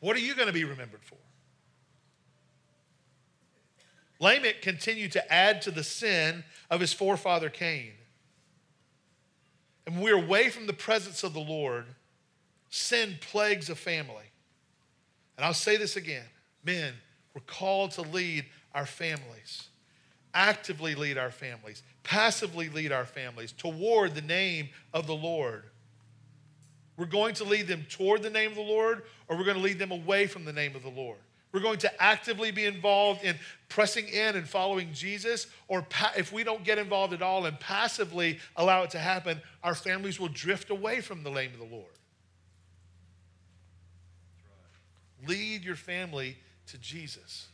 What 0.00 0.16
are 0.16 0.20
you 0.20 0.34
going 0.34 0.46
to 0.46 0.54
be 0.54 0.64
remembered 0.64 1.04
for? 1.04 1.18
Lamech 4.18 4.62
continued 4.62 5.12
to 5.12 5.30
add 5.30 5.60
to 5.60 5.70
the 5.70 5.84
sin 5.84 6.42
of 6.70 6.80
his 6.80 6.94
forefather 6.94 7.50
Cain. 7.50 7.92
And 9.86 10.00
we're 10.00 10.16
away 10.16 10.50
from 10.50 10.66
the 10.66 10.72
presence 10.72 11.22
of 11.22 11.32
the 11.32 11.40
Lord, 11.40 11.84
sin 12.70 13.16
plagues 13.20 13.70
a 13.70 13.76
family. 13.76 14.24
And 15.36 15.44
I'll 15.44 15.54
say 15.54 15.76
this 15.76 15.96
again 15.96 16.24
men, 16.64 16.94
we're 17.34 17.42
called 17.42 17.92
to 17.92 18.02
lead 18.02 18.44
our 18.74 18.86
families, 18.86 19.68
actively 20.34 20.94
lead 20.94 21.16
our 21.16 21.30
families, 21.30 21.82
passively 22.02 22.68
lead 22.68 22.90
our 22.92 23.04
families 23.04 23.52
toward 23.52 24.14
the 24.14 24.22
name 24.22 24.68
of 24.92 25.06
the 25.06 25.14
Lord. 25.14 25.64
We're 26.96 27.06
going 27.06 27.34
to 27.34 27.44
lead 27.44 27.66
them 27.66 27.84
toward 27.88 28.22
the 28.22 28.30
name 28.30 28.50
of 28.50 28.56
the 28.56 28.62
Lord, 28.62 29.02
or 29.28 29.36
we're 29.36 29.44
going 29.44 29.58
to 29.58 29.62
lead 29.62 29.78
them 29.78 29.92
away 29.92 30.26
from 30.26 30.44
the 30.44 30.52
name 30.52 30.74
of 30.74 30.82
the 30.82 30.88
Lord. 30.90 31.18
We're 31.56 31.62
going 31.62 31.78
to 31.78 32.02
actively 32.02 32.50
be 32.50 32.66
involved 32.66 33.24
in 33.24 33.34
pressing 33.70 34.08
in 34.08 34.36
and 34.36 34.46
following 34.46 34.92
Jesus, 34.92 35.46
or 35.68 35.80
pa- 35.80 36.12
if 36.14 36.30
we 36.30 36.44
don't 36.44 36.62
get 36.64 36.76
involved 36.76 37.14
at 37.14 37.22
all 37.22 37.46
and 37.46 37.58
passively 37.58 38.40
allow 38.56 38.82
it 38.82 38.90
to 38.90 38.98
happen, 38.98 39.40
our 39.62 39.74
families 39.74 40.20
will 40.20 40.28
drift 40.28 40.68
away 40.68 41.00
from 41.00 41.22
the 41.22 41.30
name 41.30 41.50
of 41.54 41.58
the 41.58 41.74
Lord. 41.74 41.86
Lead 45.26 45.64
your 45.64 45.76
family 45.76 46.36
to 46.66 46.76
Jesus. 46.76 47.46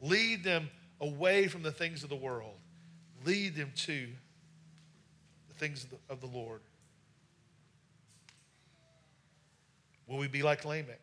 Lead 0.00 0.42
them 0.42 0.68
away 1.00 1.46
from 1.46 1.62
the 1.62 1.70
things 1.70 2.02
of 2.02 2.08
the 2.08 2.16
world. 2.16 2.58
Lead 3.24 3.54
them 3.54 3.70
to 3.76 4.08
the 5.46 5.54
things 5.54 5.84
of 5.84 5.90
the, 5.90 5.96
of 6.08 6.20
the 6.20 6.36
Lord. 6.36 6.62
Will 10.08 10.18
we 10.18 10.26
be 10.26 10.42
like 10.42 10.64
Lamech? 10.64 10.98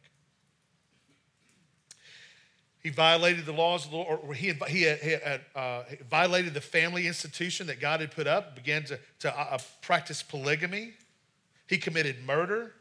He 2.83 2.89
violated 2.89 3.45
the 3.45 3.53
laws 3.53 3.85
of 3.85 3.91
the 3.91 3.97
Lord, 3.97 4.19
or 4.27 4.33
he, 4.33 4.51
he, 4.67 4.81
had, 4.83 4.99
he 4.99 5.11
had, 5.11 5.41
uh, 5.55 5.83
violated 6.09 6.53
the 6.53 6.61
family 6.61 7.07
institution 7.07 7.67
that 7.67 7.79
God 7.79 8.01
had 8.01 8.11
put 8.11 8.27
up, 8.27 8.55
began 8.55 8.83
to, 8.85 8.99
to 9.19 9.33
uh, 9.33 9.47
uh, 9.51 9.57
practice 9.81 10.21
polygamy. 10.21 10.93
He 11.67 11.77
committed 11.77 12.17
murder. 12.25 12.73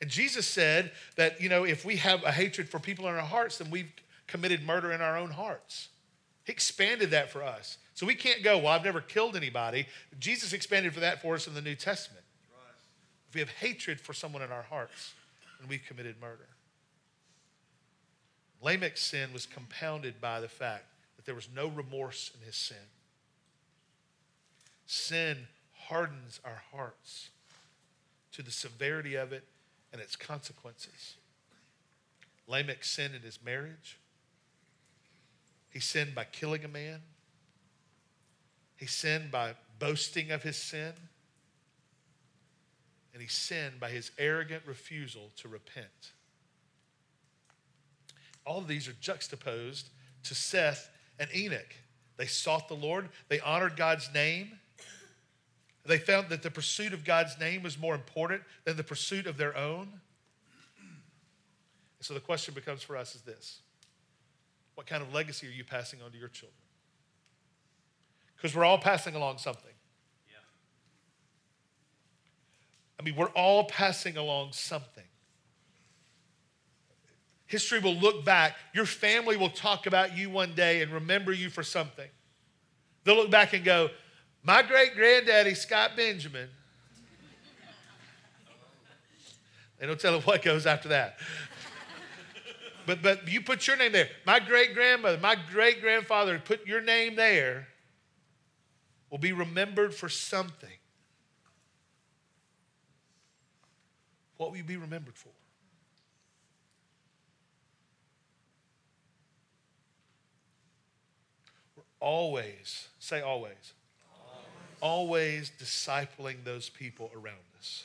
And 0.00 0.08
Jesus 0.08 0.46
said 0.46 0.92
that, 1.16 1.40
you 1.40 1.48
know, 1.48 1.64
if 1.64 1.84
we 1.84 1.96
have 1.96 2.22
a 2.22 2.30
hatred 2.30 2.68
for 2.68 2.78
people 2.78 3.08
in 3.08 3.14
our 3.14 3.20
hearts, 3.20 3.58
then 3.58 3.68
we've 3.68 3.92
committed 4.28 4.64
murder 4.64 4.92
in 4.92 5.00
our 5.00 5.18
own 5.18 5.30
hearts. 5.30 5.88
He 6.44 6.52
expanded 6.52 7.10
that 7.10 7.30
for 7.30 7.42
us. 7.42 7.78
So 7.94 8.06
we 8.06 8.14
can't 8.14 8.44
go, 8.44 8.58
well, 8.58 8.68
I've 8.68 8.84
never 8.84 9.00
killed 9.00 9.34
anybody. 9.34 9.86
Jesus 10.20 10.52
expanded 10.52 10.94
for 10.94 11.00
that 11.00 11.20
for 11.20 11.34
us 11.34 11.48
in 11.48 11.54
the 11.54 11.60
New 11.60 11.74
Testament. 11.74 12.24
Right. 12.54 12.74
If 13.28 13.34
we 13.34 13.40
have 13.40 13.50
hatred 13.50 14.00
for 14.00 14.14
someone 14.14 14.42
in 14.42 14.52
our 14.52 14.62
hearts, 14.62 15.14
and 15.60 15.68
we've 15.68 15.84
committed 15.86 16.14
murder. 16.20 16.46
Lamech's 18.62 19.00
sin 19.00 19.32
was 19.32 19.46
compounded 19.46 20.20
by 20.20 20.40
the 20.40 20.48
fact 20.48 20.84
that 21.16 21.24
there 21.24 21.34
was 21.34 21.48
no 21.54 21.68
remorse 21.68 22.30
in 22.38 22.44
his 22.44 22.56
sin. 22.56 22.76
Sin 24.86 25.46
hardens 25.74 26.40
our 26.44 26.62
hearts 26.72 27.30
to 28.32 28.42
the 28.42 28.50
severity 28.50 29.14
of 29.14 29.32
it 29.32 29.44
and 29.92 30.00
its 30.00 30.16
consequences. 30.16 31.16
Lamech 32.46 32.84
sinned 32.84 33.14
in 33.14 33.22
his 33.22 33.38
marriage. 33.42 33.98
He 35.70 35.80
sinned 35.80 36.14
by 36.14 36.24
killing 36.24 36.64
a 36.64 36.68
man. 36.68 37.00
He 38.76 38.86
sinned 38.86 39.30
by 39.30 39.54
boasting 39.78 40.30
of 40.30 40.42
his 40.42 40.56
sin 40.56 40.92
and 43.12 43.22
he 43.22 43.28
sinned 43.28 43.80
by 43.80 43.90
his 43.90 44.10
arrogant 44.18 44.62
refusal 44.66 45.30
to 45.36 45.48
repent. 45.48 46.12
All 48.50 48.58
of 48.58 48.66
these 48.66 48.88
are 48.88 48.94
juxtaposed 49.00 49.90
to 50.24 50.34
Seth 50.34 50.90
and 51.20 51.30
Enoch. 51.32 51.72
They 52.16 52.26
sought 52.26 52.66
the 52.66 52.74
Lord, 52.74 53.08
they 53.28 53.38
honored 53.38 53.76
God's 53.76 54.12
name. 54.12 54.58
They 55.86 55.98
found 55.98 56.30
that 56.30 56.42
the 56.42 56.50
pursuit 56.50 56.92
of 56.92 57.04
God's 57.04 57.38
name 57.38 57.62
was 57.62 57.78
more 57.78 57.94
important 57.94 58.42
than 58.64 58.76
the 58.76 58.82
pursuit 58.82 59.28
of 59.28 59.36
their 59.36 59.56
own. 59.56 59.82
And 60.80 62.00
so 62.00 62.12
the 62.12 62.18
question 62.18 62.52
becomes 62.52 62.82
for 62.82 62.96
us 62.96 63.14
is 63.14 63.22
this 63.22 63.60
What 64.74 64.88
kind 64.88 65.00
of 65.00 65.14
legacy 65.14 65.46
are 65.46 65.52
you 65.52 65.62
passing 65.62 66.02
on 66.02 66.10
to 66.10 66.18
your 66.18 66.26
children? 66.26 66.58
Because 68.36 68.56
we're 68.56 68.64
all 68.64 68.78
passing 68.78 69.14
along 69.14 69.38
something. 69.38 69.70
I 72.98 73.04
mean, 73.04 73.14
we're 73.14 73.28
all 73.28 73.62
passing 73.64 74.16
along 74.16 74.54
something. 74.54 75.04
History 77.50 77.80
will 77.80 77.96
look 77.96 78.24
back. 78.24 78.54
Your 78.72 78.86
family 78.86 79.36
will 79.36 79.50
talk 79.50 79.86
about 79.86 80.16
you 80.16 80.30
one 80.30 80.54
day 80.54 80.82
and 80.82 80.92
remember 80.92 81.32
you 81.32 81.50
for 81.50 81.64
something. 81.64 82.08
They'll 83.02 83.16
look 83.16 83.30
back 83.32 83.54
and 83.54 83.64
go, 83.64 83.90
My 84.44 84.62
great 84.62 84.94
granddaddy, 84.94 85.54
Scott 85.54 85.96
Benjamin. 85.96 86.48
They 89.80 89.86
don't 89.86 89.98
tell 89.98 90.12
them 90.12 90.22
what 90.22 90.42
goes 90.42 90.64
after 90.64 90.90
that. 90.90 91.18
but, 92.86 93.02
but 93.02 93.26
you 93.26 93.40
put 93.40 93.66
your 93.66 93.76
name 93.76 93.90
there. 93.90 94.08
My 94.24 94.38
great 94.38 94.72
grandmother, 94.72 95.18
my 95.18 95.36
great 95.50 95.80
grandfather, 95.80 96.38
put 96.38 96.64
your 96.68 96.80
name 96.80 97.16
there, 97.16 97.66
will 99.10 99.18
be 99.18 99.32
remembered 99.32 99.92
for 99.92 100.08
something. 100.08 100.68
What 104.36 104.50
will 104.50 104.58
you 104.58 104.62
be 104.62 104.76
remembered 104.76 105.16
for? 105.16 105.30
Always, 112.00 112.88
say 112.98 113.20
always, 113.20 113.52
always, 114.80 115.48
always 115.48 115.52
discipling 115.60 116.44
those 116.44 116.68
people 116.68 117.10
around 117.14 117.36
us 117.58 117.84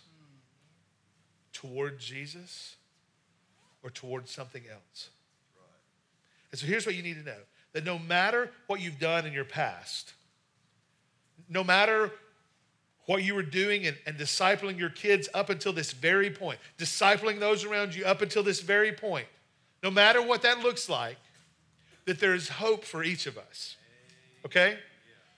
toward 1.54 2.00
Jesus 2.00 2.76
or 3.84 3.90
toward 3.90 4.28
something 4.28 4.64
else. 4.72 5.10
And 6.52 6.60
so 6.60 6.68
here's 6.68 6.86
what 6.86 6.96
you 6.96 7.04
need 7.04 7.18
to 7.18 7.24
know 7.24 7.42
that 7.74 7.84
no 7.84 8.00
matter 8.00 8.50
what 8.68 8.80
you've 8.80 9.00
done 9.00 9.26
in 9.26 9.34
your 9.34 9.44
past, 9.44 10.14
no 11.50 11.64
matter 11.64 12.12
what 13.06 13.22
you 13.22 13.36
were 13.36 13.44
doing 13.44 13.86
and, 13.86 13.98
and, 14.06 14.18
discipling 14.18 14.80
your 14.80 14.90
kids 14.90 15.28
up 15.34 15.50
until 15.50 15.74
this 15.74 15.92
very 15.92 16.30
point, 16.30 16.58
discipling 16.78 17.40
those 17.40 17.66
around 17.66 17.94
you 17.94 18.06
up 18.06 18.22
until 18.22 18.42
this 18.42 18.62
very 18.62 18.92
point, 18.92 19.28
no 19.84 19.92
matter 19.92 20.22
what 20.22 20.42
that 20.42 20.60
looks 20.60 20.90
like, 20.90 21.18
that 22.06 22.20
there 22.20 22.34
is 22.34 22.48
hope 22.48 22.84
for 22.84 23.04
each 23.04 23.28
of 23.28 23.38
us. 23.38 23.76
Okay? 24.46 24.78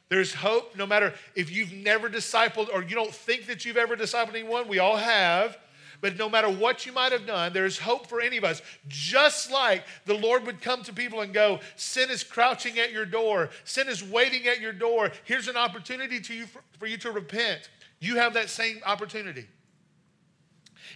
There's 0.10 0.34
hope 0.34 0.76
no 0.76 0.86
matter 0.86 1.14
if 1.36 1.52
you've 1.52 1.74
never 1.74 2.10
discipled 2.10 2.70
or 2.74 2.84
you 2.84 2.96
don't 2.96 3.14
think 3.14 3.48
that 3.48 3.66
you've 3.66 3.78
ever 3.78 3.96
discipled 3.96 4.30
anyone, 4.30 4.68
we 4.68 4.80
all 4.80 4.98
have. 4.98 5.58
But 6.00 6.18
no 6.18 6.30
matter 6.30 6.48
what 6.48 6.86
you 6.86 6.92
might 6.92 7.12
have 7.12 7.26
done, 7.26 7.54
there's 7.54 7.80
hope 7.80 8.08
for 8.08 8.22
any 8.22 8.38
of 8.38 8.44
us. 8.44 8.62
Just 8.88 9.52
like 9.52 9.84
the 10.06 10.14
Lord 10.14 10.46
would 10.46 10.62
come 10.62 10.84
to 10.84 10.94
people 10.94 11.22
and 11.22 11.34
go, 11.34 11.60
Sin 11.76 12.12
is 12.12 12.24
crouching 12.24 12.78
at 12.78 12.92
your 12.92 13.06
door, 13.06 13.50
sin 13.64 13.88
is 13.88 14.04
waiting 14.04 14.48
at 14.48 14.62
your 14.62 14.74
door. 14.74 15.12
Here's 15.24 15.48
an 15.48 15.58
opportunity 15.58 16.20
to 16.20 16.34
you 16.34 16.46
for, 16.46 16.62
for 16.78 16.86
you 16.86 16.98
to 16.98 17.12
repent. 17.12 17.70
You 18.00 18.18
have 18.18 18.36
that 18.36 18.50
same 18.50 18.80
opportunity. 18.86 19.48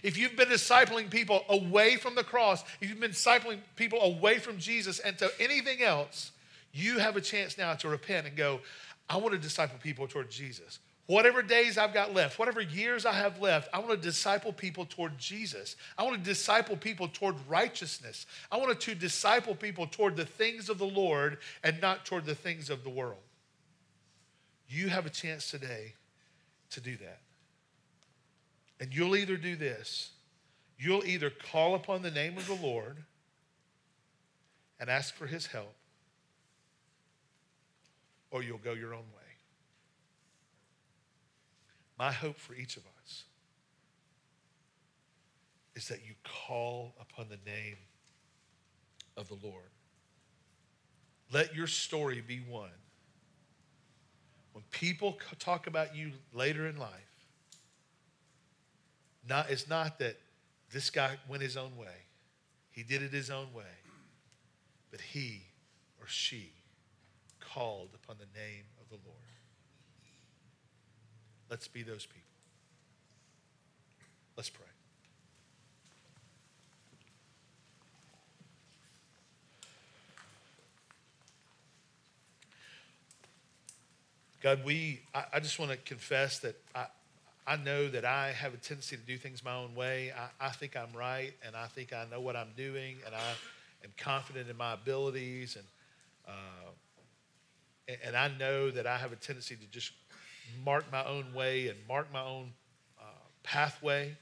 If 0.04 0.16
you've 0.16 0.36
been 0.36 0.48
discipling 0.48 1.10
people 1.10 1.44
away 1.48 1.96
from 1.96 2.14
the 2.14 2.24
cross, 2.24 2.62
if 2.80 2.88
you've 2.88 3.00
been 3.00 3.10
discipling 3.10 3.58
people 3.76 4.00
away 4.00 4.38
from 4.38 4.58
Jesus 4.58 5.00
and 5.00 5.18
to 5.18 5.30
anything 5.40 5.82
else, 5.82 6.30
you 6.72 6.98
have 6.98 7.16
a 7.16 7.20
chance 7.20 7.58
now 7.58 7.74
to 7.74 7.88
repent 7.88 8.26
and 8.26 8.36
go, 8.36 8.60
I 9.08 9.16
want 9.18 9.32
to 9.32 9.38
disciple 9.38 9.78
people 9.82 10.06
toward 10.06 10.30
Jesus. 10.30 10.78
Whatever 11.06 11.42
days 11.42 11.76
I've 11.76 11.92
got 11.92 12.14
left, 12.14 12.38
whatever 12.38 12.60
years 12.60 13.04
I 13.04 13.12
have 13.12 13.40
left, 13.40 13.68
I 13.74 13.80
want 13.80 13.90
to 13.90 13.96
disciple 13.96 14.52
people 14.52 14.86
toward 14.86 15.18
Jesus. 15.18 15.76
I 15.98 16.04
want 16.04 16.16
to 16.16 16.22
disciple 16.22 16.76
people 16.76 17.08
toward 17.08 17.34
righteousness. 17.48 18.24
I 18.50 18.56
want 18.56 18.78
to 18.80 18.94
disciple 18.94 19.54
people 19.54 19.86
toward 19.86 20.16
the 20.16 20.24
things 20.24 20.68
of 20.68 20.78
the 20.78 20.86
Lord 20.86 21.38
and 21.62 21.80
not 21.82 22.06
toward 22.06 22.24
the 22.24 22.34
things 22.36 22.70
of 22.70 22.84
the 22.84 22.90
world. 22.90 23.18
You 24.68 24.88
have 24.88 25.04
a 25.04 25.10
chance 25.10 25.50
today 25.50 25.94
to 26.70 26.80
do 26.80 26.96
that. 26.96 27.18
And 28.80 28.94
you'll 28.94 29.16
either 29.16 29.36
do 29.36 29.54
this, 29.54 30.10
you'll 30.78 31.04
either 31.04 31.30
call 31.30 31.74
upon 31.74 32.02
the 32.02 32.10
name 32.10 32.38
of 32.38 32.46
the 32.46 32.54
Lord 32.54 33.04
and 34.80 34.88
ask 34.88 35.14
for 35.14 35.26
his 35.26 35.46
help, 35.46 35.74
or 38.32 38.42
you'll 38.42 38.58
go 38.58 38.72
your 38.72 38.94
own 38.94 39.04
way. 39.14 39.22
My 41.98 42.10
hope 42.10 42.38
for 42.38 42.54
each 42.54 42.76
of 42.76 42.82
us 43.02 43.24
is 45.76 45.86
that 45.88 46.00
you 46.04 46.14
call 46.24 46.94
upon 47.00 47.28
the 47.28 47.38
name 47.48 47.76
of 49.16 49.28
the 49.28 49.36
Lord. 49.42 49.70
Let 51.30 51.54
your 51.54 51.66
story 51.66 52.22
be 52.26 52.38
one. 52.38 52.70
When 54.52 54.64
people 54.70 55.18
talk 55.38 55.66
about 55.66 55.94
you 55.94 56.12
later 56.34 56.66
in 56.66 56.76
life, 56.76 56.90
not, 59.28 59.50
it's 59.50 59.68
not 59.68 59.98
that 60.00 60.18
this 60.72 60.90
guy 60.90 61.16
went 61.28 61.42
his 61.42 61.56
own 61.56 61.76
way. 61.76 62.06
He 62.70 62.82
did 62.82 63.02
it 63.02 63.12
his 63.12 63.30
own 63.30 63.52
way. 63.54 63.64
But 64.90 65.00
he 65.00 65.42
or 66.00 66.06
she 66.06 66.52
called 67.52 67.90
upon 67.94 68.16
the 68.18 68.38
name 68.38 68.64
of 68.80 68.88
the 68.88 68.96
Lord. 69.04 69.18
Let's 71.50 71.68
be 71.68 71.82
those 71.82 72.06
people. 72.06 72.20
Let's 74.36 74.48
pray. 74.48 74.64
God, 84.42 84.64
we, 84.64 85.00
I, 85.14 85.24
I 85.34 85.40
just 85.40 85.58
want 85.60 85.70
to 85.70 85.76
confess 85.76 86.40
that 86.40 86.56
I, 86.74 86.86
I 87.46 87.56
know 87.56 87.88
that 87.88 88.04
I 88.04 88.32
have 88.32 88.54
a 88.54 88.56
tendency 88.56 88.96
to 88.96 89.02
do 89.02 89.16
things 89.16 89.44
my 89.44 89.54
own 89.54 89.74
way. 89.76 90.12
I, 90.40 90.46
I 90.46 90.50
think 90.50 90.76
I'm 90.76 90.96
right, 90.96 91.32
and 91.46 91.54
I 91.54 91.66
think 91.66 91.92
I 91.92 92.06
know 92.10 92.20
what 92.20 92.34
I'm 92.34 92.50
doing, 92.56 92.96
and 93.06 93.14
I 93.14 93.84
am 93.84 93.90
confident 93.98 94.48
in 94.48 94.56
my 94.56 94.72
abilities, 94.72 95.56
and, 95.56 95.64
uh, 96.26 96.61
and 98.04 98.16
I 98.16 98.28
know 98.38 98.70
that 98.70 98.86
I 98.86 98.96
have 98.96 99.12
a 99.12 99.16
tendency 99.16 99.56
to 99.56 99.66
just 99.66 99.92
mark 100.64 100.84
my 100.92 101.04
own 101.04 101.32
way 101.34 101.68
and 101.68 101.78
mark 101.88 102.12
my 102.12 102.22
own 102.22 102.52
uh, 103.00 103.04
pathway. 103.42 104.16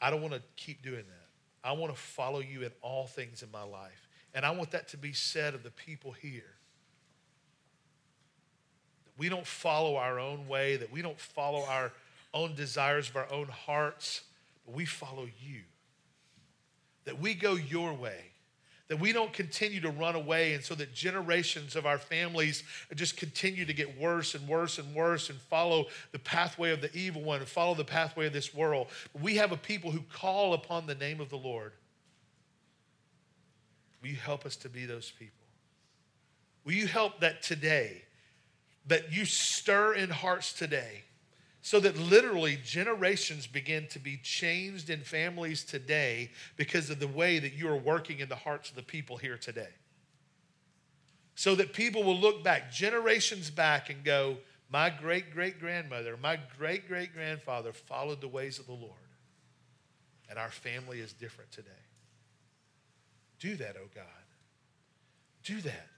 I 0.00 0.10
don't 0.10 0.22
want 0.22 0.34
to 0.34 0.42
keep 0.56 0.82
doing 0.82 1.04
that. 1.06 1.68
I 1.68 1.72
want 1.72 1.94
to 1.94 2.00
follow 2.00 2.40
you 2.40 2.62
in 2.62 2.70
all 2.82 3.06
things 3.06 3.42
in 3.42 3.50
my 3.50 3.62
life. 3.62 4.08
And 4.34 4.44
I 4.44 4.50
want 4.50 4.70
that 4.72 4.88
to 4.88 4.96
be 4.96 5.12
said 5.12 5.54
of 5.54 5.62
the 5.62 5.70
people 5.70 6.12
here. 6.12 6.54
That 9.04 9.12
we 9.18 9.28
don't 9.28 9.46
follow 9.46 9.96
our 9.96 10.18
own 10.18 10.46
way, 10.46 10.76
that 10.76 10.92
we 10.92 11.02
don't 11.02 11.18
follow 11.18 11.64
our 11.64 11.92
own 12.34 12.54
desires 12.54 13.08
of 13.08 13.16
our 13.16 13.32
own 13.32 13.48
hearts, 13.48 14.22
but 14.64 14.74
we 14.74 14.84
follow 14.84 15.26
you. 15.40 15.62
That 17.04 17.18
we 17.20 17.34
go 17.34 17.54
your 17.54 17.94
way 17.94 18.32
that 18.88 19.00
we 19.00 19.12
don't 19.12 19.32
continue 19.32 19.80
to 19.80 19.90
run 19.90 20.14
away 20.14 20.54
and 20.54 20.62
so 20.62 20.74
that 20.74 20.94
generations 20.94 21.74
of 21.74 21.86
our 21.86 21.98
families 21.98 22.62
just 22.94 23.16
continue 23.16 23.64
to 23.64 23.72
get 23.72 23.98
worse 23.98 24.34
and 24.34 24.46
worse 24.46 24.78
and 24.78 24.94
worse 24.94 25.28
and 25.28 25.38
follow 25.40 25.86
the 26.12 26.18
pathway 26.18 26.70
of 26.70 26.80
the 26.80 26.94
evil 26.96 27.22
one 27.22 27.40
and 27.40 27.48
follow 27.48 27.74
the 27.74 27.84
pathway 27.84 28.26
of 28.26 28.32
this 28.32 28.54
world. 28.54 28.86
We 29.20 29.36
have 29.36 29.50
a 29.50 29.56
people 29.56 29.90
who 29.90 30.02
call 30.12 30.54
upon 30.54 30.86
the 30.86 30.94
name 30.94 31.20
of 31.20 31.30
the 31.30 31.38
Lord. 31.38 31.72
Will 34.00 34.10
you 34.10 34.16
help 34.16 34.46
us 34.46 34.54
to 34.56 34.68
be 34.68 34.86
those 34.86 35.10
people? 35.10 35.46
Will 36.64 36.74
you 36.74 36.86
help 36.86 37.20
that 37.20 37.42
today, 37.42 38.04
that 38.86 39.12
you 39.12 39.24
stir 39.24 39.94
in 39.94 40.10
hearts 40.10 40.52
today? 40.52 41.02
So 41.66 41.80
that 41.80 41.98
literally 41.98 42.56
generations 42.62 43.48
begin 43.48 43.88
to 43.88 43.98
be 43.98 44.18
changed 44.18 44.88
in 44.88 45.00
families 45.00 45.64
today 45.64 46.30
because 46.54 46.90
of 46.90 47.00
the 47.00 47.08
way 47.08 47.40
that 47.40 47.54
you 47.54 47.68
are 47.68 47.76
working 47.76 48.20
in 48.20 48.28
the 48.28 48.36
hearts 48.36 48.70
of 48.70 48.76
the 48.76 48.84
people 48.84 49.16
here 49.16 49.36
today. 49.36 49.74
So 51.34 51.56
that 51.56 51.72
people 51.72 52.04
will 52.04 52.16
look 52.16 52.44
back, 52.44 52.70
generations 52.70 53.50
back, 53.50 53.90
and 53.90 54.04
go, 54.04 54.36
My 54.70 54.90
great 54.90 55.32
great 55.32 55.58
grandmother, 55.58 56.16
my 56.16 56.38
great 56.56 56.86
great 56.86 57.12
grandfather 57.12 57.72
followed 57.72 58.20
the 58.20 58.28
ways 58.28 58.60
of 58.60 58.66
the 58.66 58.72
Lord. 58.72 58.92
And 60.30 60.38
our 60.38 60.52
family 60.52 61.00
is 61.00 61.12
different 61.12 61.50
today. 61.50 61.82
Do 63.40 63.56
that, 63.56 63.74
oh 63.76 63.88
God. 63.92 64.04
Do 65.42 65.60
that 65.62 65.88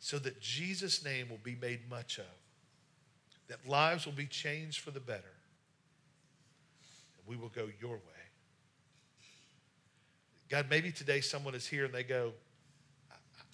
so 0.00 0.18
that 0.18 0.40
Jesus' 0.40 1.04
name 1.04 1.28
will 1.28 1.38
be 1.44 1.54
made 1.54 1.88
much 1.88 2.18
of 2.18 2.41
that 3.48 3.66
lives 3.68 4.06
will 4.06 4.12
be 4.12 4.26
changed 4.26 4.80
for 4.80 4.90
the 4.90 5.00
better. 5.00 5.34
And 7.18 7.26
we 7.26 7.36
will 7.36 7.50
go 7.50 7.68
your 7.80 7.96
way. 7.96 8.22
God, 10.48 10.66
maybe 10.68 10.92
today 10.92 11.20
someone 11.20 11.54
is 11.54 11.66
here 11.66 11.84
and 11.84 11.94
they 11.94 12.02
go, 12.02 12.32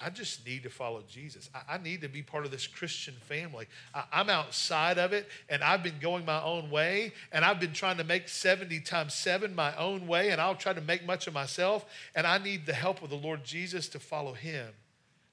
I 0.00 0.10
just 0.10 0.46
need 0.46 0.62
to 0.62 0.70
follow 0.70 1.02
Jesus. 1.08 1.50
I, 1.68 1.78
need 1.78 2.02
to 2.02 2.08
be 2.08 2.22
part 2.22 2.44
of 2.44 2.52
this 2.52 2.68
Christian 2.68 3.14
family. 3.14 3.66
I, 3.92 4.20
am 4.20 4.30
outside 4.30 4.96
of 4.96 5.12
it 5.12 5.28
and 5.48 5.62
I've 5.62 5.82
been 5.82 5.98
going 6.00 6.24
my 6.24 6.40
own 6.42 6.70
way 6.70 7.12
and 7.32 7.44
I've 7.44 7.58
been 7.58 7.72
trying 7.72 7.96
to 7.96 8.04
make 8.04 8.28
70 8.28 8.80
times 8.80 9.14
7 9.14 9.54
my 9.56 9.76
own 9.76 10.06
way 10.06 10.30
and 10.30 10.40
I'll 10.40 10.54
try 10.54 10.72
to 10.72 10.80
make 10.80 11.04
much 11.04 11.26
of 11.26 11.34
myself. 11.34 11.84
And 12.14 12.28
I 12.28 12.38
need 12.38 12.64
the 12.64 12.74
help 12.74 13.02
of 13.02 13.10
the 13.10 13.16
Lord 13.16 13.42
Jesus 13.42 13.88
to 13.88 13.98
follow 13.98 14.34
him 14.34 14.68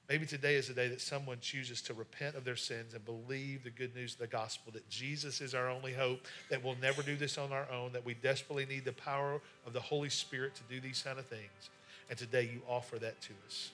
Maybe 0.08 0.24
today 0.24 0.54
is 0.54 0.68
the 0.68 0.74
day 0.74 0.86
that 0.88 1.00
someone 1.00 1.38
chooses 1.40 1.82
to 1.82 1.94
repent 1.94 2.36
of 2.36 2.44
their 2.44 2.56
sins 2.56 2.94
and 2.94 3.04
believe 3.04 3.64
the 3.64 3.70
good 3.70 3.94
news 3.96 4.12
of 4.12 4.20
the 4.20 4.28
gospel 4.28 4.72
that 4.72 4.88
Jesus 4.88 5.40
is 5.40 5.52
our 5.52 5.68
only 5.68 5.92
hope, 5.92 6.20
that 6.48 6.62
we'll 6.62 6.76
never 6.80 7.02
do 7.02 7.16
this 7.16 7.38
on 7.38 7.52
our 7.52 7.66
own, 7.72 7.92
that 7.92 8.04
we 8.04 8.14
desperately 8.14 8.66
need 8.66 8.84
the 8.84 8.92
power 8.92 9.40
of 9.66 9.72
the 9.72 9.80
Holy 9.80 10.08
Spirit 10.08 10.54
to 10.54 10.62
do 10.72 10.80
these 10.80 11.02
kind 11.02 11.18
of 11.18 11.26
things. 11.26 11.70
And 12.08 12.16
today 12.16 12.48
you 12.52 12.62
offer 12.68 13.00
that 13.00 13.20
to 13.22 13.32
us. 13.46 13.72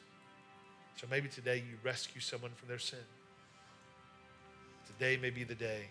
So 0.96 1.06
maybe 1.10 1.28
today 1.28 1.56
you 1.56 1.76
rescue 1.82 2.22
someone 2.22 2.52
from 2.56 2.68
their 2.68 2.78
sin. 2.78 2.98
Today 4.86 5.18
may 5.20 5.30
be 5.30 5.44
the 5.44 5.54
day 5.54 5.84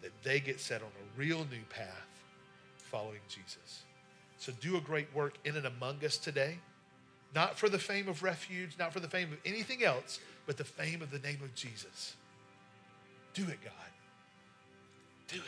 that 0.00 0.12
they 0.22 0.40
get 0.40 0.58
set 0.58 0.80
on 0.80 0.88
a 0.88 1.20
real 1.20 1.46
new 1.50 1.64
path 1.68 2.22
following 2.76 3.20
Jesus. 3.28 3.82
So 4.38 4.52
do 4.60 4.76
a 4.76 4.80
great 4.80 5.14
work 5.14 5.34
in 5.44 5.56
and 5.56 5.66
among 5.66 6.02
us 6.04 6.16
today. 6.16 6.58
Not 7.34 7.58
for 7.58 7.68
the 7.68 7.78
fame 7.78 8.08
of 8.08 8.22
refuge, 8.22 8.76
not 8.78 8.92
for 8.92 9.00
the 9.00 9.08
fame 9.08 9.32
of 9.32 9.38
anything 9.44 9.82
else, 9.82 10.20
but 10.46 10.56
the 10.56 10.64
fame 10.64 11.00
of 11.00 11.10
the 11.10 11.18
name 11.20 11.38
of 11.42 11.54
Jesus. 11.54 12.14
Do 13.34 13.42
it, 13.44 13.58
God. 13.64 13.72
Do 15.28 15.36
it. 15.36 15.42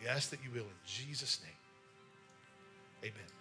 We 0.00 0.08
ask 0.08 0.30
that 0.30 0.40
you 0.42 0.50
will 0.50 0.62
in 0.62 0.80
Jesus' 0.86 1.40
name. 1.42 3.12
Amen. 3.12 3.39